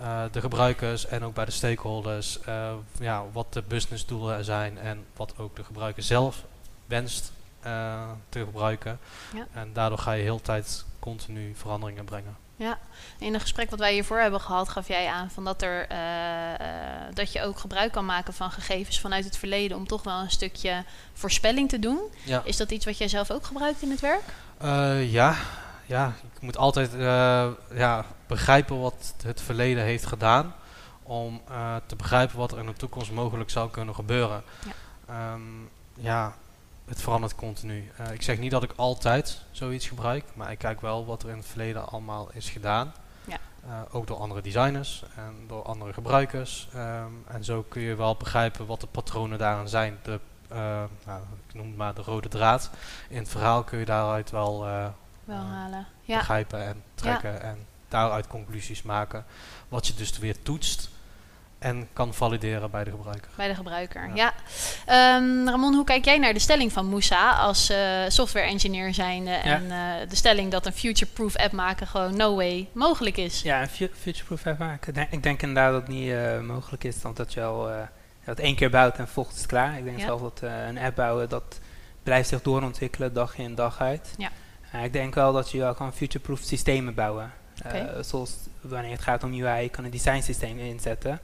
eh, 0.00 0.22
de 0.32 0.40
gebruikers 0.40 1.06
en 1.06 1.22
ook 1.24 1.34
bij 1.34 1.44
de 1.44 1.50
stakeholders, 1.50 2.40
eh, 2.40 2.72
ja, 3.00 3.24
wat 3.32 3.52
de 3.52 3.62
businessdoelen 3.68 4.44
zijn 4.44 4.78
en 4.78 5.04
wat 5.16 5.34
ook 5.38 5.56
de 5.56 5.64
gebruiker 5.64 6.02
zelf 6.02 6.44
wenst 6.86 7.32
eh, 7.60 8.10
te 8.28 8.38
gebruiken. 8.44 8.98
Ja. 9.34 9.46
En 9.52 9.72
daardoor 9.72 9.98
ga 9.98 10.12
je 10.12 10.22
heel 10.22 10.40
tijd 10.40 10.84
continu 10.98 11.54
veranderingen 11.54 12.04
brengen. 12.04 12.36
In 13.18 13.34
een 13.34 13.40
gesprek 13.40 13.70
wat 13.70 13.78
wij 13.78 13.92
hiervoor 13.92 14.18
hebben 14.18 14.40
gehad, 14.40 14.68
gaf 14.68 14.88
jij 14.88 15.08
aan 15.08 15.30
van 15.30 15.44
dat, 15.44 15.62
er, 15.62 15.86
eh, 15.88 16.52
eh, 16.54 17.14
dat 17.14 17.32
je 17.32 17.42
ook 17.42 17.58
gebruik 17.58 17.92
kan 17.92 18.04
maken 18.04 18.34
van 18.34 18.50
gegevens 18.50 19.00
vanuit 19.00 19.24
het 19.24 19.36
verleden 19.36 19.76
om 19.76 19.86
toch 19.86 20.02
wel 20.02 20.20
een 20.20 20.30
stukje 20.30 20.84
voorspelling 21.12 21.68
te 21.68 21.78
doen. 21.78 22.00
Ja. 22.24 22.42
Is 22.44 22.56
dat 22.56 22.70
iets 22.70 22.84
wat 22.84 22.98
jij 22.98 23.08
zelf 23.08 23.30
ook 23.30 23.44
gebruikt 23.44 23.82
in 23.82 23.90
het 23.90 24.00
werk? 24.00 24.22
Eh, 24.58 25.12
ja, 25.12 25.36
ja, 25.86 26.12
ik 26.34 26.40
moet 26.40 26.56
altijd 26.56 26.90
ja, 27.74 28.04
begrijpen 28.26 28.80
wat 28.80 29.14
het 29.22 29.40
verleden 29.40 29.82
heeft 29.82 30.06
gedaan. 30.06 30.54
Om 31.02 31.42
te 31.86 31.96
begrijpen 31.96 32.38
wat 32.38 32.52
er 32.52 32.58
in 32.58 32.66
de 32.66 32.72
toekomst 32.72 33.10
mogelijk 33.10 33.50
zou 33.50 33.70
kunnen 33.70 33.94
gebeuren. 33.94 34.42
Ja. 34.64 34.72
Ehm, 35.14 35.40
ja, 35.94 36.34
het 36.90 37.02
verandert 37.02 37.34
continu. 37.34 37.90
Eh, 37.96 38.12
ik 38.12 38.22
zeg 38.22 38.38
niet 38.38 38.50
dat 38.50 38.62
ik 38.62 38.72
altijd 38.76 39.42
zoiets 39.50 39.88
gebruik, 39.88 40.24
maar 40.34 40.50
ik 40.50 40.58
kijk 40.58 40.80
wel 40.80 41.06
wat 41.06 41.22
er 41.22 41.30
in 41.30 41.36
het 41.36 41.46
verleden 41.46 41.88
allemaal 41.88 42.28
is 42.32 42.50
gedaan. 42.50 42.92
Ja. 43.24 43.38
Eh, 43.66 43.80
ook 43.90 44.06
door 44.06 44.16
andere 44.16 44.40
designers 44.40 45.04
en 45.16 45.34
door 45.46 45.62
andere 45.62 45.92
gebruikers. 45.92 46.68
Ehm, 46.74 47.12
en 47.26 47.44
zo 47.44 47.62
kun 47.62 47.82
je 47.82 47.94
wel 47.94 48.16
begrijpen 48.16 48.66
wat 48.66 48.80
de 48.80 48.86
patronen 48.86 49.38
daarin 49.38 49.68
zijn. 49.68 49.98
De, 50.02 50.20
eh, 50.48 50.58
nou, 51.06 51.22
ik 51.48 51.54
noem 51.54 51.66
het 51.66 51.76
maar 51.76 51.94
de 51.94 52.02
rode 52.02 52.28
draad. 52.28 52.70
In 53.08 53.18
het 53.18 53.28
verhaal 53.28 53.62
kun 53.62 53.78
je 53.78 53.84
daaruit 53.84 54.30
wel 54.30 54.64
Wel 55.24 55.36
halen. 55.36 55.86
Ja, 56.00 56.18
begrijpen 56.18 56.64
en 56.64 56.82
trekken 56.94 57.42
en 57.42 57.66
daaruit 57.88 58.26
conclusies 58.26 58.82
maken. 58.82 59.24
Wat 59.68 59.86
je 59.86 59.94
dus 59.94 60.18
weer 60.18 60.42
toetst 60.42 60.90
en 61.60 61.88
kan 61.92 62.14
valideren 62.14 62.70
bij 62.70 62.84
de 62.84 62.90
gebruiker. 62.90 63.30
bij 63.36 63.48
de 63.48 63.54
gebruiker. 63.54 64.10
Ja. 64.14 64.14
Ja. 64.14 64.32
Ehm, 65.16 65.48
Ramon, 65.48 65.74
hoe 65.74 65.84
kijk 65.84 66.04
jij 66.04 66.18
naar 66.18 66.32
de 66.32 66.38
stelling 66.38 66.72
van 66.72 66.86
Moussa 66.86 67.30
als 67.30 67.70
eh, 67.70 67.78
software 68.08 68.46
engineer 68.46 68.94
zijnde 68.94 69.30
en 69.30 69.70
eh, 69.70 70.08
de 70.08 70.16
stelling 70.16 70.50
dat 70.50 70.66
een 70.66 70.72
future-proof 70.72 71.36
app 71.36 71.52
maken 71.52 71.86
gewoon 71.86 72.16
no 72.16 72.34
way 72.34 72.68
mogelijk 72.72 73.16
is? 73.16 73.42
Ja, 73.42 73.60
een 73.62 73.68
fu- 73.68 73.90
future-proof 74.00 74.46
app 74.46 74.58
maken. 74.58 74.88
Ik 74.88 74.94
denk- 74.94 75.10
Ik 75.12 75.22
denk 75.22 75.42
inderdaad 75.42 75.72
dat 75.72 75.80
het 75.80 75.90
niet 75.90 76.10
eh, 76.10 76.40
mogelijk 76.40 76.84
is, 76.84 77.02
want 77.02 77.16
dat 77.16 77.32
je 77.32 77.42
al 77.42 77.70
eh, 77.70 77.76
dat 78.24 78.38
één 78.38 78.54
keer 78.56 78.70
bouwt 78.70 78.96
en 78.98 79.08
volgt 79.08 79.32
is 79.32 79.38
het 79.38 79.46
klaar. 79.46 79.78
Ik 79.78 79.84
denk 79.84 79.98
Ja. 79.98 80.04
zelf 80.04 80.20
dat 80.20 80.40
eh, 80.42 80.66
een 80.66 80.78
app 80.78 80.96
bouwen, 80.96 81.28
dat 81.28 81.58
blijft 82.02 82.28
zich 82.28 82.42
doorontwikkelen 82.42 83.12
dag 83.12 83.38
in 83.38 83.54
dag 83.54 83.80
uit. 83.80 84.14
Ja. 84.18 84.30
Ik 84.82 84.92
denk 84.92 85.14
wel 85.14 85.32
dat 85.32 85.50
je 85.50 85.58
wel 85.58 85.74
kan 85.74 85.92
future-proof 85.92 86.40
systemen 86.40 86.94
bouwen. 86.94 87.32
Eh, 87.62 87.74
Oké. 87.82 88.02
zoals 88.02 88.32
wanneer 88.60 88.90
het 88.90 89.02
gaat 89.02 89.22
om 89.24 89.32
UI, 89.32 89.62
je 89.62 89.68
kan 89.68 89.84
een 89.84 89.90
design 89.90 90.20
systeem 90.20 90.58
inzetten. 90.58 91.20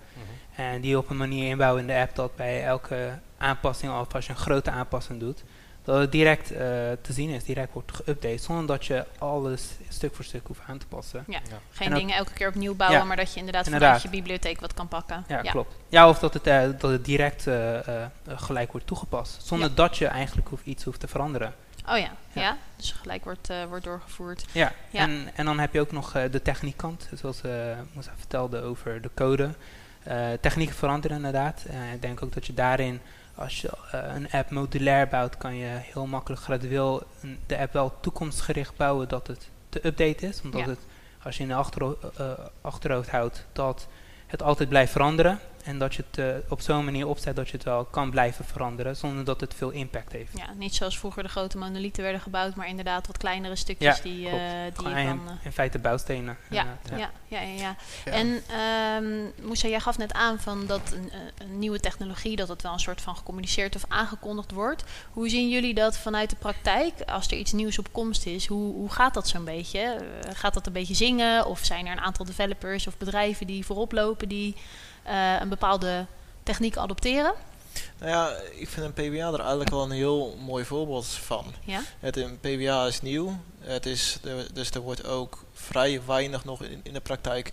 En 0.57 0.81
die 0.81 0.99
op 0.99 1.11
een 1.11 1.17
manier 1.17 1.49
inbouwen 1.49 1.81
in 1.81 1.87
de 1.87 1.95
app 1.95 2.15
dat 2.17 2.37
bij 2.37 2.65
elke 2.65 3.19
aanpassing, 3.39 3.93
of 4.01 4.15
als 4.15 4.27
je 4.27 4.33
een 4.33 4.39
grote 4.39 4.71
aanpassing 4.71 5.21
doet, 5.21 5.43
dat 5.85 5.99
het 6.01 6.13
direct 6.13 6.51
eh, 6.51 6.59
te 7.01 7.13
zien 7.13 7.31
is, 7.31 7.45
direct 7.45 7.73
wordt 7.73 7.93
geüpdate, 8.03 8.35
zonder 8.41 8.67
dat 8.67 8.87
je 8.87 9.05
alles 9.19 9.69
stuk 9.89 10.15
voor 10.15 10.25
stuk 10.25 10.47
hoeft 10.47 10.61
aan 10.67 10.79
te 10.79 10.87
passen. 10.87 11.25
Ja. 11.29 11.41
Ja. 11.51 11.59
Geen 11.71 11.89
En 11.89 11.95
dingen 11.95 12.17
elke 12.17 12.33
keer 12.33 12.49
opnieuw 12.49 12.75
bouwen, 12.75 13.01
Ja. 13.01 13.05
maar 13.07 13.17
dat 13.17 13.33
je 13.33 13.39
inderdaad, 13.39 13.65
Inderdaad. 13.65 13.89
vanuit 14.01 14.15
je 14.15 14.21
bibliotheek 14.23 14.61
wat 14.61 14.75
kan 14.75 14.89
pakken. 14.89 15.25
Ja, 15.29 15.41
klopt. 15.43 15.75
Ja, 15.89 16.09
of 16.09 16.19
dat 16.19 16.35
het, 16.35 16.47
eh, 16.47 16.63
dat 16.79 16.91
het 16.91 17.05
direct 17.05 17.47
eh, 17.47 17.79
gelijk 18.27 18.73
wordt 18.73 18.87
toegepast, 18.87 19.47
zonder 19.47 19.69
Ja. 19.69 19.75
dat 19.75 19.97
je 19.97 20.07
eigenlijk 20.07 20.49
hoeft, 20.49 20.67
iets 20.67 20.85
hoeft 20.85 21.01
te 21.01 21.09
veranderen. 21.09 21.55
Oh 21.89 21.99
ja, 21.99 22.11
ja. 22.33 22.43
Ja. 22.43 22.57
dus 22.77 22.93
gelijk 22.93 23.25
wordt, 23.25 23.51
eh, 23.51 23.65
wordt 23.65 23.85
doorgevoerd. 23.85 24.45
Ja, 24.53 24.73
Ja. 24.91 25.01
En, 25.01 25.29
en 25.35 25.45
dan 25.45 25.59
heb 25.59 25.73
je 25.73 25.81
ook 25.81 25.93
nog 25.93 26.15
eh, 26.15 26.23
de 26.31 26.43
techniekkant, 26.43 27.09
zoals 27.15 27.41
uh, 27.47 27.53
Moussa 27.93 28.13
vertelde 28.17 28.63
over 28.63 29.03
de 29.03 29.11
code. 29.15 29.51
Eh 30.07 30.33
technieken 30.41 30.75
veranderen 30.77 31.17
inderdaad. 31.17 31.65
Eh, 31.69 31.93
ik 31.93 32.03
denk 32.03 32.23
ook 32.23 32.33
dat 32.33 32.47
je 32.47 32.55
daarin, 32.55 33.01
als 33.35 33.61
je 33.61 33.69
eh, 33.91 34.01
een 34.15 34.31
app 34.31 34.51
modulair 34.51 35.09
bouwt, 35.09 35.37
kan 35.37 35.55
je 35.57 35.67
heel 35.69 36.07
makkelijk 36.07 36.43
gradueel 36.43 37.03
de 37.47 37.59
app 37.59 37.73
wel 37.73 37.93
toekomstgericht 38.01 38.77
bouwen 38.77 39.09
dat 39.09 39.27
het 39.27 39.49
te 39.69 39.87
update 39.87 40.27
is. 40.27 40.41
Omdat 40.43 40.61
Ja. 40.61 40.67
het, 40.69 40.79
als 41.23 41.37
je 41.37 41.43
in 41.43 41.49
de 41.49 41.55
achterho- 41.55 41.99
achterhoofd 42.61 43.11
houdt, 43.11 43.47
dat 43.53 43.87
het 44.27 44.43
altijd 44.43 44.69
blijft 44.69 44.93
veranderen. 44.93 45.39
En 45.67 45.79
dat 45.79 45.95
je 45.95 46.05
het 46.11 46.19
eh, 46.19 46.51
op 46.53 46.61
zo'n 46.61 46.85
manier 46.85 47.07
opzet 47.07 47.37
dat 47.37 47.49
je 47.49 47.53
het 47.53 47.65
wel 47.65 47.85
kan 47.85 48.11
blijven 48.11 48.45
veranderen, 48.45 48.97
zonder 48.97 49.25
dat 49.25 49.41
het 49.41 49.55
veel 49.55 49.71
impact 49.71 50.13
heeft. 50.13 50.39
Ja, 50.39 50.53
niet 50.57 50.75
zoals 50.75 50.99
vroeger 50.99 51.23
de 51.23 51.29
grote 51.29 51.59
monolieten 51.59 52.03
werden 52.03 52.21
gebouwd, 52.21 52.55
maar 52.55 52.69
inderdaad 52.69 53.07
wat 53.07 53.17
kleinere 53.19 53.57
stukjes 53.57 53.97
Ja, 53.97 54.03
die, 54.03 54.29
eh, 54.29 54.33
die 54.77 54.89
je 54.89 54.95
in, 54.95 55.07
kan... 55.07 55.29
eh, 55.29 55.45
in 55.45 55.53
feite 55.53 55.79
bouwstenen. 55.79 56.37
Ja, 56.51 56.79
ja, 56.91 56.97
ja, 56.97 57.11
ja, 57.27 57.41
ja. 57.41 57.77
Ja. 58.05 58.13
En 58.13 58.43
ehm 58.49 59.47
Moussa, 59.47 59.69
jij 59.69 59.81
gaf 59.81 59.99
net 59.99 60.13
aan 60.13 60.41
van 60.41 60.67
dat 60.67 60.93
een, 60.93 61.11
een 61.39 61.59
nieuwe 61.59 61.81
technologie, 61.81 62.37
dat 62.37 62.49
het 62.49 62.63
wel 62.63 62.73
een 62.73 62.79
soort 62.79 63.01
van 63.01 63.17
gecommuniceerd 63.17 63.75
of 63.77 63.85
aangekondigd 63.89 64.51
wordt. 64.51 64.85
Hoe 65.13 65.29
zien 65.29 65.49
jullie 65.49 65.75
dat 65.75 65.99
vanuit 65.99 66.31
de 66.31 66.37
praktijk? 66.37 66.93
Als 67.07 67.27
er 67.27 67.37
iets 67.37 67.53
nieuws 67.53 67.79
op 67.79 67.93
komst 67.93 68.27
is, 68.27 68.47
hoe, 68.47 68.75
hoe 68.75 68.91
gaat 68.91 69.15
dat 69.15 69.29
zo'n 69.29 69.45
beetje? 69.45 69.99
Gaat 70.33 70.55
dat 70.55 70.67
een 70.67 70.73
beetje 70.73 70.95
zingen? 70.95 71.47
Of 71.47 71.61
zijn 71.65 71.87
er 71.87 71.93
een 71.93 72.01
aantal 72.01 72.25
developers 72.25 72.87
of 72.87 72.99
bedrijven 72.99 73.47
die 73.47 73.67
voorop 73.67 73.93
lopen 73.93 74.29
die 74.29 74.57
eh, 75.07 75.41
een 75.41 75.49
bepaalde 75.49 76.07
techniek 76.43 76.77
adopteren? 76.77 77.33
Nou 77.99 78.11
ja, 78.11 78.37
ik 78.55 78.69
vind 78.69 78.87
een 78.87 78.93
PWA 78.93 79.33
er 79.33 79.41
eigenlijk 79.41 79.71
wel 79.71 79.83
een 79.83 79.91
heel 79.91 80.37
mooi 80.41 80.65
voorbeeld 80.65 81.07
van. 81.07 81.45
Ja? 81.65 81.81
Het 82.01 82.17
een 82.17 82.39
PWA 82.41 82.87
is 82.87 83.03
nieuw, 83.03 83.39
het 83.61 83.87
is, 83.87 84.19
de- 84.23 84.49
dus 84.53 84.71
er 84.71 84.81
wordt 84.81 85.07
ook 85.07 85.45
vrij 85.53 86.01
weinig 86.07 86.45
nog 86.45 86.63
in, 86.63 86.81
in 86.83 86.93
de 86.93 87.01
praktijk, 87.01 87.53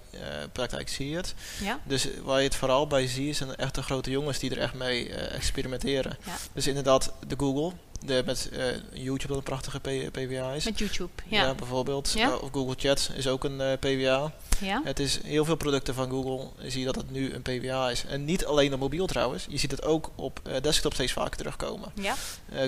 praktijk 0.51 0.89
zie 0.89 1.09
je 1.09 1.15
het. 1.15 1.33
Ja? 1.61 1.79
Dus 1.83 2.07
waar 2.23 2.37
je 2.37 2.43
het 2.47 2.55
vooral 2.55 2.87
bij 2.87 3.07
ziet, 3.07 3.35
zijn 3.37 3.55
echt 3.55 3.75
de 3.75 3.81
grote 3.83 4.09
jongens 4.11 4.39
die 4.39 4.51
er 4.51 4.59
echt 4.59 4.73
mee 4.73 5.09
eh, 5.13 5.35
experimenteren. 5.35 6.17
Ja. 6.25 6.33
Dus 6.53 6.67
inderdaad, 6.67 7.13
de 7.27 7.35
Google, 7.37 7.71
de, 8.05 8.23
met 8.25 8.49
eh, 8.51 8.65
YouTube 8.93 9.27
dat 9.27 9.37
een 9.37 9.43
prachtige 9.43 9.79
P- 9.79 10.11
PWA 10.11 10.51
is. 10.51 10.65
Met 10.65 10.79
YouTube. 10.79 11.09
ja. 11.27 11.41
Ja. 11.43 11.53
bijvoorbeeld. 11.53 12.11
Ja. 12.15 12.27
Eh, 12.27 12.41
of 12.43 12.49
Google 12.51 12.75
Chat 12.77 13.11
is 13.15 13.27
ook 13.27 13.43
een 13.43 13.61
eh, 13.61 13.77
PWA. 13.79 14.31
Ja? 14.59 14.81
Het 14.83 14.99
is 14.99 15.19
heel 15.23 15.45
veel 15.45 15.55
producten 15.55 15.93
van 15.93 16.09
Google, 16.09 16.47
zie 16.67 16.79
je 16.79 16.85
dat 16.85 16.95
het 16.95 17.11
nu 17.11 17.33
een 17.33 17.41
PWA 17.41 17.89
is. 17.89 18.05
En 18.05 18.25
niet 18.25 18.45
alleen 18.45 18.73
op 18.73 18.79
mobiel 18.79 19.05
trouwens, 19.07 19.45
je 19.49 19.57
ziet 19.57 19.71
het 19.71 19.83
ook 19.85 20.09
op 20.15 20.39
eh, 20.43 20.61
desktop 20.61 20.93
steeds 20.93 21.11
vaker 21.13 21.37
terugkomen. 21.37 21.91
Ja? 21.93 22.13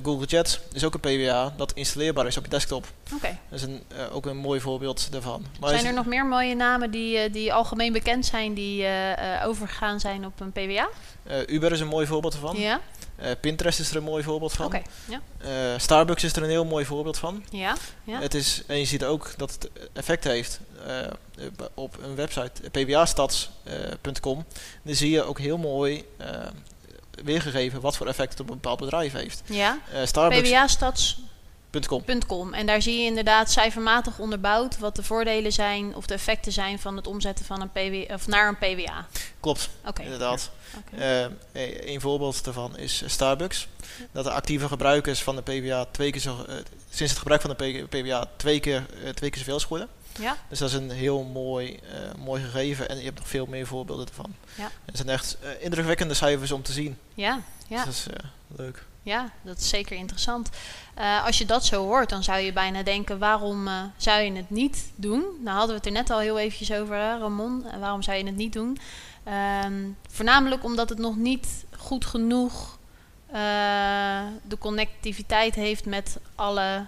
Google 0.04 0.28
Chat 0.28 0.60
is 0.72 0.84
ook 0.84 0.94
een 0.94 1.00
PWA 1.00 1.54
dat 1.58 1.74
installeerbaar 1.74 2.28
is 2.28 2.38
op 2.38 2.44
je 2.44 2.50
desktop. 2.50 2.86
Oké. 3.14 3.38
Dat 3.50 3.60
is 3.60 3.66
een, 3.66 3.84
ook 4.12 4.26
een 4.26 4.38
mooi 4.38 4.60
voorbeeld 4.60 5.12
daarvan. 5.12 5.46
Maar 5.60 5.70
Zijn 5.70 5.86
er 5.86 5.94
nog 5.94 6.06
meer 6.06 6.26
mooie 6.26 6.56
namen 6.56 6.92
die, 6.92 7.30
die 7.30 7.54
algemeen 7.54 7.94
bekend 7.94 8.26
zijn, 8.26 8.54
die 8.54 8.88
overgegaan 9.44 10.00
zijn 10.00 10.26
op 10.26 10.40
een 10.40 10.52
PWA? 10.52 10.90
Eh, 11.26 11.38
Uber 11.48 11.72
is 11.72 11.80
een 11.80 11.88
mooi 11.88 12.08
voorbeeld 12.08 12.34
ervan. 12.34 12.58
Ja? 12.58 12.82
Eh, 13.16 13.32
Pinterest 13.42 13.80
is 13.80 13.90
er 13.90 13.96
een 13.96 14.04
mooi 14.04 14.24
voorbeeld 14.24 14.54
van. 14.54 14.82
Ja? 15.08 15.22
Eh, 15.38 15.50
Starbucks 15.78 16.24
is 16.24 16.36
er 16.36 16.44
een 16.44 16.50
heel 16.50 16.66
mooi 16.66 16.86
voorbeeld 16.86 17.18
van. 17.18 17.44
Ja? 17.50 17.76
Ja? 18.04 18.20
Het 18.20 18.34
is, 18.34 18.64
en 18.68 18.80
je 18.80 18.86
ziet 18.86 19.04
ook 19.04 19.34
dat 19.38 19.52
het 19.52 19.70
effect 19.94 20.24
heeft 20.24 20.60
op 21.74 21.98
een 22.04 22.16
website, 22.16 22.70
pwastads.com. 22.72 24.46
dan 24.82 24.96
zie 24.96 25.12
je 25.12 25.24
ook 25.24 25.40
heel 25.40 25.58
mooi 25.58 26.06
weergegeven 27.24 27.82
wat 27.82 27.98
voor 27.98 28.08
effect 28.08 28.32
het 28.32 28.40
op 28.40 28.48
een 28.50 28.54
bepaald 28.54 28.80
bedrijf 28.80 29.14
heeft. 29.14 29.42
Ja? 29.46 29.80
Eh 29.94 30.06
Starbucks.com. 31.76 32.02
pwastads.com. 32.02 32.54
En 32.54 32.66
daar 32.66 32.82
zie 32.82 33.00
je 33.00 33.06
inderdaad 33.06 33.52
cijfermatig 33.52 34.20
onderbouwd 34.20 34.78
wat 34.78 34.96
de 34.96 35.04
voordelen 35.04 35.52
zijn 35.52 35.96
of 35.96 36.06
de 36.06 36.14
effecten 36.14 36.52
zijn 36.52 36.80
van 36.80 36.96
het 36.96 37.08
omzetten 37.08 37.46
van 37.46 37.62
een 37.62 37.70
PW, 37.70 38.14
of 38.14 38.28
naar 38.28 38.48
een 38.48 38.58
PWA. 38.58 39.08
Klopt, 39.40 39.70
inderdaad. 40.02 40.52
Eh, 40.98 41.24
e- 41.24 41.30
een 41.94 42.02
voorbeeld 42.02 42.44
daarvan 42.44 42.78
is 42.78 43.02
eh, 43.02 43.10
Starbucks. 43.10 43.68
Dat 44.12 44.24
de 44.24 44.32
actieve 44.32 44.68
gebruikers 44.68 45.24
van 45.24 45.36
de 45.36 45.42
PWA 45.42 45.86
twee 45.92 46.12
keer 46.12 46.22
zo, 46.22 46.46
eh, 46.48 46.56
sinds 46.90 47.12
het 47.12 47.18
gebruik 47.18 47.42
van 47.42 47.56
de 47.58 47.86
PWA 47.90 48.26
twee 48.36 48.60
keer, 48.60 48.86
eh, 49.04 49.10
twee 49.10 49.30
keer 49.30 49.40
zoveel 49.40 49.60
geworden. 49.60 49.88
Ja? 50.20 50.38
Dus 50.50 50.60
dat 50.60 50.70
is 50.70 50.76
een 50.76 50.92
heel 50.92 51.24
mooi, 51.24 51.76
eh, 51.76 52.24
mooi 52.24 52.44
gegeven 52.44 52.90
en 52.90 52.98
je 52.98 53.04
hebt 53.04 53.18
nog 53.18 53.28
veel 53.28 53.46
meer 53.46 53.68
voorbeelden 53.68 54.08
ervan. 54.08 54.36
Ja. 54.56 54.72
Het 54.86 54.98
zijn 54.98 55.10
echt 55.10 55.38
eh, 55.42 55.64
indrukwekkende 55.64 56.14
cijfers 56.14 56.52
om 56.52 56.62
te 56.62 56.72
zien. 56.72 56.98
Ja? 57.14 57.40
Ja? 57.68 57.86
Dus 57.86 58.04
dat 58.04 58.14
is 58.14 58.24
eh, 58.24 58.30
leuk. 58.58 58.86
Ja, 59.02 59.32
dat 59.42 59.58
is 59.58 59.70
zeker 59.70 59.98
interessant. 59.98 60.50
Als 61.26 61.38
je 61.38 61.46
dat 61.46 61.66
zo 61.66 61.84
hoort, 61.84 62.10
dan 62.10 62.24
zou 62.24 62.40
je 62.40 62.54
bijna 62.54 62.84
denken: 62.84 63.20
waarom 63.20 63.70
zou 63.98 64.22
je 64.22 64.32
het 64.32 64.50
niet 64.50 64.92
doen? 64.96 65.24
Nou 65.44 65.58
hadden 65.58 65.68
we 65.68 65.76
het 65.76 65.86
er 65.86 65.92
net 65.92 66.10
al 66.10 66.20
heel 66.20 66.40
eventjes 66.40 66.72
over, 66.72 66.96
hè, 66.96 67.18
Ramon. 67.18 67.66
Waarom 67.80 68.02
zou 68.02 68.18
je 68.18 68.26
het 68.26 68.36
niet 68.36 68.54
doen? 68.54 68.78
Ehm, 69.24 69.90
voornamelijk 70.10 70.64
omdat 70.64 70.90
het 70.90 70.98
nog 70.98 71.16
niet 71.16 71.66
goed 71.78 72.06
genoeg 72.06 72.78
de 74.48 74.58
connectiviteit 74.60 75.56
heeft 75.56 75.86
met 75.86 76.18
alle 76.36 76.86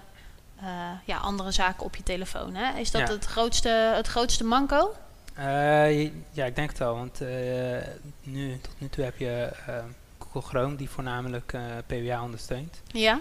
eh, 0.62 0.92
ja, 1.06 1.18
andere 1.18 1.52
zaken 1.52 1.86
op 1.86 1.96
je 1.96 2.04
telefoon. 2.04 2.56
Hè? 2.56 2.80
Is 2.80 2.92
dat 2.92 3.08
Ja. 3.08 3.14
het, 3.14 3.26
grootste, 3.26 3.70
het 3.96 4.08
grootste 4.08 4.44
manco? 4.44 4.94
Eh, 5.34 6.04
ja, 6.32 6.46
ik 6.46 6.56
denk 6.56 6.70
het 6.70 6.78
wel, 6.78 6.96
want 6.96 7.22
eh, 7.22 7.28
nu, 8.24 8.60
tot 8.62 8.74
nu 8.78 8.90
toe 8.90 9.04
heb 9.04 9.18
je 9.18 9.52
Google 10.18 10.42
Chrome 10.42 10.76
die 10.76 10.90
voornamelijk 10.90 11.54
PWA 11.86 12.24
ondersteunt. 12.24 12.82
Ja, 12.88 13.20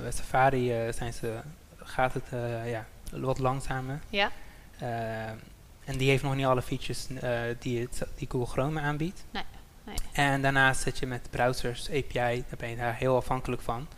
bij 0.00 0.12
Safari 0.14 0.92
zijn 0.92 1.12
ze, 1.12 1.40
gaat 1.76 2.14
het 2.14 2.24
ja, 2.66 2.86
wat 3.10 3.38
langzamer. 3.38 4.00
ja, 4.08 4.30
en 5.84 5.96
die 5.96 6.08
heeft 6.10 6.22
nog 6.22 6.34
niet 6.34 6.46
alle 6.46 6.62
features 6.62 7.06
die, 7.58 7.80
het, 7.80 8.02
die 8.14 8.28
Google 8.30 8.46
Chrome 8.52 8.80
aanbiedt. 8.80 9.24
Nee, 9.30 9.44
nee. 9.84 9.96
En 10.12 10.42
daarnaast 10.42 10.80
zit 10.80 10.98
je 10.98 11.06
met 11.06 11.30
browsers, 11.30 11.88
API, 11.88 12.44
daar 12.48 12.58
ben 12.58 12.68
je 12.68 12.76
daar 12.76 12.94
heel 12.94 13.16
afhankelijk 13.16 13.62
van. 13.62 13.88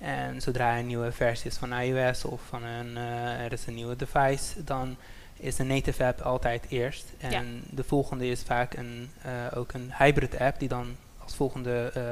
Ja. 0.00 0.06
En 0.06 0.40
zodra 0.42 0.72
er 0.72 0.78
een 0.78 0.86
nieuwe 0.86 1.12
versie 1.12 1.50
is 1.50 1.56
van 1.56 1.72
iOS 1.72 2.24
of 2.24 2.40
van 2.48 2.62
een, 2.64 2.96
eh, 2.96 3.44
er 3.44 3.52
is 3.52 3.66
een 3.66 3.74
nieuwe 3.74 3.96
device, 3.96 4.64
dan 4.64 4.96
is 5.36 5.56
de 5.56 5.64
native 5.64 6.04
app 6.04 6.20
altijd 6.20 6.64
eerst. 6.68 7.04
En 7.18 7.30
Ja. 7.30 7.42
de 7.70 7.84
volgende 7.84 8.26
is 8.26 8.42
vaak 8.42 8.74
een, 8.74 9.10
eh, 9.22 9.32
ook 9.54 9.72
een 9.72 9.92
hybrid 9.98 10.38
app 10.40 10.58
die 10.58 10.68
dan 10.68 10.96
als 11.24 11.34
volgende 11.34 11.90
eh, 11.94 12.02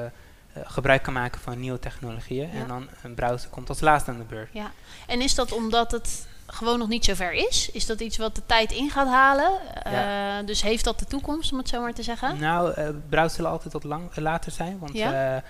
gebruik 0.64 1.03
kan 1.03 1.12
maken 1.12 1.40
van 1.40 1.61
nieuwe 1.61 1.79
technologieën. 1.79 2.49
Ja. 2.53 2.61
En 2.61 2.68
dan 2.68 2.88
een 3.03 3.14
browser 3.14 3.51
komt 3.51 3.68
als 3.68 3.81
laatste 3.81 4.11
aan 4.11 4.18
de 4.18 4.25
beurt. 4.25 4.49
Ja, 4.53 4.71
en 5.07 5.21
is 5.21 5.35
dat 5.35 5.53
omdat 5.53 5.90
het 5.90 6.27
gewoon 6.47 6.79
nog 6.79 6.88
niet 6.88 7.05
zo 7.05 7.14
ver 7.14 7.33
is? 7.33 7.71
Is 7.73 7.87
dat 7.87 8.01
iets 8.01 8.16
wat 8.16 8.35
de 8.35 8.42
tijd 8.47 8.73
in 8.73 8.90
gaat 8.90 9.09
halen? 9.09 9.51
Eh, 9.83 10.47
dus 10.47 10.62
heeft 10.62 10.85
dat 10.85 10.99
de 10.99 11.05
toekomst, 11.05 11.53
om 11.53 11.59
het 11.59 11.68
zo 11.68 11.81
maar 11.81 11.92
te 11.95 12.03
zeggen? 12.03 12.38
Nou, 12.38 12.73
eh 12.73 12.88
browsers 13.09 13.35
zullen 13.35 13.51
altijd 13.51 13.73
wat 13.73 13.85
lang, 13.85 14.16
later 14.16 14.53
zijn, 14.53 14.79
want 14.79 14.92
Ja? 14.92 15.42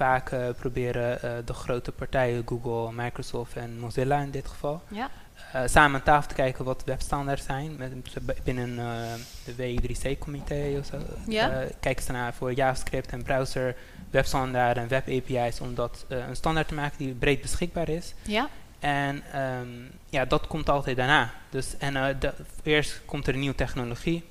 Vaak 0.00 0.30
eh, 0.32 0.48
proberen 0.58 1.22
eh, 1.22 1.30
de 1.44 1.52
grote 1.52 1.92
partijen, 1.92 2.42
Google, 2.46 2.92
Microsoft 3.02 3.56
en 3.56 3.78
Mozilla 3.78 4.20
in 4.20 4.30
dit 4.30 4.48
geval, 4.48 4.82
Ja, 4.88 5.08
eh, 5.52 5.62
samen 5.66 5.98
aan 5.98 6.04
tafel 6.06 6.28
te 6.28 6.34
kijken 6.34 6.64
wat 6.64 6.82
webstandaarden 6.84 7.44
zijn. 7.44 7.76
Met, 7.76 7.92
binnen 8.44 8.76
de 9.44 9.54
W3C-comité 9.56 10.76
of 10.78 10.86
zo. 10.86 10.96
Ja. 11.28 11.64
kijken 11.80 12.04
ze 12.04 12.12
naar 12.12 12.34
voor 12.34 12.52
JavaScript 12.52 13.10
en 13.12 13.22
browser, 13.22 13.76
webstandaarden 14.10 14.82
en 14.82 14.88
web 14.88 15.08
API's 15.08 15.60
om 15.60 15.74
dat 15.74 16.04
een 16.08 16.36
standaard 16.36 16.68
te 16.68 16.74
maken 16.74 16.98
die 16.98 17.14
breed 17.14 17.40
beschikbaar 17.40 17.88
is. 17.88 18.14
ja, 18.22 18.48
En 18.78 19.22
ehm, 19.32 19.68
ja, 20.08 20.24
dat 20.24 20.46
komt 20.46 20.68
altijd 20.68 20.96
daarna. 20.96 21.30
Dus, 21.50 21.76
en 21.78 22.16
de- 22.20 22.32
eerst 22.62 23.00
komt 23.04 23.26
er 23.26 23.34
een 23.34 23.40
nieuwe 23.40 23.54
technologie. 23.54 24.24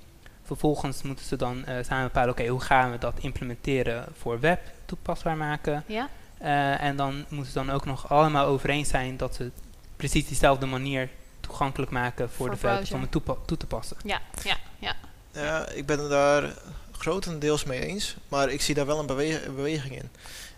Vervolgens 0.49 1.01
moeten 1.01 1.25
ze 1.25 1.35
dan 1.35 1.65
eh, 1.65 1.83
samen 1.83 2.03
bepalen, 2.03 2.29
oké, 2.29 2.47
hoe 2.47 2.61
gaan 2.61 2.91
we 2.91 2.97
dat 2.97 3.13
implementeren 3.19 4.05
voor 4.17 4.39
web 4.39 4.59
toepasbaar 4.85 5.37
maken. 5.37 5.83
ja, 5.87 6.09
Eh, 6.37 6.81
en 6.83 6.95
dan 6.95 7.25
moeten 7.29 7.51
ze 7.51 7.57
dan 7.65 7.69
ook 7.71 7.85
nog 7.85 8.09
allemaal 8.09 8.45
over 8.45 8.69
eens 8.69 8.89
zijn 8.89 9.17
dat 9.17 9.35
ze 9.35 9.51
precies 9.95 10.27
diezelfde 10.27 10.65
manier 10.65 11.09
toegankelijk 11.39 11.91
maken 11.91 12.27
voor, 12.29 12.35
Voor 12.35 12.49
de 12.49 12.55
developers 12.55 12.91
om 12.91 13.01
het 13.01 13.11
toe 13.45 13.57
te 13.57 13.65
passen. 13.65 13.97
ja, 14.03 14.21
ja, 14.43 14.57
ja. 14.79 14.93
Ja, 15.31 15.67
ik 15.69 15.85
ben 15.85 15.99
het 15.99 16.09
daar 16.09 16.53
grotendeels 16.91 17.63
mee 17.63 17.79
eens, 17.85 18.15
maar 18.27 18.49
ik 18.49 18.61
zie 18.61 18.75
daar 18.75 18.85
wel 18.85 18.99
een, 18.99 19.05
bewe- 19.05 19.45
een 19.45 19.55
beweging 19.55 19.95
in. 19.95 20.09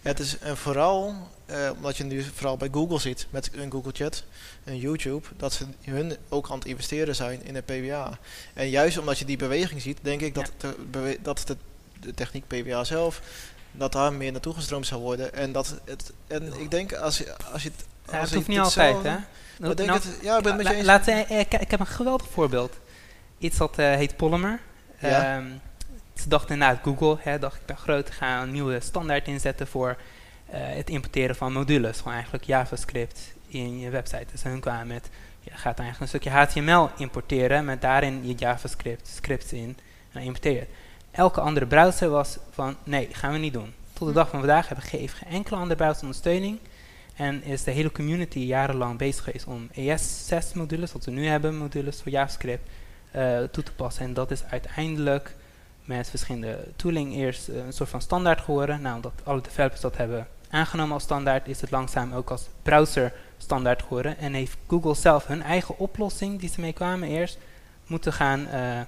Het 0.01 0.19
is 0.19 0.38
en 0.39 0.58
vooral 0.58 1.15
eh, 1.52 1.72
omdat 1.76 1.98
je 1.98 2.04
nu 2.04 2.24
vooral 2.24 2.58
bij 2.58 2.70
Google 2.72 3.00
ziet 3.00 3.28
met 3.30 3.50
een 3.54 3.72
Google 3.72 3.92
Chat 3.96 4.24
en 4.64 4.78
YouTube, 4.78 5.28
dat 5.38 5.54
ze 5.54 5.66
hun 5.82 6.18
ook 6.30 6.50
aan 6.50 6.58
het 6.58 6.68
investeren 6.68 7.16
zijn 7.16 7.44
in 7.44 7.56
een 7.56 7.64
PWA. 7.64 8.18
En 8.54 8.70
juist 8.70 8.98
omdat 8.98 9.20
je 9.20 9.26
die 9.26 9.38
beweging 9.38 9.82
ziet, 9.82 9.98
denk 10.02 10.22
ik 10.22 10.36
dat, 10.36 10.52
de, 10.92 11.18
dat 11.22 11.44
de, 11.46 11.58
de 12.00 12.14
techniek 12.14 12.48
PWA 12.48 12.84
zelf, 12.84 13.22
dat 13.72 13.92
daar 13.92 14.14
meer 14.14 14.32
naartoe 14.32 14.54
gestroomd 14.54 14.88
zou 14.88 15.02
worden. 15.02 15.34
En 15.34 15.52
dat 15.52 15.76
het, 15.86 16.12
en 16.28 16.60
ik 16.60 16.72
denk 16.72 16.94
als 16.94 17.18
je, 17.18 17.36
als 17.52 17.64
je 17.64 17.70
het, 17.70 17.86
Ja, 18.12 18.20
als 18.20 18.30
het 18.30 18.34
hoeft 18.34 18.48
niet 18.48 18.60
altijd, 18.60 18.96
hè? 18.96 19.16
Denk 19.58 19.78
Nou, 19.78 19.92
het, 19.92 20.20
ja, 20.22 20.38
ik 20.38 20.44
ben 20.44 20.54
het 20.54 20.64
met 20.64 20.72
je 20.72 20.78
eens. 20.78 20.86
laat, 20.86 21.08
eh, 21.08 21.40
ik, 21.40 21.54
ik 21.54 21.72
heb 21.72 21.80
een 21.80 21.88
geweldig 21.88 22.28
voorbeeld. 22.28 22.74
Iets 23.38 23.58
dat 23.58 23.78
eh, 23.78 23.86
heet 23.96 24.16
Polymer. 24.16 24.60
Ja. 25.00 25.36
Ehm, 25.38 25.46
ze 26.16 26.28
dachten 26.28 26.54
inderdaad, 26.54 26.80
Google, 26.84 27.18
hè, 27.20 27.40
dacht 27.40 27.56
ik 27.56 27.66
ben 27.66 27.78
groot, 27.78 28.12
ga 28.12 28.42
een 28.42 28.52
nieuwe 28.52 28.80
standaard 28.80 29.28
inzetten 29.28 29.68
voor 29.68 29.98
het 30.52 30.90
importeren 30.90 31.36
van 31.36 31.54
modules. 31.54 31.98
Gewoon 31.98 32.14
eigenlijk 32.14 32.44
JavaScript 32.44 33.34
in 33.48 33.80
je 33.80 33.90
website. 33.90 34.26
Dus 34.32 34.44
hun 34.44 34.60
kwamen 34.60 34.88
met, 34.88 35.10
je 35.40 35.52
gaat 35.52 35.80
eigenlijk 35.80 36.00
een 36.00 36.08
stukje 36.08 36.30
HTML 36.30 36.90
importeren 36.98 37.66
met 37.66 37.82
daarin 37.82 38.28
je 38.28 38.34
JavaScript 38.34 39.08
scripts 39.08 39.54
in 39.54 39.64
en 39.64 39.78
dan 40.12 40.22
importeer 40.22 40.54
je 40.54 40.60
het. 40.60 40.70
Elke 41.12 41.42
andere 41.42 41.66
browser 41.66 42.10
was 42.10 42.38
van, 42.52 42.76
nee, 42.84 43.08
gaan 43.12 43.32
we 43.32 43.38
niet 43.38 43.54
doen. 43.54 43.74
Tot 43.94 44.08
de 44.08 44.14
dag 44.14 44.30
van 44.30 44.40
vandaag 44.40 44.68
hebben 44.68 44.86
geen, 44.86 45.00
heeft 45.00 45.14
geen 45.14 45.30
enkele 45.32 45.56
andere 45.56 45.76
browser 45.76 46.02
ondersteuning. 46.02 46.60
En 47.16 47.44
is 47.44 47.64
de 47.64 47.72
hele 47.72 47.92
community 47.92 48.40
jarenlang 48.40 48.98
bezig 48.98 49.24
geweest 49.24 49.46
om 49.46 49.70
ES6 49.74 50.54
modules, 50.54 50.92
wat 50.92 51.06
we 51.06 51.12
nu 51.12 51.26
hebben, 51.26 51.58
modules 51.58 52.02
voor 52.02 52.12
JavaScript, 52.12 52.70
eh, 53.12 53.40
toe 53.44 53.64
te 53.64 53.74
passen. 53.74 54.06
En 54.06 54.14
dat 54.14 54.32
is 54.32 54.44
uiteindelijk 54.44 55.36
met 55.86 56.10
verschillende 56.10 56.68
tooling 56.76 57.16
eerst 57.16 57.48
eh, 57.48 57.66
een 57.66 57.74
soort 57.74 57.90
van 57.90 58.02
standaard 58.02 58.42
geworden. 58.42 58.82
Nou, 58.82 58.96
omdat 58.96 59.14
alle 59.24 59.42
developers 59.42 59.82
dat 59.82 59.98
hebben 59.98 60.28
aangenomen 60.52 60.94
als 60.94 61.04
standaard, 61.04 61.48
is 61.48 61.62
het 61.62 61.72
langzaam 61.72 62.14
ook 62.14 62.30
als 62.30 62.42
browser 62.64 63.14
standaard 63.38 63.82
geworden. 63.82 64.18
En 64.18 64.34
heeft 64.34 64.58
Google 64.68 64.96
zelf 64.96 65.28
hun 65.28 65.44
eigen 65.44 65.78
oplossing, 65.80 66.40
die 66.40 66.50
ze 66.50 66.62
mee 66.62 66.74
kwamen 66.74 67.08
eerst, 67.10 67.38
moeten 67.88 68.14
gaan 68.14 68.48
eh, 68.48 68.80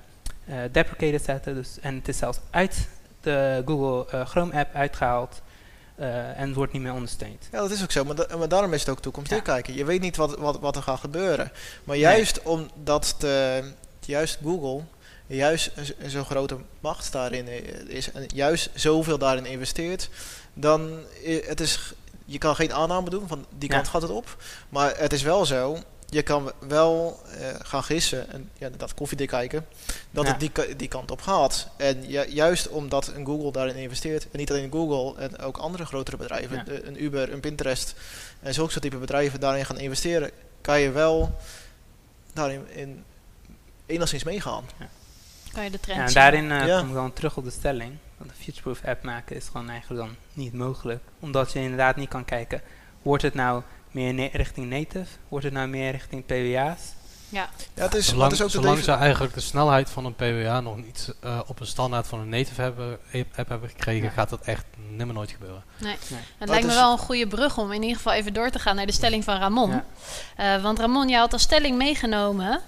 deprecated 0.71 1.23
zetten. 1.23 1.55
Dus, 1.55 1.77
en 1.81 1.95
het 1.95 2.07
is 2.07 2.17
zelfs 2.17 2.39
uit 2.49 2.87
de 3.21 3.63
Google 3.65 4.11
eh, 4.19 4.25
Chrome 4.27 4.53
app 4.53 4.75
uitgehaald 4.75 5.41
eh, 5.95 6.39
en 6.39 6.53
wordt 6.53 6.73
niet 6.73 6.81
meer 6.81 6.93
ondersteund. 6.93 7.47
Ja, 7.51 7.59
dat 7.59 7.71
is 7.71 7.83
ook 7.83 7.91
zo. 7.91 8.03
Maar, 8.03 8.15
da- 8.15 8.37
maar 8.37 8.47
daarom 8.49 8.73
is 8.73 8.79
het 8.79 8.89
ook 8.89 8.99
toekomstig 9.01 9.37
Ja. 9.37 9.43
kijken. 9.43 9.73
Je 9.73 9.85
weet 9.85 10.01
niet 10.01 10.15
wat, 10.15 10.37
wat, 10.37 10.59
wat 10.59 10.75
er 10.75 10.81
gaat 10.81 10.99
gebeuren. 10.99 11.51
Maar 11.83 11.95
Nee. 11.95 12.05
juist 12.05 12.41
omdat 12.41 13.15
de, 13.19 13.63
juist 13.99 14.39
Google 14.43 14.81
juist 15.27 15.71
zo'n 16.05 16.25
grote 16.25 16.57
macht 16.79 17.11
daarin 17.11 17.47
is 17.89 18.11
en 18.11 18.25
juist 18.33 18.69
zoveel 18.73 19.17
daarin 19.17 19.45
investeert, 19.45 20.09
dan 20.53 20.99
i- 21.25 21.41
het 21.45 21.59
is, 21.59 21.93
je 22.25 22.37
kan 22.37 22.55
geen 22.55 22.73
aanname 22.73 23.09
doen 23.09 23.27
van 23.27 23.45
die 23.57 23.69
Ja. 23.69 23.75
kant 23.75 23.87
gaat 23.87 24.01
het 24.01 24.11
op, 24.11 24.37
maar 24.69 24.97
het 24.97 25.13
is 25.13 25.21
wel 25.21 25.45
zo. 25.45 25.77
Je 26.09 26.21
kan 26.21 26.51
wel 26.67 27.19
eh, 27.39 27.47
gaan 27.63 27.83
gissen 27.83 28.29
en 28.31 28.49
ja, 28.57 28.69
dat 28.77 28.93
koffiedik 28.93 29.27
kijken, 29.27 29.65
dat 30.11 30.25
Ja. 30.25 30.31
het 30.31 30.39
die, 30.39 30.75
die 30.75 30.87
kant 30.87 31.11
op 31.11 31.21
gaat. 31.21 31.67
En 31.77 32.09
ju- 32.09 32.27
juist 32.29 32.67
omdat 32.69 33.07
een 33.07 33.25
Google 33.25 33.51
daarin 33.51 33.75
investeert, 33.75 34.23
en 34.31 34.39
niet 34.39 34.49
alleen 34.51 34.71
Google, 34.71 35.21
en 35.21 35.39
ook 35.39 35.57
andere 35.57 35.85
grotere 35.85 36.17
bedrijven, 36.17 36.55
Ja. 36.57 36.63
de- 36.63 36.85
een 36.87 37.03
Uber, 37.03 37.31
een 37.33 37.39
Pinterest 37.39 37.93
en 38.41 38.53
zulke 38.53 38.71
soort 38.71 38.83
type 38.83 38.97
bedrijven 38.97 39.39
daarin 39.39 39.65
gaan 39.65 39.77
investeren, 39.79 40.31
kan 40.61 40.79
je 40.79 40.91
wel 40.91 41.35
daarin 42.33 42.67
in 42.71 43.03
enigszins 43.85 44.23
meegaan. 44.23 44.63
Kan 45.53 45.63
je 45.63 45.69
de 45.71 45.79
trend 45.79 45.97
Ja, 45.97 46.03
en 46.03 46.09
zien. 46.11 46.21
daarin 46.21 46.51
eh, 46.51 46.67
Ja. 46.67 46.79
kom 46.79 46.87
ik 46.87 46.93
dan 46.93 47.13
terug 47.13 47.37
op 47.37 47.43
de 47.43 47.51
stelling. 47.51 47.91
Want 48.23 48.35
een 48.35 48.43
futureproof 48.43 48.83
app 48.85 49.03
maken 49.03 49.35
is 49.35 49.47
gewoon 49.51 49.69
eigenlijk 49.69 50.01
dan 50.05 50.15
niet 50.33 50.53
mogelijk. 50.53 51.03
Omdat 51.19 51.51
je 51.51 51.59
inderdaad 51.59 51.95
niet 51.95 52.09
kan 52.09 52.25
kijken, 52.25 52.61
wordt 53.01 53.23
het 53.23 53.33
nou 53.33 53.61
meer 53.91 54.13
ne- 54.13 54.29
richting 54.33 54.69
native? 54.69 55.05
Wordt 55.27 55.45
het 55.45 55.53
nou 55.53 55.67
meer 55.67 55.91
richting 55.91 56.25
PWA's? 56.25 56.79
Ja, 57.29 57.49
het 57.73 57.93
is, 57.93 58.05
zolang 58.07 58.29
dat 58.29 58.39
is 58.39 58.41
ook 58.45 58.49
zolang 58.49 58.79
ze 58.79 58.91
eigenlijk 58.91 59.33
de 59.33 59.39
snelheid 59.39 59.89
van 59.89 60.05
een 60.05 60.15
PWA 60.15 60.59
nog 60.59 60.77
niet 60.77 61.13
eh, 61.19 61.39
op 61.47 61.59
een 61.59 61.65
standaard 61.65 62.07
van 62.07 62.19
een 62.19 62.29
native 62.29 62.61
hebben, 62.61 62.99
app 63.13 63.47
hebben 63.49 63.69
gekregen, 63.69 64.03
Ja. 64.03 64.09
gaat 64.09 64.29
dat 64.29 64.41
echt 64.41 64.65
nimmer 64.89 65.15
nooit 65.15 65.31
gebeuren. 65.31 65.63
Nee. 65.77 65.95
Nee. 66.09 66.19
Het 66.37 66.49
lijkt 66.49 66.65
me 66.67 66.73
wel 66.73 66.91
een 66.91 66.97
goede 66.97 67.27
brug 67.27 67.57
om 67.57 67.71
in 67.71 67.81
ieder 67.81 67.97
geval 67.97 68.13
even 68.13 68.33
door 68.33 68.49
te 68.49 68.59
gaan 68.59 68.75
naar 68.75 68.85
de 68.85 68.91
stelling 68.91 69.23
van 69.23 69.37
Ramon. 69.39 69.69
Ja. 69.69 69.85
Eh, 70.55 70.61
want 70.63 70.79
Ramon, 70.79 71.09
jij 71.09 71.19
had 71.19 71.33
als 71.33 71.41
stelling 71.41 71.77
meegenomen, 71.77 72.61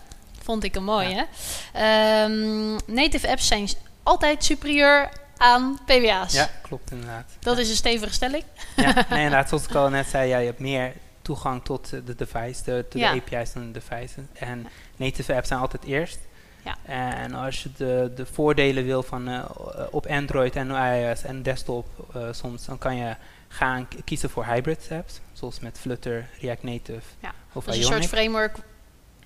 vond 0.43 0.63
ik 0.63 0.75
een 0.75 0.83
mooie. 0.83 1.27
Ehm, 1.73 2.75
native 2.85 3.29
apps 3.29 3.47
zijn 3.47 3.69
altijd 4.03 4.43
superieur 4.43 5.09
aan 5.37 5.79
PWA's. 5.85 6.33
Ja, 6.33 6.49
klopt 6.61 6.91
inderdaad. 6.91 7.25
Dat 7.39 7.57
is 7.57 7.69
een 7.69 7.75
stevige 7.75 8.13
stelling. 8.13 8.43
Ja, 8.75 8.93
nee, 8.93 9.05
inderdaad, 9.23 9.47
zoals 9.49 9.63
ik 9.67 9.75
al 9.75 9.89
net 9.89 10.07
zei, 10.07 10.27
ja, 10.29 10.37
je 10.37 10.45
hebt 10.45 10.59
meer 10.59 10.93
toegang 11.21 11.63
tot 11.63 11.93
eh, 11.93 11.99
de 12.05 12.15
device, 12.15 12.63
de, 12.63 12.85
Ja. 12.89 13.13
de 13.13 13.21
API's 13.21 13.49
van 13.49 13.61
de 13.61 13.79
devices. 13.79 14.23
En 14.33 14.67
native 14.95 15.33
apps 15.35 15.47
zijn 15.47 15.59
altijd 15.59 15.83
eerst. 15.83 16.19
Ja. 16.63 16.75
En 17.21 17.33
als 17.33 17.63
je 17.63 17.69
de, 17.77 18.11
de 18.15 18.25
voordelen 18.25 18.85
wil 18.85 19.03
van 19.03 19.27
eh, 19.27 19.43
op 19.91 20.05
Android 20.05 20.55
en 20.55 20.69
iOS 20.69 21.23
en 21.23 21.43
desktop 21.43 21.87
eh, 22.13 22.21
soms, 22.31 22.65
dan 22.65 22.77
kan 22.77 22.95
je 22.95 23.15
gaan 23.47 23.87
kiezen 24.03 24.29
voor 24.29 24.45
hybrid 24.45 24.87
apps, 24.91 25.19
zoals 25.33 25.59
met 25.59 25.79
Flutter, 25.79 26.29
React 26.41 26.63
Native 26.63 27.01
Ja, 27.19 27.31
of 27.53 27.65
Dus 27.65 27.75
een 27.75 27.81
Ionic. 27.81 27.97
soort 27.97 28.07
framework 28.19 28.55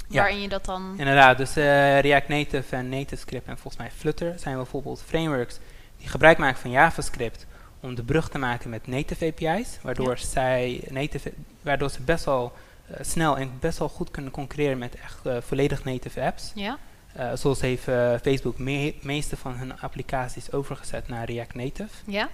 Ja. 0.07 0.21
waarin 0.21 0.41
je 0.41 0.49
dat 0.49 0.65
dan... 0.65 0.93
Inderdaad, 0.97 1.37
dus 1.37 1.53
React 2.01 2.27
Native 2.27 2.75
en 2.75 2.89
NativeScript 2.89 3.47
en 3.47 3.57
volgens 3.57 3.77
mij 3.77 3.91
Flutter 3.97 4.33
zijn 4.39 4.55
bijvoorbeeld 4.55 5.03
frameworks 5.05 5.57
die 5.99 6.07
gebruik 6.07 6.37
maken 6.37 6.61
van 6.61 6.71
JavaScript 6.71 7.45
om 7.79 7.95
de 7.95 8.03
brug 8.03 8.29
te 8.29 8.37
maken 8.37 8.69
met 8.69 8.87
native 8.87 9.25
API's, 9.25 9.79
waardoor, 9.81 10.17
zij 10.17 10.83
native, 10.89 11.33
waardoor 11.61 11.89
ze 11.89 12.01
best 12.01 12.25
wel 12.25 12.53
eh, 12.89 12.97
snel 13.01 13.37
en 13.37 13.51
best 13.59 13.77
wel 13.79 13.89
goed 13.89 14.11
kunnen 14.11 14.31
concurreren 14.31 14.77
met 14.77 14.95
echt 14.95 15.25
eh, 15.25 15.37
volledig 15.41 15.83
native 15.83 16.21
apps. 16.21 16.51
Ja, 16.55 16.77
Eh, 17.13 17.31
zoals 17.33 17.61
heeft 17.61 17.83
Facebook 18.21 18.57
me 18.57 18.95
meeste 19.01 19.37
van 19.37 19.53
hun 19.55 19.79
applicaties 19.79 20.51
overgezet 20.51 21.07
naar 21.07 21.25
React 21.25 21.55
Native. 21.55 21.89
ja, 22.05 22.29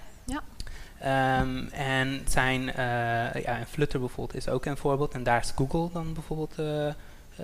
Ehm, 1.00 1.66
en 1.72 2.22
zijn, 2.28 2.62
ja, 3.42 3.58
en 3.58 3.66
Flutter 3.66 4.00
bijvoorbeeld 4.00 4.38
is 4.38 4.48
ook 4.48 4.64
een 4.64 4.76
voorbeeld. 4.76 5.14
En 5.14 5.22
daar 5.22 5.40
is 5.40 5.52
Google 5.56 5.88
dan 5.92 6.12
bijvoorbeeld, 6.12 6.54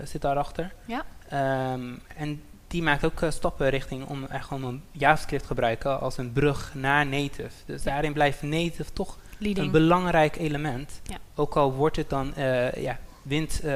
zit 0.05 0.21
daarachter. 0.23 0.73
Ja. 0.85 1.05
Ehm, 1.29 1.95
en 2.17 2.43
die 2.73 2.83
maakt 2.83 3.05
ook 3.05 3.21
eh, 3.23 3.31
stappen 3.31 3.69
richting 3.69 4.07
om 4.07 4.25
echt 4.25 4.47
gewoon 4.47 4.65
een 4.65 4.83
JavaScript 4.91 5.47
gebruiken 5.47 6.01
als 6.01 6.19
een 6.19 6.33
brug 6.33 6.71
naar 6.75 7.07
native. 7.07 7.51
Dus 7.67 7.83
daarin 7.83 8.13
blijft 8.13 8.43
native 8.43 8.93
toch 8.93 9.19
een 9.39 9.71
belangrijk 9.71 10.37
element. 10.37 11.01
Ja. 11.03 11.17
Ook 11.35 11.57
al 11.57 11.73
wordt 11.73 11.97
het 11.97 12.11
dan, 12.11 12.35
eh, 12.35 12.73
ja, 12.73 12.99
wint 13.23 13.61
eh, 13.61 13.73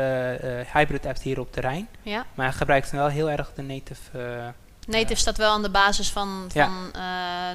hybrid 0.72 1.06
apps 1.06 1.22
hier 1.22 1.40
op 1.40 1.52
terrein. 1.52 1.88
Ja. 2.02 2.26
Maar 2.34 2.52
gebruikt 2.52 2.88
ze 2.88 2.96
wel 2.96 3.08
heel 3.08 3.30
erg 3.30 3.52
de 3.54 3.62
native 3.62 4.54
Native 4.86 5.20
staat 5.20 5.36
wel 5.36 5.52
aan 5.52 5.62
de 5.62 5.70
basis 5.70 6.10
van, 6.10 6.44
van 6.48 6.72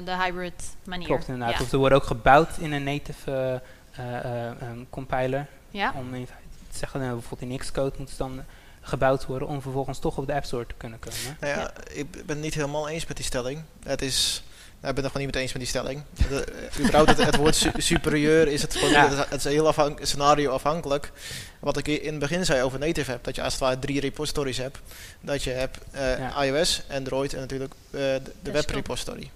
de 0.04 0.16
hybrid 0.16 0.76
manier. 0.84 1.06
Klopt 1.06 1.28
inderdaad. 1.28 1.60
Of 1.60 1.68
ze 1.68 1.76
worden 1.76 1.98
ook 1.98 2.04
gebouwd 2.04 2.58
in 2.58 2.72
een 2.72 2.84
native 2.84 3.62
ehm, 3.92 4.84
compiler. 4.90 5.46
Ja. 5.70 5.92
Om 5.96 6.14
in 6.14 6.26
feite 6.26 6.48
te 6.70 6.78
zeggen, 6.78 7.00
nou, 7.00 7.12
bijvoorbeeld 7.12 7.50
in 7.50 7.58
Xcode 7.58 7.94
moet 7.98 8.08
het 8.08 8.18
dan 8.18 8.44
gebouwd 8.82 9.26
worden 9.26 9.48
om 9.48 9.62
vervolgens 9.62 9.98
toch 9.98 10.16
op 10.18 10.26
de 10.26 10.32
App 10.34 10.44
Store 10.44 10.66
te 10.66 10.74
kunnen 10.76 10.98
komen. 10.98 11.18
Nou 11.40 11.58
ja, 11.58 11.72
ik 11.90 12.10
ben 12.10 12.22
het 12.26 12.40
niet 12.40 12.54
helemaal 12.54 12.88
eens 12.88 13.06
met 13.06 13.16
die 13.16 13.26
stelling. 13.26 13.62
Het 13.84 14.02
is, 14.02 14.42
nou, 14.80 14.88
ik 14.88 14.94
ben 14.94 15.04
het 15.04 15.12
gewoon 15.12 15.26
niet 15.26 15.34
met 15.34 15.42
eens 15.42 15.52
met 15.52 15.62
die 15.62 15.70
stelling. 15.70 16.02
De, 16.28 16.44
eh, 16.44 16.78
überhaupt 16.80 17.08
het, 17.08 17.24
het 17.24 17.36
woord 17.36 17.54
su- 17.56 17.70
superieur 17.92 18.48
is 18.48 18.62
het 18.62 18.74
gewoon, 18.76 18.90
Ja. 18.90 19.02
het, 19.08 19.12
is- 19.18 19.24
het 19.28 19.44
is 19.44 19.52
heel 19.52 19.66
afhank, 19.66 19.98
scenario 20.02 20.50
afhankelijk. 20.50 21.12
Wat 21.60 21.76
ik 21.76 21.88
in 21.88 22.10
het 22.10 22.18
begin 22.18 22.44
zei 22.44 22.62
over 22.62 22.78
native 22.78 23.12
app, 23.12 23.24
dat 23.24 23.34
je 23.36 23.42
als 23.42 23.52
het 23.52 23.62
ware 23.62 23.78
drie 23.78 24.00
repositories 24.00 24.56
hebt. 24.56 24.78
Dat 25.20 25.42
je 25.42 25.50
hebt 25.50 25.78
eh, 25.90 26.18
Ja. 26.18 26.42
iOS, 26.44 26.82
Android 26.90 27.34
en 27.34 27.40
natuurlijk 27.40 27.72
eh, 27.90 28.00
de, 28.00 28.20
de 28.22 28.30
Desktop. 28.50 28.52
webrepository. 28.74 29.30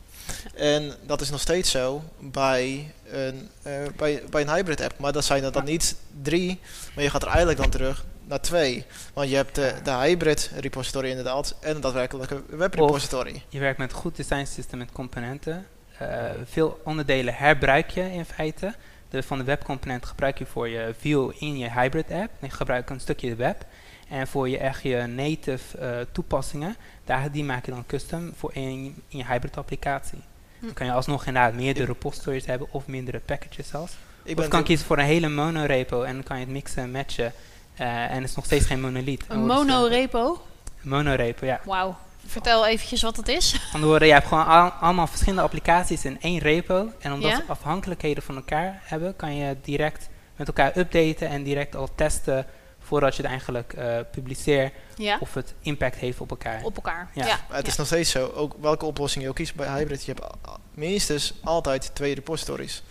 En 0.54 0.92
dat 1.06 1.20
is 1.20 1.30
nog 1.30 1.40
steeds 1.40 1.70
zo 1.70 2.02
bij 2.20 2.92
een, 3.10 3.50
eh, 3.62 3.72
bij, 3.96 4.22
bij 4.30 4.42
een 4.42 4.50
hybrid 4.50 4.80
app. 4.80 4.98
Maar 4.98 5.12
dat 5.12 5.24
zijn 5.24 5.44
er 5.44 5.52
dan 5.52 5.64
niet 5.64 5.96
drie, 6.22 6.60
maar 6.94 7.04
je 7.04 7.10
gaat 7.10 7.22
er 7.22 7.28
eigenlijk 7.28 7.58
dan 7.58 7.70
terug 7.70 8.04
naar 8.26 8.40
twee. 8.40 8.84
Want 9.12 9.28
je 9.30 9.36
hebt 9.36 9.54
de, 9.54 9.74
de 9.82 9.90
hybrid 9.90 10.50
repository 10.60 11.08
inderdaad 11.08 11.56
en 11.60 11.74
de 11.74 11.80
daadwerkelijke 11.80 12.42
webrepository. 12.48 13.42
Je 13.48 13.58
werkt 13.58 13.78
met 13.78 13.92
een 13.92 13.96
goed 13.96 14.16
design 14.16 14.44
system 14.44 14.78
met 14.78 14.92
componenten. 14.92 15.66
Eh, 15.98 16.30
veel 16.44 16.80
onderdelen 16.84 17.34
herbruik 17.34 17.90
je 17.90 18.12
in 18.12 18.24
feite. 18.24 18.74
De, 19.08 19.22
van 19.22 19.38
de 19.38 19.44
webcomponent 19.44 20.06
gebruik 20.06 20.38
je 20.38 20.46
voor 20.46 20.68
je 20.68 20.94
view 20.98 21.32
in 21.38 21.58
je 21.58 21.70
hybrid 21.70 22.10
app. 22.10 22.30
Je 22.40 22.50
gebruikt 22.50 22.90
een 22.90 23.00
stukje 23.00 23.28
de 23.28 23.36
web. 23.36 23.66
En 24.08 24.26
voor 24.26 24.48
je 24.48 24.58
echt 24.58 24.82
je 24.82 25.06
native 25.06 25.78
eh, 25.78 25.90
toepassingen, 26.12 26.76
daar, 27.04 27.30
die 27.30 27.44
maak 27.44 27.64
je 27.64 27.70
dan 27.70 27.86
custom 27.86 28.32
voor 28.36 28.50
in, 28.54 28.62
in 29.08 29.18
je 29.18 29.26
hybrid 29.26 29.56
applicatie. 29.56 30.18
Hm. 30.58 30.64
Dan 30.64 30.74
kan 30.74 30.86
je 30.86 30.92
alsnog 30.92 31.26
inderdaad 31.26 31.54
meerdere 31.54 31.86
repositories 31.86 32.46
hebben 32.46 32.68
of 32.70 32.86
meerdere 32.86 33.18
packages 33.18 33.68
zelfs. 33.68 33.92
Ik 34.22 34.38
Of 34.38 34.48
kan 34.48 34.62
kiezen 34.64 34.86
voor 34.86 34.98
een 34.98 35.04
hele 35.04 35.28
monorepo 35.28 36.02
en 36.02 36.14
dan 36.14 36.22
kan 36.22 36.38
je 36.38 36.44
het 36.44 36.52
mixen 36.52 36.82
en 36.82 36.90
matchen. 36.90 37.32
Eh, 37.74 38.10
en 38.10 38.14
het 38.14 38.24
is 38.28 38.34
nog 38.36 38.44
steeds 38.44 38.66
geen 38.66 38.80
monolith. 38.80 39.24
Een 39.28 39.46
monorepo. 39.46 40.42
Monorepo, 40.80 41.46
ja. 41.46 41.60
Wauw. 41.64 41.96
Vertel 42.26 42.66
eventjes 42.66 43.02
wat 43.02 43.16
het 43.16 43.28
is. 43.28 43.68
Van 43.70 43.80
de 43.98 44.06
je 44.06 44.12
hebt 44.12 44.26
gewoon 44.26 44.46
al- 44.46 44.70
allemaal 44.70 45.06
verschillende 45.06 45.42
applicaties 45.42 46.04
in 46.04 46.20
één 46.20 46.38
repo. 46.38 46.88
En 46.98 47.12
omdat 47.12 47.30
Ja? 47.30 47.36
ze 47.36 47.42
afhankelijkheden 47.46 48.22
van 48.22 48.36
elkaar 48.36 48.80
hebben, 48.82 49.16
kan 49.16 49.36
je 49.36 49.56
direct 49.62 50.08
met 50.36 50.46
elkaar 50.46 50.76
updaten 50.76 51.28
en 51.28 51.42
direct 51.42 51.76
al 51.76 51.88
testen 51.94 52.46
voordat 52.86 53.16
je 53.16 53.22
het 53.22 53.30
eigenlijk 53.30 53.72
eh, 53.72 53.96
publiceert 54.10 54.72
Ja, 54.96 55.16
of 55.20 55.34
het 55.34 55.54
impact 55.60 55.96
heeft 55.96 56.20
op 56.20 56.30
elkaar. 56.30 56.62
op 56.64 56.76
elkaar. 56.76 57.10
Ja. 57.14 57.26
Ja. 57.26 57.40
Maar 57.48 57.56
het 57.56 57.66
is 57.66 57.72
Ja. 57.72 57.78
nog 57.78 57.86
steeds 57.86 58.10
zo, 58.10 58.32
ook 58.34 58.54
welke 58.60 58.84
oplossing 58.86 59.24
je 59.24 59.30
ook 59.30 59.36
kiest 59.36 59.54
bij 59.54 59.68
hybrid, 59.68 60.04
je 60.04 60.12
hebt 60.16 60.26
minstens 60.74 61.34
altijd 61.44 61.90
twee 61.94 62.14
repositories. 62.14 62.82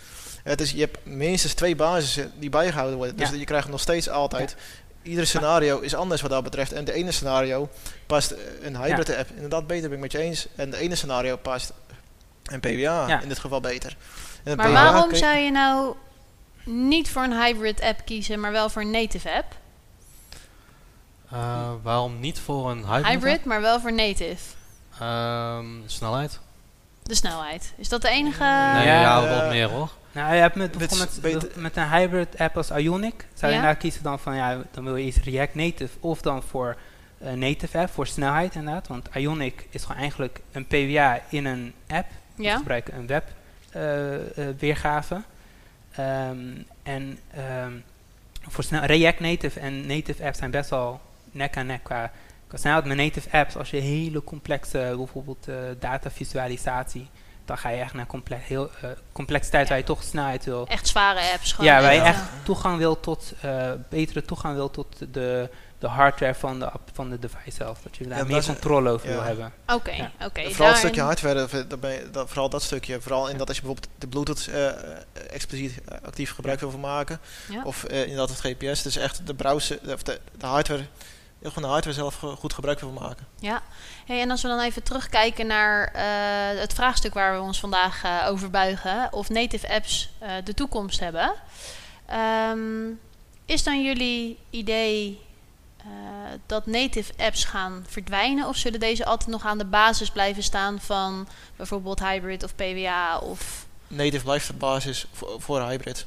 Het 0.42 0.60
is, 0.60 0.70
je 0.70 0.80
hebt 0.80 0.98
minstens 1.06 1.54
twee 1.54 1.76
basissen 1.76 2.32
die 2.38 2.50
bijgehouden 2.50 2.96
worden. 2.96 3.16
Dus 3.16 3.30
Ja. 3.30 3.36
je 3.36 3.44
krijgt 3.44 3.68
nog 3.68 3.80
steeds 3.80 4.08
altijd. 4.08 4.56
Ieder 5.02 5.26
scenario 5.26 5.78
is 5.80 5.94
anders 5.94 6.20
wat 6.20 6.30
dat 6.30 6.42
betreft. 6.42 6.72
En 6.72 6.84
de 6.84 6.92
ene 6.92 7.12
scenario 7.12 7.68
past 8.06 8.34
een 8.62 8.76
hybrid 8.76 9.16
app. 9.16 9.30
Inderdaad, 9.34 9.66
beter 9.66 9.88
ben 9.88 9.96
ik 9.98 10.02
met 10.02 10.12
je 10.12 10.18
eens. 10.18 10.46
En 10.56 10.70
de 10.70 10.76
ene 10.76 10.94
scenario 10.94 11.36
past 11.36 11.72
een 12.44 12.60
PWA 12.60 13.06
Ja. 13.08 13.20
in 13.22 13.28
dit 13.28 13.38
geval 13.38 13.60
beter. 13.60 13.96
Maar 14.44 14.54
PWA 14.56 14.72
waarom 14.72 15.14
zou 15.14 15.36
je 15.36 15.50
nou 15.50 15.94
niet 16.64 17.10
voor 17.10 17.22
een 17.22 17.42
hybrid 17.42 17.80
app 17.80 18.00
kiezen, 18.04 18.40
maar 18.40 18.52
wel 18.52 18.68
voor 18.70 18.82
een 18.82 18.90
native 18.90 19.32
app? 19.32 19.54
Eh, 21.36 21.70
waarom 21.82 22.20
niet 22.20 22.38
voor 22.40 22.70
een 22.70 22.78
hybrid? 22.86 23.04
Hybrid, 23.06 23.44
maar 23.44 23.60
wel 23.60 23.80
voor 23.80 23.92
native. 23.92 24.54
Ehm, 25.00 25.66
snelheid? 25.86 26.40
De 27.02 27.14
snelheid. 27.14 27.72
Is 27.76 27.88
dat 27.88 28.02
de 28.02 28.08
enige... 28.08 28.42
nee, 28.44 28.86
Ja, 28.86 29.00
ja, 29.00 29.22
eh, 29.24 29.38
wat 29.40 29.48
meer 29.48 29.68
hoor. 29.68 29.90
Nou, 30.12 30.34
je 30.34 30.40
hebt 30.40 30.54
met, 30.54 30.78
met, 30.98 31.18
beter- 31.22 31.50
met 31.54 31.76
een 31.76 31.88
hybrid 31.90 32.38
app 32.38 32.56
als 32.56 32.70
Ionic, 32.70 33.14
zou 33.18 33.26
je 33.34 33.46
Ja. 33.46 33.48
inderdaad 33.48 33.78
kiezen 33.78 34.02
dan 34.02 34.18
van, 34.18 34.34
ja, 34.34 34.58
dan 34.70 34.84
wil 34.84 34.96
je 34.96 35.06
iets 35.06 35.18
React 35.24 35.54
Native 35.54 35.96
of 36.00 36.20
dan 36.20 36.42
voor 36.42 36.76
eh, 37.18 37.32
native 37.32 37.78
app, 37.78 37.90
voor 37.92 38.06
snelheid 38.06 38.54
inderdaad. 38.54 38.88
Want 38.88 39.08
Ionic 39.14 39.66
is 39.70 39.82
gewoon 39.82 39.96
eigenlijk 40.00 40.40
een 40.52 40.66
PWA 40.66 41.20
in 41.28 41.44
een 41.46 41.74
app. 41.88 42.06
We 42.34 42.42
Ja? 42.42 42.56
gebruiken 42.56 42.94
een 42.96 43.06
web 43.06 43.24
eh, 43.70 44.14
eh, 44.14 44.54
weergave. 44.58 45.22
Ehm, 45.92 46.38
en 46.82 47.18
ehm, 47.34 47.72
voor 48.48 48.64
snel, 48.64 48.82
React 48.84 49.20
Native 49.20 49.60
en 49.60 49.86
native 49.86 50.24
apps 50.24 50.38
zijn 50.38 50.50
best 50.50 50.70
wel 50.70 51.00
nek 51.36 51.56
aan 51.56 51.66
nek 51.66 51.84
qua, 51.84 52.10
qua 52.46 52.58
snelheid. 52.58 52.84
Met 52.84 52.96
native 52.96 53.28
apps, 53.36 53.56
als 53.56 53.70
je 53.70 53.76
hele 53.76 54.24
complexe, 54.24 54.92
bijvoorbeeld 54.96 55.48
eh 55.48 55.54
datavisualisatie, 55.80 57.08
dan 57.44 57.58
ga 57.58 57.68
je 57.68 57.80
echt 57.80 57.94
naar 57.94 58.06
complex, 58.06 58.46
heel, 58.46 58.70
eh, 58.82 58.90
complexiteit 59.12 59.62
Ja. 59.64 59.68
waar 59.68 59.78
je 59.78 59.84
toch 59.84 60.02
snelheid 60.02 60.44
wil. 60.44 60.66
Echt 60.66 60.88
zware 60.88 61.32
apps. 61.32 61.52
Gewoon 61.52 61.70
Ja, 61.70 61.80
waar 61.82 61.94
je 61.94 62.00
eh, 62.00 62.08
echt 62.08 62.22
toegang 62.42 62.78
wil 62.78 63.00
tot, 63.00 63.32
eh, 63.40 63.72
betere 63.88 64.22
toegang 64.22 64.54
wil 64.54 64.70
tot 64.70 64.98
de, 65.12 65.50
de 65.78 65.86
hardware 65.86 66.34
van 66.34 66.58
de, 66.58 66.70
app, 66.70 66.88
van 66.92 67.10
de 67.10 67.18
device 67.18 67.50
zelf. 67.56 67.78
Dat 67.82 67.96
je 67.96 68.06
daar 68.06 68.18
Ja, 68.18 68.24
meer 68.24 68.34
dat 68.34 68.44
controle 68.46 68.90
over 68.90 69.08
ja. 69.08 69.12
wil 69.14 69.22
hebben. 69.22 69.52
Oké, 69.66 69.90
Ja. 69.90 70.10
oké. 70.14 70.26
vooral 70.26 70.46
het 70.50 70.56
daarin- 70.58 70.76
stukje 70.76 71.00
hardware, 71.00 71.34
dat- 71.34 71.70
dat 71.70 71.80
ben 71.80 71.90
je- 71.92 72.10
dat- 72.10 72.28
vooral 72.28 72.48
dat 72.48 72.62
stukje. 72.62 73.00
Vooral 73.00 73.28
in 73.28 73.36
dat 73.38 73.48
als 73.48 73.56
je 73.56 73.62
bijvoorbeeld 73.62 73.92
de 74.00 74.06
Bluetooth 74.08 74.46
eh, 74.48 74.66
eh, 74.68 74.74
expliciet 75.30 75.80
eh, 75.88 75.98
actief 76.02 76.34
gebruik 76.34 76.60
wil 76.60 76.70
van 76.70 76.80
maken. 76.80 77.20
Ja. 77.50 77.62
Of 77.64 77.84
eh, 77.84 78.00
inderdaad 78.02 78.28
het 78.28 78.40
GPS. 78.40 78.82
Dus 78.82 78.96
echt 78.96 79.26
de 79.26 79.34
browser, 79.34 79.78
of 79.92 80.02
de, 80.02 80.20
de 80.38 80.46
hardware, 80.46 80.84
heel 81.40 81.50
gewoon 81.50 81.68
de 81.68 81.74
hardware 81.74 81.96
zelf 81.96 82.38
goed 82.38 82.52
gebruik 82.52 82.80
wil 82.80 82.90
maken. 82.90 83.26
Ja, 83.38 83.62
hey, 84.06 84.20
en 84.20 84.30
als 84.30 84.42
we 84.42 84.48
dan 84.48 84.60
even 84.60 84.82
terugkijken 84.82 85.46
naar 85.46 85.92
eh, 85.92 86.60
het 86.60 86.72
vraagstuk 86.72 87.14
waar 87.14 87.34
we 87.34 87.40
ons 87.40 87.60
vandaag 87.60 88.04
eh, 88.04 88.26
over 88.28 88.50
buigen, 88.50 89.12
of 89.12 89.28
native 89.28 89.68
apps 89.68 90.10
eh, 90.18 90.30
de 90.44 90.54
toekomst 90.54 91.00
hebben. 91.00 91.34
Ehm, 92.06 92.88
is 93.44 93.62
dan 93.62 93.82
jullie 93.82 94.38
idee 94.50 95.24
dat 96.46 96.66
native 96.66 97.12
apps 97.16 97.44
gaan 97.44 97.84
verdwijnen, 97.88 98.48
of 98.48 98.56
zullen 98.56 98.80
deze 98.80 99.04
altijd 99.04 99.30
nog 99.30 99.44
aan 99.44 99.58
de 99.58 99.64
basis 99.64 100.10
blijven 100.10 100.42
staan 100.42 100.80
van 100.80 101.28
bijvoorbeeld 101.56 102.00
hybrid 102.00 102.42
of 102.42 102.54
PWA 102.54 103.18
of 103.18 103.66
Native 103.88 104.24
blijft 104.24 104.46
de 104.46 104.52
basis 104.52 105.06
voor, 105.12 105.40
voor 105.40 105.62
hybrid. 105.62 106.06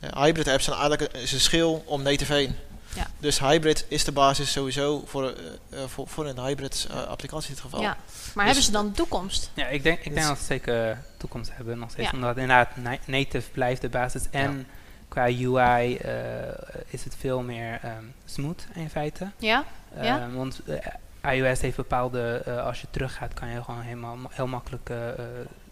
Hybrid 0.00 0.48
apps 0.48 0.64
zijn 0.64 0.78
eigenlijk 0.78 1.14
een 1.14 1.40
schil 1.40 1.82
om 1.86 2.02
native 2.02 2.32
heen. 2.32 2.56
Ja. 2.94 3.06
Dus 3.18 3.38
hybrid 3.40 3.86
is 3.88 4.04
de 4.04 4.12
basis 4.12 4.52
sowieso 4.52 5.02
voor, 5.06 5.24
eh, 5.30 5.82
eh, 5.82 5.88
voor, 5.88 6.08
voor 6.08 6.26
een 6.26 6.38
hybrid 6.40 6.86
eh, 6.90 7.02
applicatie 7.06 7.48
in 7.48 7.54
dit 7.54 7.62
geval. 7.64 7.80
ja? 7.80 7.96
Maar 8.34 8.44
hebben 8.44 8.62
ze 8.64 8.70
dan 8.70 8.92
toekomst? 8.92 9.50
Ja, 9.54 9.66
ik 9.66 9.82
denk, 9.82 9.98
ik 9.98 10.04
Dus- 10.04 10.14
denk 10.14 10.26
dat 10.26 10.38
ze 10.38 10.44
zeker 10.44 11.02
toekomst 11.16 11.50
hebben 11.54 11.78
nog 11.78 11.90
steeds. 11.90 12.08
Ja. 12.10 12.14
Omdat 12.14 12.36
inderdaad 12.36 12.76
na- 12.76 12.98
native 13.04 13.50
blijft 13.50 13.80
de 13.80 13.88
basis. 13.88 14.22
En 14.30 14.66
qua 15.08 15.24
UI 15.26 15.96
eh, 15.96 16.12
is 16.86 17.04
het 17.04 17.14
veel 17.18 17.42
meer 17.42 17.78
ehm, 17.82 18.04
smooth 18.24 18.66
in 18.74 18.90
feite. 18.90 19.30
Ja? 19.38 19.64
Ja? 20.00 20.20
Ehm, 20.20 20.32
want 20.34 20.60
iOS 21.32 21.60
heeft 21.60 21.76
bepaalde, 21.76 22.42
eh, 22.44 22.64
als 22.66 22.80
je 22.80 22.86
teruggaat 22.90 23.34
kan 23.34 23.48
je 23.48 23.64
gewoon 23.64 23.80
helemaal 23.80 24.16
ma- 24.16 24.28
heel 24.32 24.46
makkelijk 24.46 24.90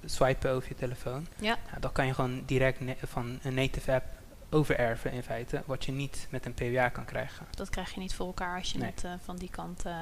swipen 0.05 0.51
over 0.51 0.69
je 0.69 0.75
telefoon. 0.75 1.27
Ja. 1.39 1.57
Nou, 1.69 1.81
dan 1.81 1.93
kan 1.93 2.07
je 2.07 2.15
gewoon 2.15 2.43
direct 2.47 2.79
van 3.11 3.39
een 3.43 3.55
native 3.55 3.93
app 3.93 4.05
overerven 4.51 5.13
in 5.13 5.23
feite. 5.23 5.63
Wat 5.67 5.85
je 5.85 5.93
niet 5.93 6.27
met 6.31 6.47
een 6.47 6.55
PWA 6.55 6.89
kan 6.89 7.05
krijgen. 7.05 7.47
Dat 7.55 7.71
krijg 7.71 7.95
je 7.95 8.01
niet 8.01 8.15
voor 8.15 8.27
elkaar 8.27 8.59
als 8.59 8.73
je 8.73 8.79
Nee. 8.79 8.91
het 8.95 9.05
eh, 9.05 9.11
van 9.25 9.37
die 9.37 9.51
kant. 9.51 9.85
eh, 9.85 9.95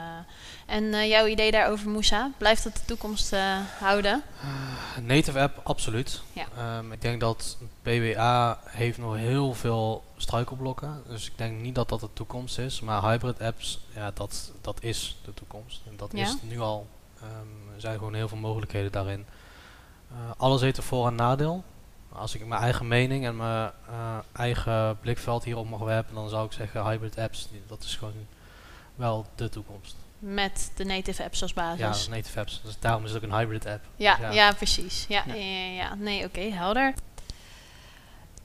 En 0.67 0.95
eh, 0.95 1.09
jouw 1.09 1.27
idee 1.27 1.51
daarover, 1.51 1.89
Moussa, 1.91 2.31
blijft 2.39 2.65
dat 2.65 2.75
de 2.77 2.85
toekomst 2.85 3.33
eh, 3.33 3.57
houden? 3.79 4.23
Native 5.03 5.41
app, 5.41 5.61
absoluut. 5.65 6.23
Ja. 6.33 6.47
Ehm, 6.57 6.93
ik 6.93 7.01
denk 7.01 7.21
dat 7.21 7.59
PWA 7.83 8.59
heeft 8.65 8.99
nog 8.99 9.17
heel 9.17 9.55
veel 9.55 10.05
struikelblokken. 10.17 11.03
Dus 11.09 11.27
ik 11.27 11.39
denk 11.39 11.61
niet 11.61 11.75
dat 11.75 11.89
dat 11.89 12.01
de 12.01 12.09
toekomst 12.13 12.59
is. 12.59 12.81
Maar 12.81 13.03
hybrid 13.03 13.41
apps, 13.41 13.81
ja, 13.95 14.11
dat, 14.15 14.53
dat 14.61 14.83
is 14.83 15.17
de 15.25 15.35
toekomst. 15.35 15.81
En 15.89 15.97
dat 15.97 16.11
Ja. 16.15 16.23
is 16.25 16.37
nu 16.43 16.61
al. 16.61 16.87
Ehm, 17.21 17.75
er 17.75 17.81
zijn 17.81 17.99
gewoon 17.99 18.15
heel 18.15 18.29
veel 18.29 18.39
mogelijkheden 18.39 18.93
daarin. 18.93 19.27
Eh, 20.11 20.17
alles 20.37 20.61
heeft 20.61 20.77
een 20.77 20.83
voor- 20.83 21.07
en 21.07 21.15
nadeel. 21.15 21.65
Als 22.15 22.35
ik 22.35 22.47
mijn 22.47 22.61
eigen 22.61 22.89
mening 22.89 23.25
en 23.27 23.37
mijn 23.37 23.71
eh, 23.89 24.19
eigen 24.33 24.99
blikveld 25.01 25.45
hierop 25.45 25.69
mag 25.69 25.81
werpen, 25.81 26.15
dan 26.15 26.29
zou 26.29 26.47
ik 26.47 26.53
zeggen 26.53 26.85
hybrid 26.85 27.19
apps, 27.19 27.49
dat 27.67 27.83
is 27.83 27.97
gewoon 27.97 28.27
wel 28.95 29.27
de 29.35 29.49
toekomst. 29.49 29.97
Met 30.19 30.73
de 30.77 30.85
native 30.85 31.25
apps 31.25 31.43
als 31.43 31.53
basis. 31.53 32.05
Ja, 32.05 32.11
native 32.11 32.39
apps. 32.41 32.61
Dus 32.65 32.79
daarom 32.79 33.05
is 33.05 33.13
het 33.13 33.25
ook 33.25 33.31
een 33.31 33.37
hybrid 33.39 33.67
app. 33.67 33.85
Ja, 33.97 34.17
Ja. 34.21 34.31
ja. 34.31 34.53
precies. 34.53 35.05
Ja, 35.09 35.23
ja. 35.27 35.35
Ja. 35.35 35.41
Ja, 35.45 35.67
ja. 35.73 35.95
Nee, 35.95 36.25
oké, 36.25 36.41
helder. 36.41 36.95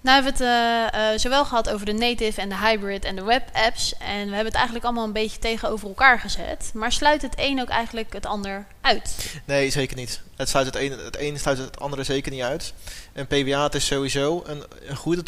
Nou 0.02 0.24
hebben 0.24 0.40
we 0.40 0.46
het 0.46 0.94
eh, 0.94 1.12
eh, 1.12 1.20
zowel 1.20 1.46
gehad 1.46 1.70
over 1.70 1.86
de 1.86 1.94
native 1.94 2.42
en 2.42 2.50
de 2.50 2.58
hybrid 2.58 3.06
en 3.06 3.16
de 3.16 3.24
web 3.24 3.50
apps. 3.54 3.94
En 3.98 4.16
we 4.16 4.36
hebben 4.36 4.46
het 4.46 4.54
eigenlijk 4.54 4.86
allemaal 4.86 5.04
een 5.04 5.14
beetje 5.14 5.40
tegenover 5.40 5.88
elkaar 5.88 6.20
gezet. 6.20 6.72
Maar 6.74 6.92
sluit 6.92 7.22
het 7.22 7.34
een 7.36 7.62
ook 7.62 7.70
eigenlijk 7.70 8.14
het 8.14 8.26
ander 8.26 8.66
uit? 8.82 9.36
Nee, 9.46 9.70
zeker 9.70 9.96
niet. 9.96 10.22
Het, 10.36 10.50
sluit 10.50 10.66
het, 10.66 10.76
ene, 10.76 10.96
het 10.96 11.16
ene 11.16 11.38
sluit 11.38 11.58
het 11.58 11.80
andere 11.80 12.04
zeker 12.04 12.32
niet 12.32 12.42
uit. 12.42 12.74
En 13.14 13.28
PWA 13.28 13.64
het 13.64 13.76
is 13.76 13.86
sowieso 13.86 14.44
een, 14.46 14.64
een 14.86 14.96
goede 14.96 15.24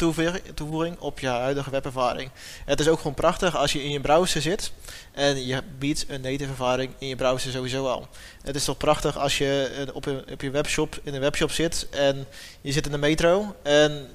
toevoeging, 0.54 0.98
op 0.98 1.20
je 1.20 1.26
huidige 1.26 1.70
webervaring. 1.70 2.30
Het 2.64 2.80
is 2.80 2.88
ook 2.88 2.98
gewoon 2.98 3.14
prachtig 3.14 3.56
als 3.56 3.72
je 3.72 3.84
in 3.84 3.90
je 3.90 4.00
browser 4.00 4.42
zit 4.42 4.72
en 5.12 5.46
je 5.46 5.62
biedt 5.78 6.04
een 6.08 6.20
native 6.20 6.50
ervaring 6.50 6.92
in 6.98 7.08
je 7.08 7.16
browser 7.16 7.52
sowieso 7.52 7.86
al. 7.86 8.08
Het 8.42 8.56
is 8.56 8.64
toch 8.64 8.76
prachtig 8.76 9.18
als 9.18 9.38
je 9.38 9.86
op, 9.92 10.06
een, 10.06 10.24
op 10.32 10.40
je 10.40 10.50
webshop 10.50 11.00
in 11.02 11.14
een 11.14 11.20
webshop 11.20 11.50
zit 11.50 11.86
en 11.90 12.26
je 12.60 12.72
zit 12.72 12.86
in 12.86 12.92
de 12.92 12.98
metro 12.98 13.54
en 13.62 14.08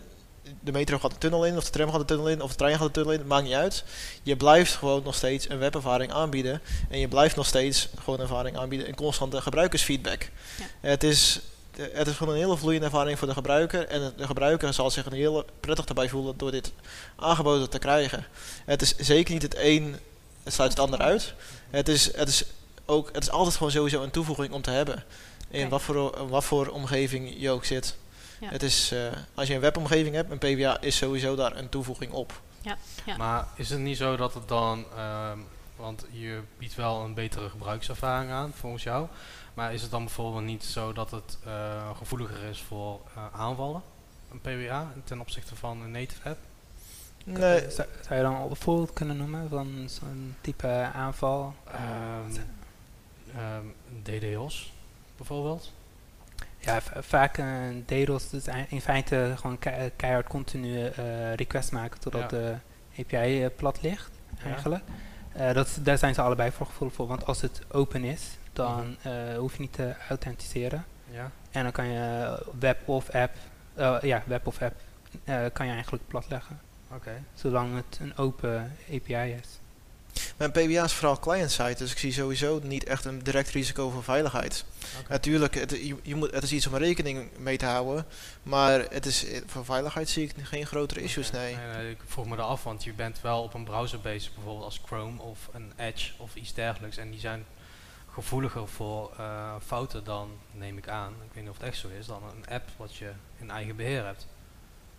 de 0.60 0.72
metro 0.72 1.00
gaat 1.00 1.12
de 1.12 1.18
tunnel 1.18 1.46
in, 1.46 1.58
of 1.58 1.64
de 1.64 1.70
tram 1.70 1.90
gaat 1.90 2.00
de 2.00 2.06
tunnel 2.06 2.30
in, 2.30 2.42
of 2.42 2.50
de 2.50 2.56
trein 2.56 2.78
gaat 2.78 2.86
de 2.86 2.92
tunnel 2.92 3.14
in, 3.14 3.28
maakt 3.28 3.44
niet 3.44 3.54
uit. 3.54 3.84
Je 4.24 4.36
blijft 4.36 4.74
gewoon 4.74 5.04
nog 5.04 5.16
steeds 5.16 5.50
een 5.50 5.58
webervaring 5.58 6.12
aanbieden. 6.12 6.62
En 6.90 7.00
je 7.00 7.08
blijft 7.08 7.36
nog 7.36 7.46
steeds 7.46 7.90
gewoon 8.04 8.20
ervaring 8.20 8.58
aanbieden 8.58 8.88
en 8.88 8.96
constante 8.96 9.42
gebruikersfeedback. 9.42 10.30
Het, 10.80 11.04
is, 11.04 11.40
het 11.92 12.08
is 12.08 12.16
gewoon 12.16 12.34
een 12.34 12.40
hele 12.40 12.58
vloeiende 12.58 12.86
ervaring 12.86 13.18
voor 13.18 13.28
de 13.28 13.34
gebruiker. 13.34 13.88
En 13.88 14.14
de 14.18 14.26
gebruiker 14.26 14.74
zal 14.74 14.92
zich 14.92 15.06
een 15.06 15.14
heel 15.14 15.46
prettig 15.60 15.86
erbij 15.86 16.10
voelen 16.10 16.38
door 16.38 16.52
dit 16.52 16.72
aangeboden 17.16 17.70
te 17.70 17.80
krijgen. 17.80 18.26
Het 18.66 18.82
is 18.82 18.96
zeker 18.96 19.34
niet 19.34 19.42
het 19.42 19.56
een, 19.58 19.96
het 20.44 20.54
sluit 20.54 20.72
het 20.72 20.80
ander 20.80 21.00
uit. 21.00 21.34
Het 21.70 21.88
is, 21.90 22.16
het 22.16 22.28
is, 22.28 22.44
ook, 22.86 23.10
het 23.14 23.24
is 23.24 23.30
altijd 23.30 23.56
gewoon 23.56 23.72
sowieso 23.72 24.04
een 24.04 24.12
toevoeging 24.12 24.54
om 24.54 24.62
te 24.62 24.72
hebben. 24.72 25.04
In 25.50 25.70
wat, 25.70 25.82
voor, 25.82 26.28
wat 26.28 26.44
voor 26.44 26.68
omgeving 26.68 27.34
je 27.38 27.50
ook 27.50 27.66
zit. 27.66 27.96
Ja. 28.40 28.50
Het 28.50 28.64
is, 28.64 28.92
eh, 28.92 29.12
als 29.34 29.48
je 29.48 29.54
een 29.54 29.60
webomgeving 29.60 30.16
hebt, 30.16 30.32
een 30.32 30.38
PWA 30.38 30.82
is 30.82 30.98
sowieso 30.98 31.36
daar 31.36 31.56
een 31.56 31.70
toevoeging 31.70 32.12
op. 32.12 32.42
Ja. 32.62 33.18
Maar 33.18 33.48
is 33.56 33.70
het 33.70 33.80
niet 33.80 33.98
zo 33.98 34.16
dat 34.16 34.34
het 34.34 34.48
dan, 34.48 34.86
ehm, 34.96 35.38
want 35.76 36.06
je 36.12 36.42
biedt 36.58 36.76
wel 36.76 37.02
een 37.04 37.14
betere 37.14 37.50
gebruikservaring 37.50 38.32
aan 38.32 38.52
volgens 38.54 38.84
jou, 38.84 39.08
maar 39.54 39.74
is 39.74 39.82
het 39.82 39.92
dan 39.92 40.04
bijvoorbeeld 40.04 40.44
niet 40.44 40.64
zo 40.64 40.94
dat 40.94 41.12
het 41.12 41.38
eh, 41.46 41.98
gevoeliger 41.98 42.44
is 42.44 42.62
voor 42.62 43.00
eh, 43.16 43.40
aanvallen, 43.40 43.82
een 44.32 44.42
PWA, 44.42 44.92
ten 45.04 45.20
opzichte 45.20 45.56
van 45.56 45.82
een 45.82 45.92
native 45.92 46.30
app? 46.30 46.40
Nee, 47.24 47.72
Zou, 47.72 47.88
zou 48.02 48.16
je 48.16 48.22
dan 48.22 48.36
een 48.36 48.56
voorbeeld 48.56 48.94
kunnen 48.94 49.18
noemen 49.18 49.50
van 49.50 49.90
zo'n 49.90 50.36
type 50.42 50.90
aanval? 50.94 51.56
Ehm 51.66 52.42
ehm, 53.36 53.66
DDoS 54.04 54.74
bijvoorbeeld? 55.18 55.72
Ja, 56.68 56.82
va- 56.82 57.02
vaak 57.02 57.38
een 57.38 57.84
DDoS 57.86 58.34
is 58.34 58.48
ei- 58.48 58.66
in 58.70 58.82
feite 58.82 59.34
gewoon 59.36 59.60
kei- 59.60 59.92
keihard 59.96 60.28
continu 60.28 60.86
eh 60.86 61.34
request 61.34 61.72
maken 61.72 62.00
totdat 62.00 62.30
de 62.30 62.56
API 63.00 63.44
eh, 63.44 63.50
plat 63.56 63.82
ligt, 63.82 64.12
eigenlijk. 64.44 64.84
Eh, 65.34 65.54
dat, 65.54 65.78
daar 65.82 65.98
zijn 65.98 66.14
ze 66.14 66.22
allebei 66.22 66.52
voor 66.52 66.66
gevoelig 66.66 66.96
voor, 66.96 67.08
want 67.08 67.26
als 67.26 67.42
het 67.42 67.62
open 67.72 68.04
is, 68.04 68.38
dan 68.54 68.96
eh, 69.02 69.12
hoef 69.38 69.54
je 69.54 69.62
niet 69.62 69.74
te 69.74 69.94
authenticeren. 70.10 70.86
Ja. 71.10 71.32
En 71.52 71.64
dan 71.64 71.72
kan 71.72 71.88
je 71.88 72.38
web 72.60 72.88
of 72.88 73.10
app, 73.10 73.36
eh, 73.74 73.98
ja, 74.02 74.24
web 74.26 74.48
of 74.48 74.62
app, 74.62 74.76
eh, 75.24 75.46
kan 75.54 75.66
je 75.66 75.72
eigenlijk 75.72 76.08
platleggen. 76.08 76.60
Oké. 76.94 77.12
Zolang 77.34 77.76
het 77.76 78.00
een 78.02 78.18
open 78.18 78.72
API 78.94 79.14
is. 79.42 79.60
Mijn 80.38 80.52
PWA 80.52 80.84
is 80.84 80.94
vooral 80.94 81.20
client-side, 81.20 81.76
dus 81.76 81.92
ik 81.92 81.98
zie 81.98 82.12
sowieso 82.14 82.60
niet 82.64 82.84
echt 82.84 83.06
een 83.06 83.24
direct 83.24 83.50
risico 83.50 83.90
voor 83.90 84.04
veiligheid. 84.04 84.66
Natuurlijk, 85.10 85.56
het, 85.56 85.72
je, 85.72 85.96
je 86.04 86.16
moet, 86.16 86.32
het 86.32 86.44
is 86.44 86.52
iets 86.52 86.68
om 86.68 86.76
rekening 86.76 87.30
mee 87.38 87.58
te 87.58 87.66
houden, 87.66 88.06
maar 88.44 88.80
het 88.90 89.06
is, 89.06 89.26
eh, 89.26 89.42
voor 89.46 89.66
veiligheid 89.66 90.10
zie 90.10 90.24
ik 90.24 90.34
geen 90.44 90.66
grotere 90.68 91.02
issues, 91.02 91.28
Oké. 91.28 91.38
nee. 91.38 91.56
nee, 91.76 91.92
Ik 91.92 91.98
vroeg 92.06 92.26
me 92.28 92.36
er 92.36 92.42
af, 92.42 92.64
want 92.64 92.84
je 92.84 92.94
bent 92.94 93.22
wel 93.22 93.44
op 93.44 93.54
een 93.54 93.64
browser 93.64 94.00
bezig, 94.02 94.34
bijvoorbeeld 94.34 94.66
als 94.66 94.82
Chrome 94.86 95.22
of 95.22 95.40
een 95.54 95.72
Edge 95.76 96.12
of 96.18 96.36
iets 96.36 96.54
dergelijks. 96.54 96.98
En 96.98 97.12
die 97.12 97.20
zijn 97.20 97.46
gevoeliger 98.14 98.68
voor 98.68 99.12
eh, 99.18 99.54
fouten 99.66 100.04
dan, 100.04 100.30
neem 100.52 100.78
ik 100.78 100.88
aan, 100.88 101.12
ik 101.12 101.34
weet 101.34 101.44
niet 101.44 101.52
of 101.52 101.58
het 101.58 101.68
echt 101.68 101.78
zo 101.78 101.88
is, 102.00 102.06
dan 102.06 102.22
een 102.36 102.54
app 102.54 102.70
wat 102.78 102.96
je 102.96 103.10
in 103.40 103.50
eigen 103.52 103.76
beheer 103.76 104.06
hebt. 104.06 104.28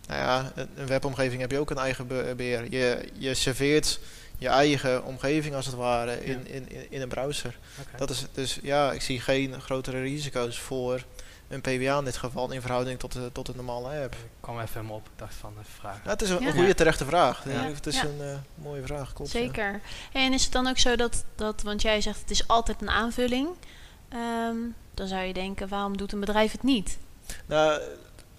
Nou 0.07 0.21
ja, 0.21 0.51
een 0.55 0.69
een 0.75 0.87
webomgeving 0.87 1.41
heb 1.41 1.51
je 1.51 1.59
ook 1.59 1.69
een 1.69 1.77
eigen 1.77 2.07
be- 2.07 2.33
beheer. 2.37 2.71
Je, 2.71 3.09
je 3.17 3.33
serveert 3.33 3.99
je 4.39 4.47
eigen 4.47 5.03
omgeving 5.03 5.55
als 5.55 5.65
het 5.65 5.75
ware 5.75 6.25
in, 6.25 6.47
in, 6.47 6.69
in, 6.69 6.85
in 6.91 7.01
een 7.01 7.07
browser. 7.07 7.57
Dat 7.97 8.09
is, 8.09 8.25
dus 8.31 8.59
ja, 8.61 8.91
ik 8.91 9.01
zie 9.01 9.19
geen 9.21 9.61
grotere 9.61 10.01
risico's 10.01 10.59
voor 10.59 11.03
een 11.47 11.61
PWA 11.61 11.97
in 11.97 12.03
dit 12.05 12.17
geval 12.17 12.51
in 12.51 12.61
verhouding 12.61 12.99
tot, 12.99 13.11
de, 13.11 13.29
tot 13.31 13.47
een 13.47 13.55
normale 13.55 14.01
app. 14.03 14.13
Ik 14.13 14.19
kwam 14.39 14.59
even 14.59 14.73
helemaal 14.73 14.95
op, 14.95 15.05
ik 15.05 15.11
dacht 15.19 15.33
van 15.35 15.53
even 15.59 15.71
vragen. 15.79 16.01
Ja, 16.03 16.09
het 16.09 16.21
is 16.21 16.29
een, 16.29 16.41
Ja. 16.41 16.51
goede 16.51 16.73
terechte 16.75 17.05
vraag. 17.05 17.43
Ja. 17.45 17.51
Het 17.51 17.87
is 17.87 17.95
Ja. 17.95 18.03
een 18.03 18.21
eh, 18.21 18.35
mooie 18.55 18.81
vraag, 18.81 19.13
klopt. 19.13 19.31
ja. 19.31 19.39
Zeker. 19.39 19.81
En 20.13 20.33
is 20.33 20.43
het 20.43 20.51
dan 20.51 20.67
ook 20.67 20.77
zo 20.77 20.95
dat, 20.95 21.23
dat 21.35 21.61
want 21.61 21.81
jij 21.81 22.01
zegt 22.01 22.19
het 22.19 22.31
is 22.31 22.47
altijd 22.47 22.81
een 22.81 22.89
aanvulling. 22.89 23.47
Ehm, 24.09 24.55
dan 24.93 25.07
zou 25.07 25.21
je 25.21 25.33
denken, 25.33 25.67
waarom 25.67 25.97
doet 25.97 26.11
een 26.11 26.19
bedrijf 26.19 26.51
het 26.51 26.63
niet? 26.63 26.97
Nou, 27.45 27.71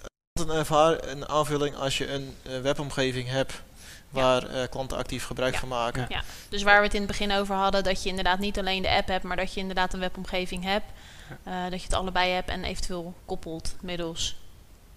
het 0.02 0.10
is 0.32 0.42
een, 0.42 0.50
ervaar- 0.50 1.08
een 1.08 1.28
aanvulling 1.28 1.76
als 1.76 1.98
je 1.98 2.08
een 2.12 2.34
eh, 2.42 2.60
webomgeving 2.60 3.28
hebt 3.28 3.62
waar 4.10 4.46
eh, 4.46 4.68
klanten 4.70 4.96
actief 4.98 5.24
gebruik 5.24 5.56
van 5.56 5.68
maken. 5.68 6.06
Ja. 6.08 6.22
Dus 6.48 6.62
waar 6.62 6.78
we 6.78 6.84
het 6.84 6.94
in 6.94 7.00
het 7.02 7.10
begin 7.10 7.32
over 7.32 7.54
hadden, 7.54 7.84
dat 7.84 8.02
je 8.02 8.08
inderdaad 8.08 8.38
niet 8.38 8.58
alleen 8.58 8.82
de 8.82 8.90
app 8.90 9.08
hebt, 9.08 9.24
maar 9.24 9.36
dat 9.36 9.54
je 9.54 9.60
inderdaad 9.60 9.92
een 9.92 10.00
webomgeving 10.00 10.64
hebt. 10.64 10.86
eh, 11.44 11.62
dat 11.62 11.78
je 11.80 11.84
het 11.86 11.94
allebei 11.94 12.32
hebt 12.32 12.48
en 12.48 12.64
eventueel 12.64 13.14
koppelt 13.24 13.74
middels 13.80 14.36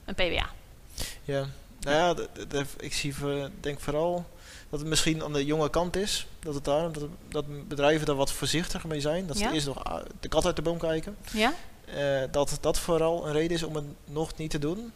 een 0.05 0.15
PWA. 0.15 0.49
Ja, 1.23 1.45
nou 1.79 2.17
ja, 2.49 2.65
ik 2.79 2.93
zie 2.93 3.15
voor, 3.15 3.49
denk 3.59 3.79
vooral 3.79 4.25
dat 4.69 4.79
het 4.79 4.89
misschien 4.89 5.23
aan 5.23 5.33
de 5.33 5.45
jonge 5.45 5.69
kant 5.69 5.95
is. 5.95 6.27
Dat, 6.39 6.53
het 6.55 6.65
daar, 6.65 6.91
dat, 6.91 7.03
dat 7.29 7.67
bedrijven 7.67 8.05
daar 8.05 8.15
wat 8.15 8.31
voorzichtiger 8.31 8.89
mee 8.89 8.99
zijn. 9.01 9.27
Dat 9.27 9.37
ze 9.37 9.43
Ja. 9.43 9.51
eerst 9.51 9.65
nog 9.67 9.83
ah, 9.83 10.05
de 10.19 10.27
kat 10.27 10.45
uit 10.45 10.55
de 10.55 10.61
boom 10.61 10.77
kijken. 10.77 11.17
Ja? 11.31 11.53
Eh, 11.85 12.21
dat 12.31 12.57
dat 12.61 12.79
vooral 12.79 13.27
een 13.27 13.33
reden 13.33 13.55
is 13.57 13.63
om 13.63 13.75
het 13.75 13.85
nog 14.05 14.35
niet 14.37 14.49
te 14.51 14.59
doen. 14.59 14.91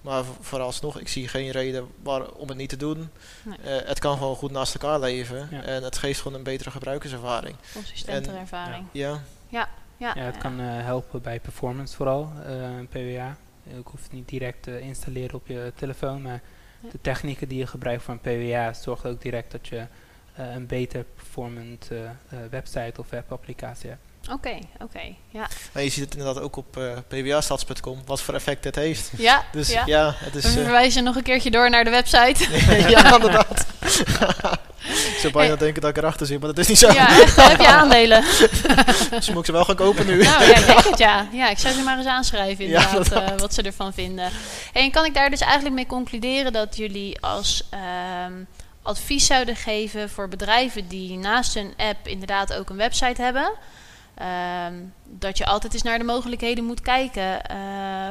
Maar 0.00 0.24
vo- 0.24 0.36
vooralsnog, 0.40 0.98
ik 1.00 1.08
zie 1.08 1.28
geen 1.28 1.50
reden 1.50 1.86
waar, 2.02 2.30
om 2.30 2.48
het 2.48 2.56
niet 2.56 2.68
te 2.68 2.76
doen. 2.76 3.10
Nee. 3.44 3.58
Eh, 3.78 3.88
het 3.88 3.98
kan 3.98 4.16
gewoon 4.16 4.36
goed 4.36 4.50
naast 4.50 4.74
elkaar 4.74 5.00
leven. 5.00 5.48
Ja. 5.50 5.62
en 5.62 5.82
het 5.82 5.98
geeft 5.98 6.20
gewoon 6.20 6.38
een 6.38 6.44
betere 6.44 6.70
gebruikerservaring. 6.70 7.56
Consistentere 7.72 8.34
En- 8.36 8.40
ervaring. 8.40 8.84
Ja, 8.92 9.22
Ja, 9.48 9.68
Ja, 9.96 10.08
het 10.14 10.34
ja. 10.34 10.40
kan 10.40 10.60
eh, 10.60 10.66
helpen 10.68 11.22
bij 11.22 11.40
performance 11.40 11.96
vooral, 11.96 12.32
eh 12.46 12.70
PWA. 12.88 13.36
Ik 13.64 13.86
hoef 13.86 14.02
het 14.02 14.12
niet 14.12 14.28
direct 14.28 14.62
te 14.62 14.80
installeren 14.80 15.34
op 15.34 15.46
je 15.46 15.72
telefoon, 15.74 16.22
maar 16.22 16.40
Ja. 16.80 16.88
de 16.90 17.00
technieken 17.00 17.48
die 17.48 17.58
je 17.58 17.66
gebruikt 17.66 18.02
voor 18.02 18.14
een 18.14 18.20
PWA 18.50 18.72
zorgt 18.72 19.06
ook 19.06 19.20
direct 19.22 19.50
dat 19.52 19.68
je 19.68 19.86
eh, 20.34 20.52
een 20.54 20.66
beter 20.66 21.04
performant 21.14 21.90
website 22.50 23.00
of 23.00 23.10
webapplicatie 23.10 23.88
hebt. 23.88 24.02
Oké, 24.32 24.58
oké. 24.82 25.00
Ja, 25.30 25.48
en 25.72 25.82
je 25.82 25.88
ziet 25.90 26.04
het 26.04 26.14
inderdaad 26.14 26.42
ook 26.42 26.56
op 26.56 26.76
eh 26.76 26.92
pwastads.com, 27.08 28.02
wat 28.06 28.20
voor 28.22 28.34
effect 28.34 28.62
dit 28.62 28.74
heeft. 28.74 29.10
ja, 29.16 29.44
Dus 29.52 29.70
ja. 29.70 29.82
ja, 29.86 30.14
het 30.16 30.34
is... 30.34 30.42
We 30.42 30.48
eh, 30.48 30.54
verwijzen 30.54 31.04
nog 31.04 31.16
een 31.16 31.22
keertje 31.22 31.50
door 31.50 31.70
naar 31.70 31.84
de 31.84 31.90
website. 31.90 32.44
ja, 32.90 33.12
inderdaad. 33.14 33.66
ik 34.84 35.16
zou 35.20 35.32
bijna 35.32 35.56
denken 35.56 35.80
dat 35.80 35.90
ik 35.90 35.96
erachter 35.96 36.26
zit, 36.26 36.38
maar 36.40 36.48
dat 36.48 36.58
is 36.58 36.68
niet 36.68 36.78
zo. 36.78 36.92
ja, 36.92 37.08
echt, 37.20 37.36
heb 37.36 37.60
je 37.60 37.66
aandelen. 37.68 38.24
Dus 39.10 39.28
moet 39.28 39.38
ik 39.38 39.44
ze 39.44 39.52
wel 39.52 39.64
gaan 39.64 39.76
kopen 39.76 40.06
nu. 40.06 40.22
Nou, 40.22 40.44
ja, 40.44 40.56
ik 40.56 40.66
denk 40.66 40.84
het 40.84 40.98
ja. 40.98 41.28
Ja, 41.32 41.48
ik 41.50 41.58
zou 41.58 41.74
ze 41.74 41.82
maar 41.82 41.96
eens 41.98 42.06
aanschrijven 42.06 42.64
inderdaad. 42.64 43.12
eh, 43.12 43.26
wat 43.36 43.54
ze 43.54 43.62
ervan 43.62 43.92
vinden. 43.92 44.30
En 44.72 44.90
kan 44.90 45.04
ik 45.04 45.14
daar 45.14 45.30
dus 45.30 45.40
eigenlijk 45.40 45.74
mee 45.74 45.86
concluderen 45.86 46.52
dat 46.52 46.76
jullie 46.76 47.20
als 47.20 47.62
ehm, 47.70 48.32
advies 48.82 49.26
zouden 49.26 49.56
geven 49.56 50.10
voor 50.10 50.28
bedrijven 50.28 50.88
die 50.88 51.16
naast 51.18 51.54
hun 51.54 51.72
app 51.76 52.06
inderdaad 52.08 52.54
ook 52.54 52.70
een 52.70 52.76
website 52.76 53.22
hebben? 53.22 53.52
Ehm, 54.18 54.74
dat 55.04 55.38
je 55.38 55.46
altijd 55.46 55.74
eens 55.74 55.82
naar 55.82 55.98
de 55.98 56.04
mogelijkheden 56.04 56.64
moet 56.64 56.80
kijken 56.80 57.44
eh, 57.44 57.56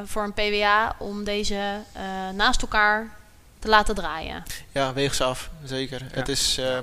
voor 0.05 0.23
een 0.23 0.33
PWA 0.33 0.95
om 0.99 1.23
deze 1.23 1.81
eh, 1.93 2.01
naast 2.35 2.61
elkaar 2.61 3.15
te 3.59 3.67
laten 3.67 3.95
draaien. 3.95 4.43
Ja, 4.71 4.93
weeg 4.93 5.13
ze 5.15 5.23
af, 5.23 5.49
zeker. 5.63 6.01
Het 6.11 6.27
is 6.27 6.57
eh, 6.57 6.77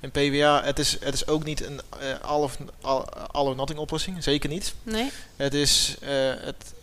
een 0.00 0.10
PWA, 0.10 0.64
het 0.64 0.78
is, 0.78 0.96
het 1.00 1.14
is 1.14 1.26
ook 1.26 1.44
niet 1.44 1.64
een 1.64 1.80
eh, 2.00 2.20
all 2.20 2.42
of 2.42 2.58
all, 3.30 3.54
nothing 3.54 3.78
oplossing, 3.78 4.22
zeker 4.22 4.48
niet. 4.48 4.74
Nee? 4.82 5.10
Het 5.36 5.54
is, 5.54 5.96
eh, 6.00 6.30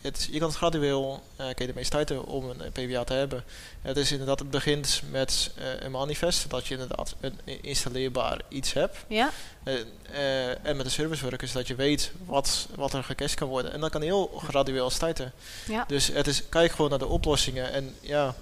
het, 0.01 0.17
het, 0.17 0.27
je 0.31 0.39
kan 0.39 0.47
het 0.47 0.57
gradueel, 0.57 1.23
eh 1.35 1.45
kun 1.45 1.55
je 1.65 1.67
ermee 1.67 1.83
starten 1.83 2.25
om 2.25 2.49
een, 2.49 2.61
eh, 2.61 2.71
PWA 2.71 3.03
te 3.03 3.13
hebben. 3.13 3.43
Het 3.81 3.97
is 3.97 4.11
inderdaad, 4.11 4.39
het 4.39 4.49
begint 4.49 5.01
met 5.09 5.51
eh, 5.55 5.65
een 5.79 5.91
manifest, 5.91 6.49
dat 6.49 6.67
je 6.67 6.73
inderdaad 6.73 7.15
een 7.19 7.39
installeerbaar 7.61 8.41
iets 8.47 8.73
hebt. 8.73 8.97
Ja? 9.07 9.31
Eh, 9.63 9.73
eh, 10.11 10.65
en 10.65 10.75
met 10.75 10.85
de 10.85 10.91
service 10.91 11.23
workers 11.23 11.51
dat 11.51 11.67
je 11.67 11.75
weet 11.75 12.11
wat, 12.25 12.67
wat 12.75 12.93
er 12.93 13.03
gecached 13.03 13.35
kan 13.35 13.47
worden. 13.47 13.71
En 13.73 13.79
dan 13.79 13.89
kan 13.89 14.01
heel 14.01 14.27
gradueel 14.47 14.89
starten. 14.89 15.31
Ja. 15.67 15.83
Dus 15.87 16.07
het 16.07 16.27
is, 16.27 16.49
kijk 16.49 16.71
gewoon 16.71 16.89
naar 16.89 16.99
de 16.99 17.07
oplossingen 17.07 17.71
en 17.71 17.95
ja, 17.99 18.35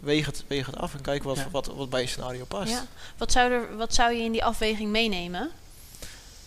weeg 0.00 0.26
het, 0.26 0.44
weeg 0.46 0.66
het 0.66 0.76
af 0.76 0.94
en 0.94 1.00
kijk 1.00 1.22
wat, 1.22 1.36
Ja. 1.36 1.48
wat, 1.50 1.66
wat 1.66 1.90
bij 1.90 2.00
je 2.00 2.06
scenario 2.06 2.44
past. 2.44 2.70
ja. 2.70 2.84
Wat, 3.16 3.32
zou 3.32 3.52
er, 3.52 3.76
wat 3.76 3.94
zou 3.94 4.12
je 4.12 4.22
in 4.22 4.32
die 4.32 4.44
afweging 4.44 4.90
meenemen? 4.90 5.50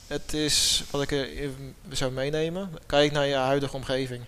Het 0.10 0.34
is 0.34 0.84
wat 0.90 1.02
ik 1.02 1.12
even 1.12 1.76
zou 1.90 2.12
meenemen. 2.12 2.70
Kijk 2.86 3.12
naar 3.12 3.26
je 3.26 3.36
huidige 3.36 3.76
omgeving. 3.76 4.24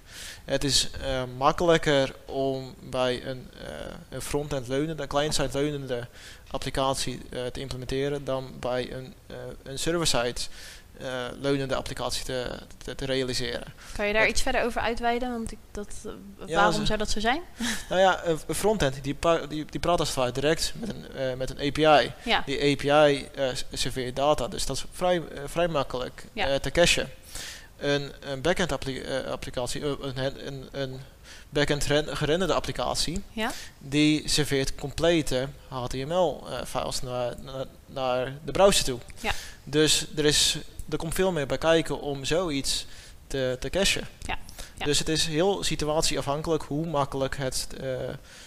Het 0.46 0.64
is 0.64 0.90
eh, 0.92 1.24
makkelijker 1.38 2.16
om 2.26 2.76
bij 2.90 3.26
een, 3.26 3.48
eh 3.64 3.96
een 4.10 4.22
front-end 4.22 4.68
leunende, 4.68 5.04
een 5.04 5.10
client-side 5.10 5.50
leunende 5.54 6.08
applicatie 6.48 7.22
eh, 7.30 7.46
te 7.46 7.60
implementeren 7.60 8.24
dan 8.26 8.54
bij 8.60 8.94
een, 8.94 9.14
eh 9.28 9.36
een 9.64 9.80
server-side 9.80 10.28
eh, 10.28 10.81
leunende 11.40 11.76
applicatie 11.76 12.24
te, 12.24 12.58
te, 12.84 12.96
te 12.96 13.06
realiseren. 13.06 13.64
Kan 13.96 14.08
je 14.08 14.14
daar 14.14 14.28
iets 14.28 14.42
verder 14.42 14.64
over 14.64 14.82
uitweiden? 14.82 15.32
Want 15.32 15.52
ik, 15.52 15.58
dat, 15.72 15.88
eh, 16.06 16.12
Ja, 16.48 16.56
waarom 16.56 16.74
ze- 16.80 16.86
zou 16.86 16.98
dat 17.00 17.10
zo 17.10 17.20
zijn? 17.20 17.42
Nou 17.90 18.02
ja, 18.02 18.22
een 18.26 18.56
frontend 18.56 19.04
die, 19.04 19.16
die, 19.50 19.66
die 19.66 19.80
praat 19.80 20.00
als 20.00 20.14
ware 20.14 20.32
direct 20.32 20.74
met 20.76 20.90
een, 20.90 21.12
eh, 21.16 21.34
met 21.34 21.50
een 21.50 21.68
API. 21.68 22.12
Ja, 22.24 22.44
Die 22.46 22.60
API 22.74 23.28
eh, 23.36 23.48
serveert 23.72 24.16
data, 24.16 24.48
dus 24.48 24.66
dat 24.66 24.76
is 24.76 24.84
vrij, 24.92 25.16
eh, 25.18 25.42
vrij 25.46 25.68
makkelijk 25.68 26.26
Ja. 26.34 26.48
eh, 26.48 26.56
te 26.56 26.72
cachen. 26.72 27.10
Een, 27.78 28.12
een 28.20 28.42
backend 28.42 28.72
appli- 28.72 29.02
eh, 29.02 29.32
applicatie, 29.32 29.82
eh, 29.82 29.92
een, 30.02 30.48
een, 30.48 30.68
een 30.72 31.00
backend 31.50 31.86
ren- 31.86 32.18
gerenderde 32.18 32.54
applicatie, 32.54 33.24
ja, 33.32 33.52
die 33.80 34.30
serveert 34.30 34.76
complete 34.76 35.48
HTML-files 35.68 37.02
naar, 37.02 37.34
naar, 37.42 37.66
naar 37.86 38.34
de 38.46 38.52
browser 38.52 38.84
toe. 38.86 39.00
Ja. 39.20 39.32
Dus 39.64 40.06
er, 40.16 40.26
is, 40.26 40.58
er 40.92 40.98
komt 40.98 41.14
veel 41.14 41.32
meer 41.32 41.48
bij 41.48 41.58
kijken 41.58 42.02
om 42.02 42.26
zoiets 42.26 42.86
te, 43.28 43.58
te 43.60 43.70
cachen. 43.70 44.08
Ja. 44.22 44.38
Ja. 44.82 44.86
Dus 44.86 45.00
het 45.00 45.10
is 45.10 45.28
heel 45.28 45.64
situatieafhankelijk 45.64 46.64
hoe 46.64 46.86
makkelijk 46.86 47.38
het 47.38 47.68
eh, 47.82 47.88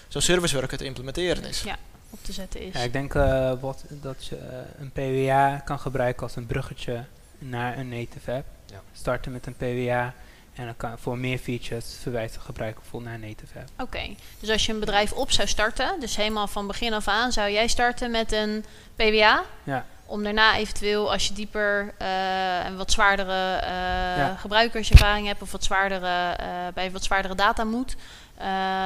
zo'n 0.09 0.23
service 0.23 0.55
worker 0.57 0.79
te 0.79 0.85
implementeren 0.85 1.45
is. 1.45 1.63
Ja. 1.63 1.77
op 2.11 2.19
te 2.23 2.33
zetten 2.33 2.61
is. 2.61 2.73
Ja, 2.73 2.81
ik 2.81 2.93
denk 2.93 3.15
eh, 3.15 3.53
wat, 3.61 3.85
dat 3.89 4.27
je 4.27 4.37
eh, 4.37 4.59
een 4.79 4.91
PWA 4.91 5.59
kan 5.65 5.79
gebruiken 5.79 6.23
als 6.23 6.37
een 6.37 6.47
bruggetje 6.47 7.05
naar 7.39 7.79
een 7.79 7.89
native 7.89 8.33
app. 8.33 8.47
Ja. 8.67 8.83
Starten 8.93 9.33
met 9.33 9.47
een 9.47 9.55
PWA 9.57 10.15
en 10.55 10.65
dan 10.65 10.77
kan 10.77 10.99
voor 10.99 11.19
meer 11.19 11.39
features 11.39 11.97
verwijzen 12.01 12.41
gebruiken 12.41 12.81
bijvoorbeeld 12.81 13.13
naar 13.13 13.23
een 13.23 13.29
native 13.29 13.59
app. 13.59 13.69
Oké, 13.83 14.15
dus 14.41 14.51
als 14.51 14.67
je 14.67 14.73
een 14.73 14.81
bedrijf 14.81 15.13
op 15.13 15.31
zou 15.31 15.49
starten, 15.49 16.01
dus 16.01 16.17
helemaal 16.17 16.47
van 16.47 16.67
begin 16.67 16.93
af 16.93 17.09
aan, 17.09 17.33
zou 17.33 17.51
jij 17.51 17.67
starten 17.67 18.11
met 18.11 18.33
een 18.33 18.65
PWA? 18.97 19.45
Ja. 19.65 19.87
Om 20.07 20.23
daarna 20.23 20.57
eventueel, 20.57 21.13
als 21.13 21.27
je 21.27 21.35
dieper 21.35 21.95
eh, 21.99 22.65
en 22.65 22.77
wat 22.77 22.93
zwaardere 22.93 23.57
eh, 23.57 23.71
Ja. 24.17 24.37
gebruikerservaring 24.41 25.27
hebt 25.27 25.43
of 25.43 25.53
wat 25.53 25.65
zwaardere, 25.65 26.31
eh, 26.37 26.47
bij 26.75 26.91
wat 26.91 27.05
zwaardere 27.05 27.35
data 27.35 27.65
moet, 27.65 27.97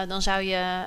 dan 0.08 0.22
zou 0.22 0.42
je 0.42 0.84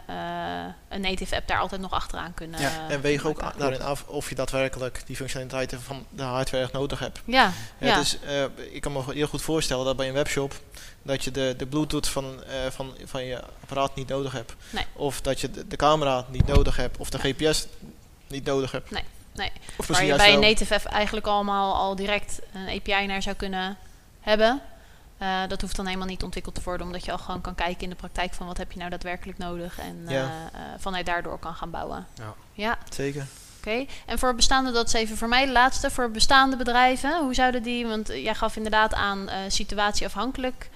een 0.90 1.02
native 1.02 1.36
app 1.36 1.48
daar 1.48 1.60
altijd 1.60 1.82
nog 1.82 1.92
achteraan 1.92 2.34
kunnen. 2.34 2.60
Ja, 2.62 2.72
En 2.90 3.02
weeg 3.02 3.26
ook 3.26 3.42
maken. 3.42 3.60
daarin 3.60 3.82
af 3.82 4.04
of 4.08 4.30
je 4.30 4.36
daadwerkelijk 4.36 5.02
die 5.06 5.16
functionaliteiten 5.16 5.82
van 5.82 6.06
de 6.10 6.24
hardware 6.24 6.64
echt 6.64 6.74
nodig 6.74 7.00
hebt. 7.00 7.22
Ja, 7.26 7.52
ja. 7.78 8.02
Eh, 8.26 8.44
ik 8.72 8.82
kan 8.82 8.92
me 8.92 9.04
heel 9.14 9.28
goed 9.28 9.42
voorstellen 9.42 9.86
dat 9.86 9.96
bij 9.98 10.08
een 10.08 10.14
webshop 10.14 10.54
dat 11.02 11.24
je 11.24 11.32
de, 11.32 11.54
de 11.58 11.66
bluetooth 11.66 12.08
van, 12.08 12.44
van, 12.70 12.94
van 13.06 13.24
je 13.26 13.42
apparaat 13.62 13.96
niet 13.96 14.08
nodig 14.08 14.32
hebt. 14.32 14.54
Nee. 14.70 14.86
Of 14.94 15.22
dat 15.22 15.42
je 15.42 15.52
de, 15.52 15.68
de 15.68 15.76
camera 15.76 16.26
niet 16.30 16.48
nodig 16.48 16.76
hebt. 16.76 16.98
Of 16.98 17.10
de 17.10 17.20
GPS 17.20 17.68
niet 18.28 18.46
nodig 18.46 18.72
hebt. 18.72 18.92
Nee, 18.92 19.04
nee. 19.34 19.52
Of 19.76 19.88
Waar 19.88 20.06
je 20.06 20.16
bij 20.16 20.34
een 20.34 20.40
native 20.40 20.76
app 20.76 20.86
eigenlijk 20.86 21.28
allemaal 21.28 21.76
al 21.76 21.96
direct 21.96 22.40
een 22.54 22.68
API 22.68 23.06
naar 23.06 23.22
zou 23.22 23.36
kunnen 23.36 23.78
hebben. 24.22 24.62
Eh, 25.18 25.40
dat 25.48 25.62
hoeft 25.62 25.76
dan 25.76 25.86
helemaal 25.86 26.08
niet 26.08 26.24
ontwikkeld 26.24 26.56
te 26.56 26.62
worden, 26.64 26.86
omdat 26.86 27.06
je 27.06 27.12
al 27.12 27.18
gewoon 27.18 27.42
kan 27.42 27.56
kijken 27.56 27.82
in 27.82 27.90
de 27.90 27.96
praktijk 27.96 28.34
van 28.34 28.48
wat 28.48 28.58
heb 28.58 28.72
je 28.72 28.78
nou 28.78 28.90
daadwerkelijk 28.90 29.38
nodig 29.38 29.80
en 29.80 30.06
Ja. 30.08 30.16
eh, 30.16 30.24
eh, 30.24 30.62
vanuit 30.78 31.06
daardoor 31.06 31.40
kan 31.40 31.54
gaan 31.54 31.70
bouwen. 31.72 32.08
Ja. 32.14 32.34
Ja, 32.54 32.78
Zeker. 32.90 33.26
oké. 33.58 33.86
En 34.06 34.20
voor 34.20 34.36
bestaande, 34.36 34.72
dat 34.72 34.88
is 34.88 34.94
even 34.94 35.18
voor 35.18 35.28
mij 35.28 35.46
de 35.46 35.52
laatste, 35.52 35.92
voor 35.92 36.12
bestaande 36.12 36.56
bedrijven, 36.56 37.20
hoe 37.20 37.34
zouden 37.34 37.64
die, 37.64 37.88
want 37.88 38.08
jij 38.08 38.36
gaf 38.36 38.56
inderdaad 38.56 38.94
aan 38.94 39.30
situatieafhankelijk 39.48 40.70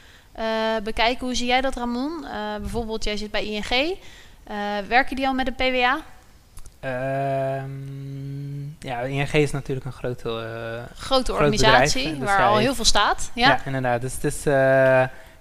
bekijken. 0.84 1.26
Hoe 1.26 1.36
zie 1.36 1.48
jij 1.48 1.62
dat, 1.62 1.76
Ramon? 1.76 2.26
Bijvoorbeeld, 2.62 3.04
jij 3.04 3.18
zit 3.18 3.32
bij 3.32 3.46
ING. 3.46 3.98
Werken 4.88 5.16
die 5.16 5.28
al 5.28 5.34
met 5.34 5.48
een 5.48 5.56
PWA? 5.56 6.02
Ehm, 6.86 8.64
ja, 8.80 9.00
ING 9.02 9.32
is 9.34 9.52
natuurlijk 9.52 9.86
een 9.86 9.92
grote... 9.94 10.30
eh, 10.30 10.98
Grote 10.98 11.32
bedrijf, 11.32 11.54
organisatie, 11.54 12.10
dus 12.20 12.28
waar 12.28 12.46
al 12.48 12.58
heel 12.58 12.76
veel 12.76 12.86
staat. 12.86 13.32
ja. 13.34 13.48
Ja? 13.48 13.66
inderdaad. 13.66 14.02
Dus 14.02 14.14
het 14.14 14.24
is... 14.24 14.46
eh, 14.46 14.54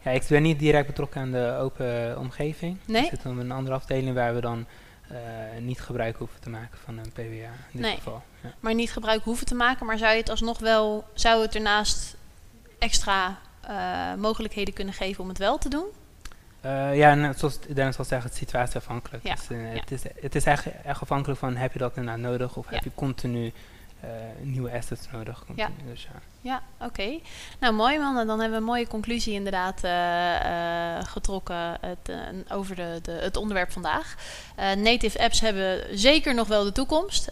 ja, 0.03 0.11
ik 0.11 0.25
ben 0.29 0.43
niet 0.43 0.59
direct 0.59 0.87
betrokken 0.87 1.21
aan 1.21 1.31
de 1.31 1.57
open 1.61 2.19
omgeving. 2.19 2.79
Nee? 2.85 3.03
Ik 3.03 3.09
zit 3.11 3.25
in 3.25 3.39
een 3.39 3.51
andere 3.53 3.77
afdeling 3.77 4.15
waar 4.15 4.35
we 4.35 4.41
dan 4.41 4.67
eh, 5.09 5.17
niet 5.61 5.81
gebruik 5.81 6.17
hoeven 6.17 6.41
te 6.41 6.51
maken 6.51 6.79
van 6.85 6.99
een 6.99 7.13
PWA 7.13 7.23
in 7.23 7.51
dit 7.73 7.81
Nee. 7.81 7.95
geval. 7.95 8.23
Ja. 8.41 8.53
maar 8.61 8.75
niet 8.75 8.93
gebruik 8.93 9.23
hoeven 9.25 9.47
te 9.47 9.55
maken. 9.55 9.87
Maar 9.87 9.99
zou 9.99 10.13
je 10.13 10.19
het 10.21 10.31
alsnog 10.31 10.59
wel, 10.59 11.05
zou 11.15 11.43
het 11.43 11.55
ernaast 11.55 12.17
extra 12.79 13.39
mogelijkheden 14.19 14.75
kunnen 14.75 14.95
geven 14.95 15.23
om 15.23 15.29
het 15.29 15.39
wel 15.39 15.59
te 15.59 15.69
doen? 15.69 15.85
Eh, 16.65 16.97
ja, 16.97 17.15
net 17.15 17.39
zoals 17.39 17.59
Dennis 17.61 17.99
al 17.99 18.05
zegt, 18.05 18.23
het 18.23 18.33
is 18.33 18.39
situatieafhankelijk. 18.39 19.23
Ja, 19.27 19.35
Dus, 19.35 19.49
eh, 19.49 19.75
ja. 19.75 19.81
het, 19.81 19.91
is, 19.91 20.03
het 20.21 20.35
is 20.35 20.45
echt, 20.45 20.67
echt 20.85 21.01
afhankelijk 21.01 21.39
van 21.41 21.57
heb 21.57 21.73
je 21.73 21.79
dat 21.79 21.97
inderdaad 21.97 22.23
nodig 22.23 22.57
of 22.57 22.69
Ja. 22.69 22.75
heb 22.75 22.85
je 22.85 22.91
continu 22.95 23.53
eh, 24.01 24.11
nieuwe 24.41 24.71
assets 24.73 25.11
nodig. 25.13 25.45
Continu. 25.47 25.69
Dus, 25.87 26.03
ja. 26.03 26.21
Ja, 26.41 26.63
oké. 26.87 27.19
Nou, 27.61 27.75
mooi 27.75 27.99
man. 27.99 28.19
En 28.19 28.27
dan 28.27 28.41
hebben 28.41 28.59
we 28.59 28.65
een 28.65 28.71
mooie 28.71 28.87
conclusie 28.87 29.35
inderdaad 29.35 29.81
getrokken 31.09 31.79
het, 31.81 32.11
over 32.49 32.77
de, 32.77 32.99
de, 33.03 33.13
het 33.13 33.37
onderwerp 33.37 33.73
vandaag. 33.73 34.15
Native 34.77 35.19
apps 35.19 35.41
hebben 35.41 35.99
zeker 35.99 36.35
nog 36.35 36.49
wel 36.49 36.65
de 36.65 36.73
toekomst. 36.73 37.31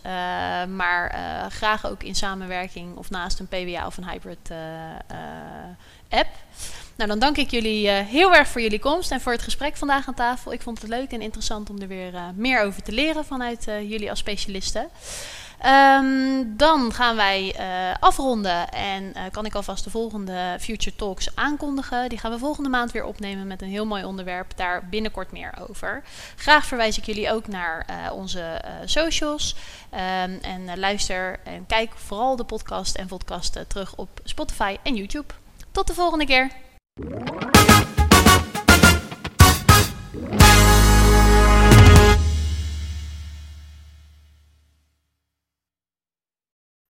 maar 0.69 1.15
graag 1.51 1.87
ook 1.87 2.03
in 2.03 2.15
samenwerking 2.15 2.97
of 2.97 3.11
naast 3.11 3.39
een 3.39 3.49
PWA 3.49 3.87
of 3.87 3.97
een 3.97 4.09
hybrid 4.09 4.51
app. 6.09 6.29
Nou, 6.97 7.11
dan 7.11 7.19
dank 7.19 7.37
ik 7.37 7.51
jullie 7.51 7.89
eh, 7.89 8.07
heel 8.07 8.35
erg 8.35 8.49
voor 8.49 8.61
jullie 8.61 8.79
komst 8.79 9.11
en 9.11 9.21
voor 9.21 9.33
het 9.33 9.43
gesprek 9.43 9.77
vandaag 9.77 10.09
aan 10.09 10.15
tafel. 10.15 10.53
Ik 10.53 10.63
vond 10.63 10.81
het 10.81 10.91
leuk 10.91 11.13
en 11.13 11.21
interessant 11.21 11.71
om 11.71 11.81
er 11.81 11.89
weer 11.89 12.15
uh, 12.15 12.25
meer 12.35 12.63
over 12.63 12.83
te 12.83 12.93
leren 12.93 13.25
vanuit 13.25 13.69
uh, 13.69 13.91
jullie 13.91 14.11
als 14.11 14.19
specialisten. 14.19 14.89
Um, 15.67 16.57
dan 16.57 16.93
gaan 16.93 17.17
wij 17.17 17.57
afronden 18.01 18.69
en 18.69 19.15
kan 19.31 19.45
ik 19.45 19.55
alvast 19.55 19.85
de 19.85 19.91
volgende 19.91 20.57
Future 20.61 20.97
Talks 20.97 21.37
aankondigen. 21.37 22.09
Die 22.09 22.19
gaan 22.19 22.31
we 22.31 22.39
volgende 22.39 22.69
maand 22.69 22.93
weer 22.93 23.05
opnemen 23.05 23.47
met 23.47 23.63
een 23.63 23.69
heel 23.69 23.87
mooi 23.87 24.05
onderwerp. 24.05 24.57
Daar 24.57 24.89
binnenkort 24.89 25.33
meer 25.33 25.55
over. 25.69 26.03
Graag 26.37 26.67
verwijs 26.67 26.99
ik 26.99 27.05
jullie 27.05 27.33
ook 27.33 27.47
naar 27.47 27.87
onze 28.13 28.61
socials. 28.85 29.57
Um, 29.93 30.39
en 30.43 30.79
luister 30.79 31.41
en 31.45 31.67
kijk 31.67 31.93
vooral 31.95 32.37
de 32.37 32.45
podcast 32.45 32.97
en 32.97 33.07
podcasten 33.07 33.67
terug 33.67 33.95
op 33.97 34.21
Spotify 34.25 34.77
en 34.83 34.95
YouTube. 34.95 35.35
Tot 35.73 35.87
de 35.87 35.95
volgende 35.95 36.27
keer. 36.27 36.51
Thank 36.99 37.31
you. 37.31 37.33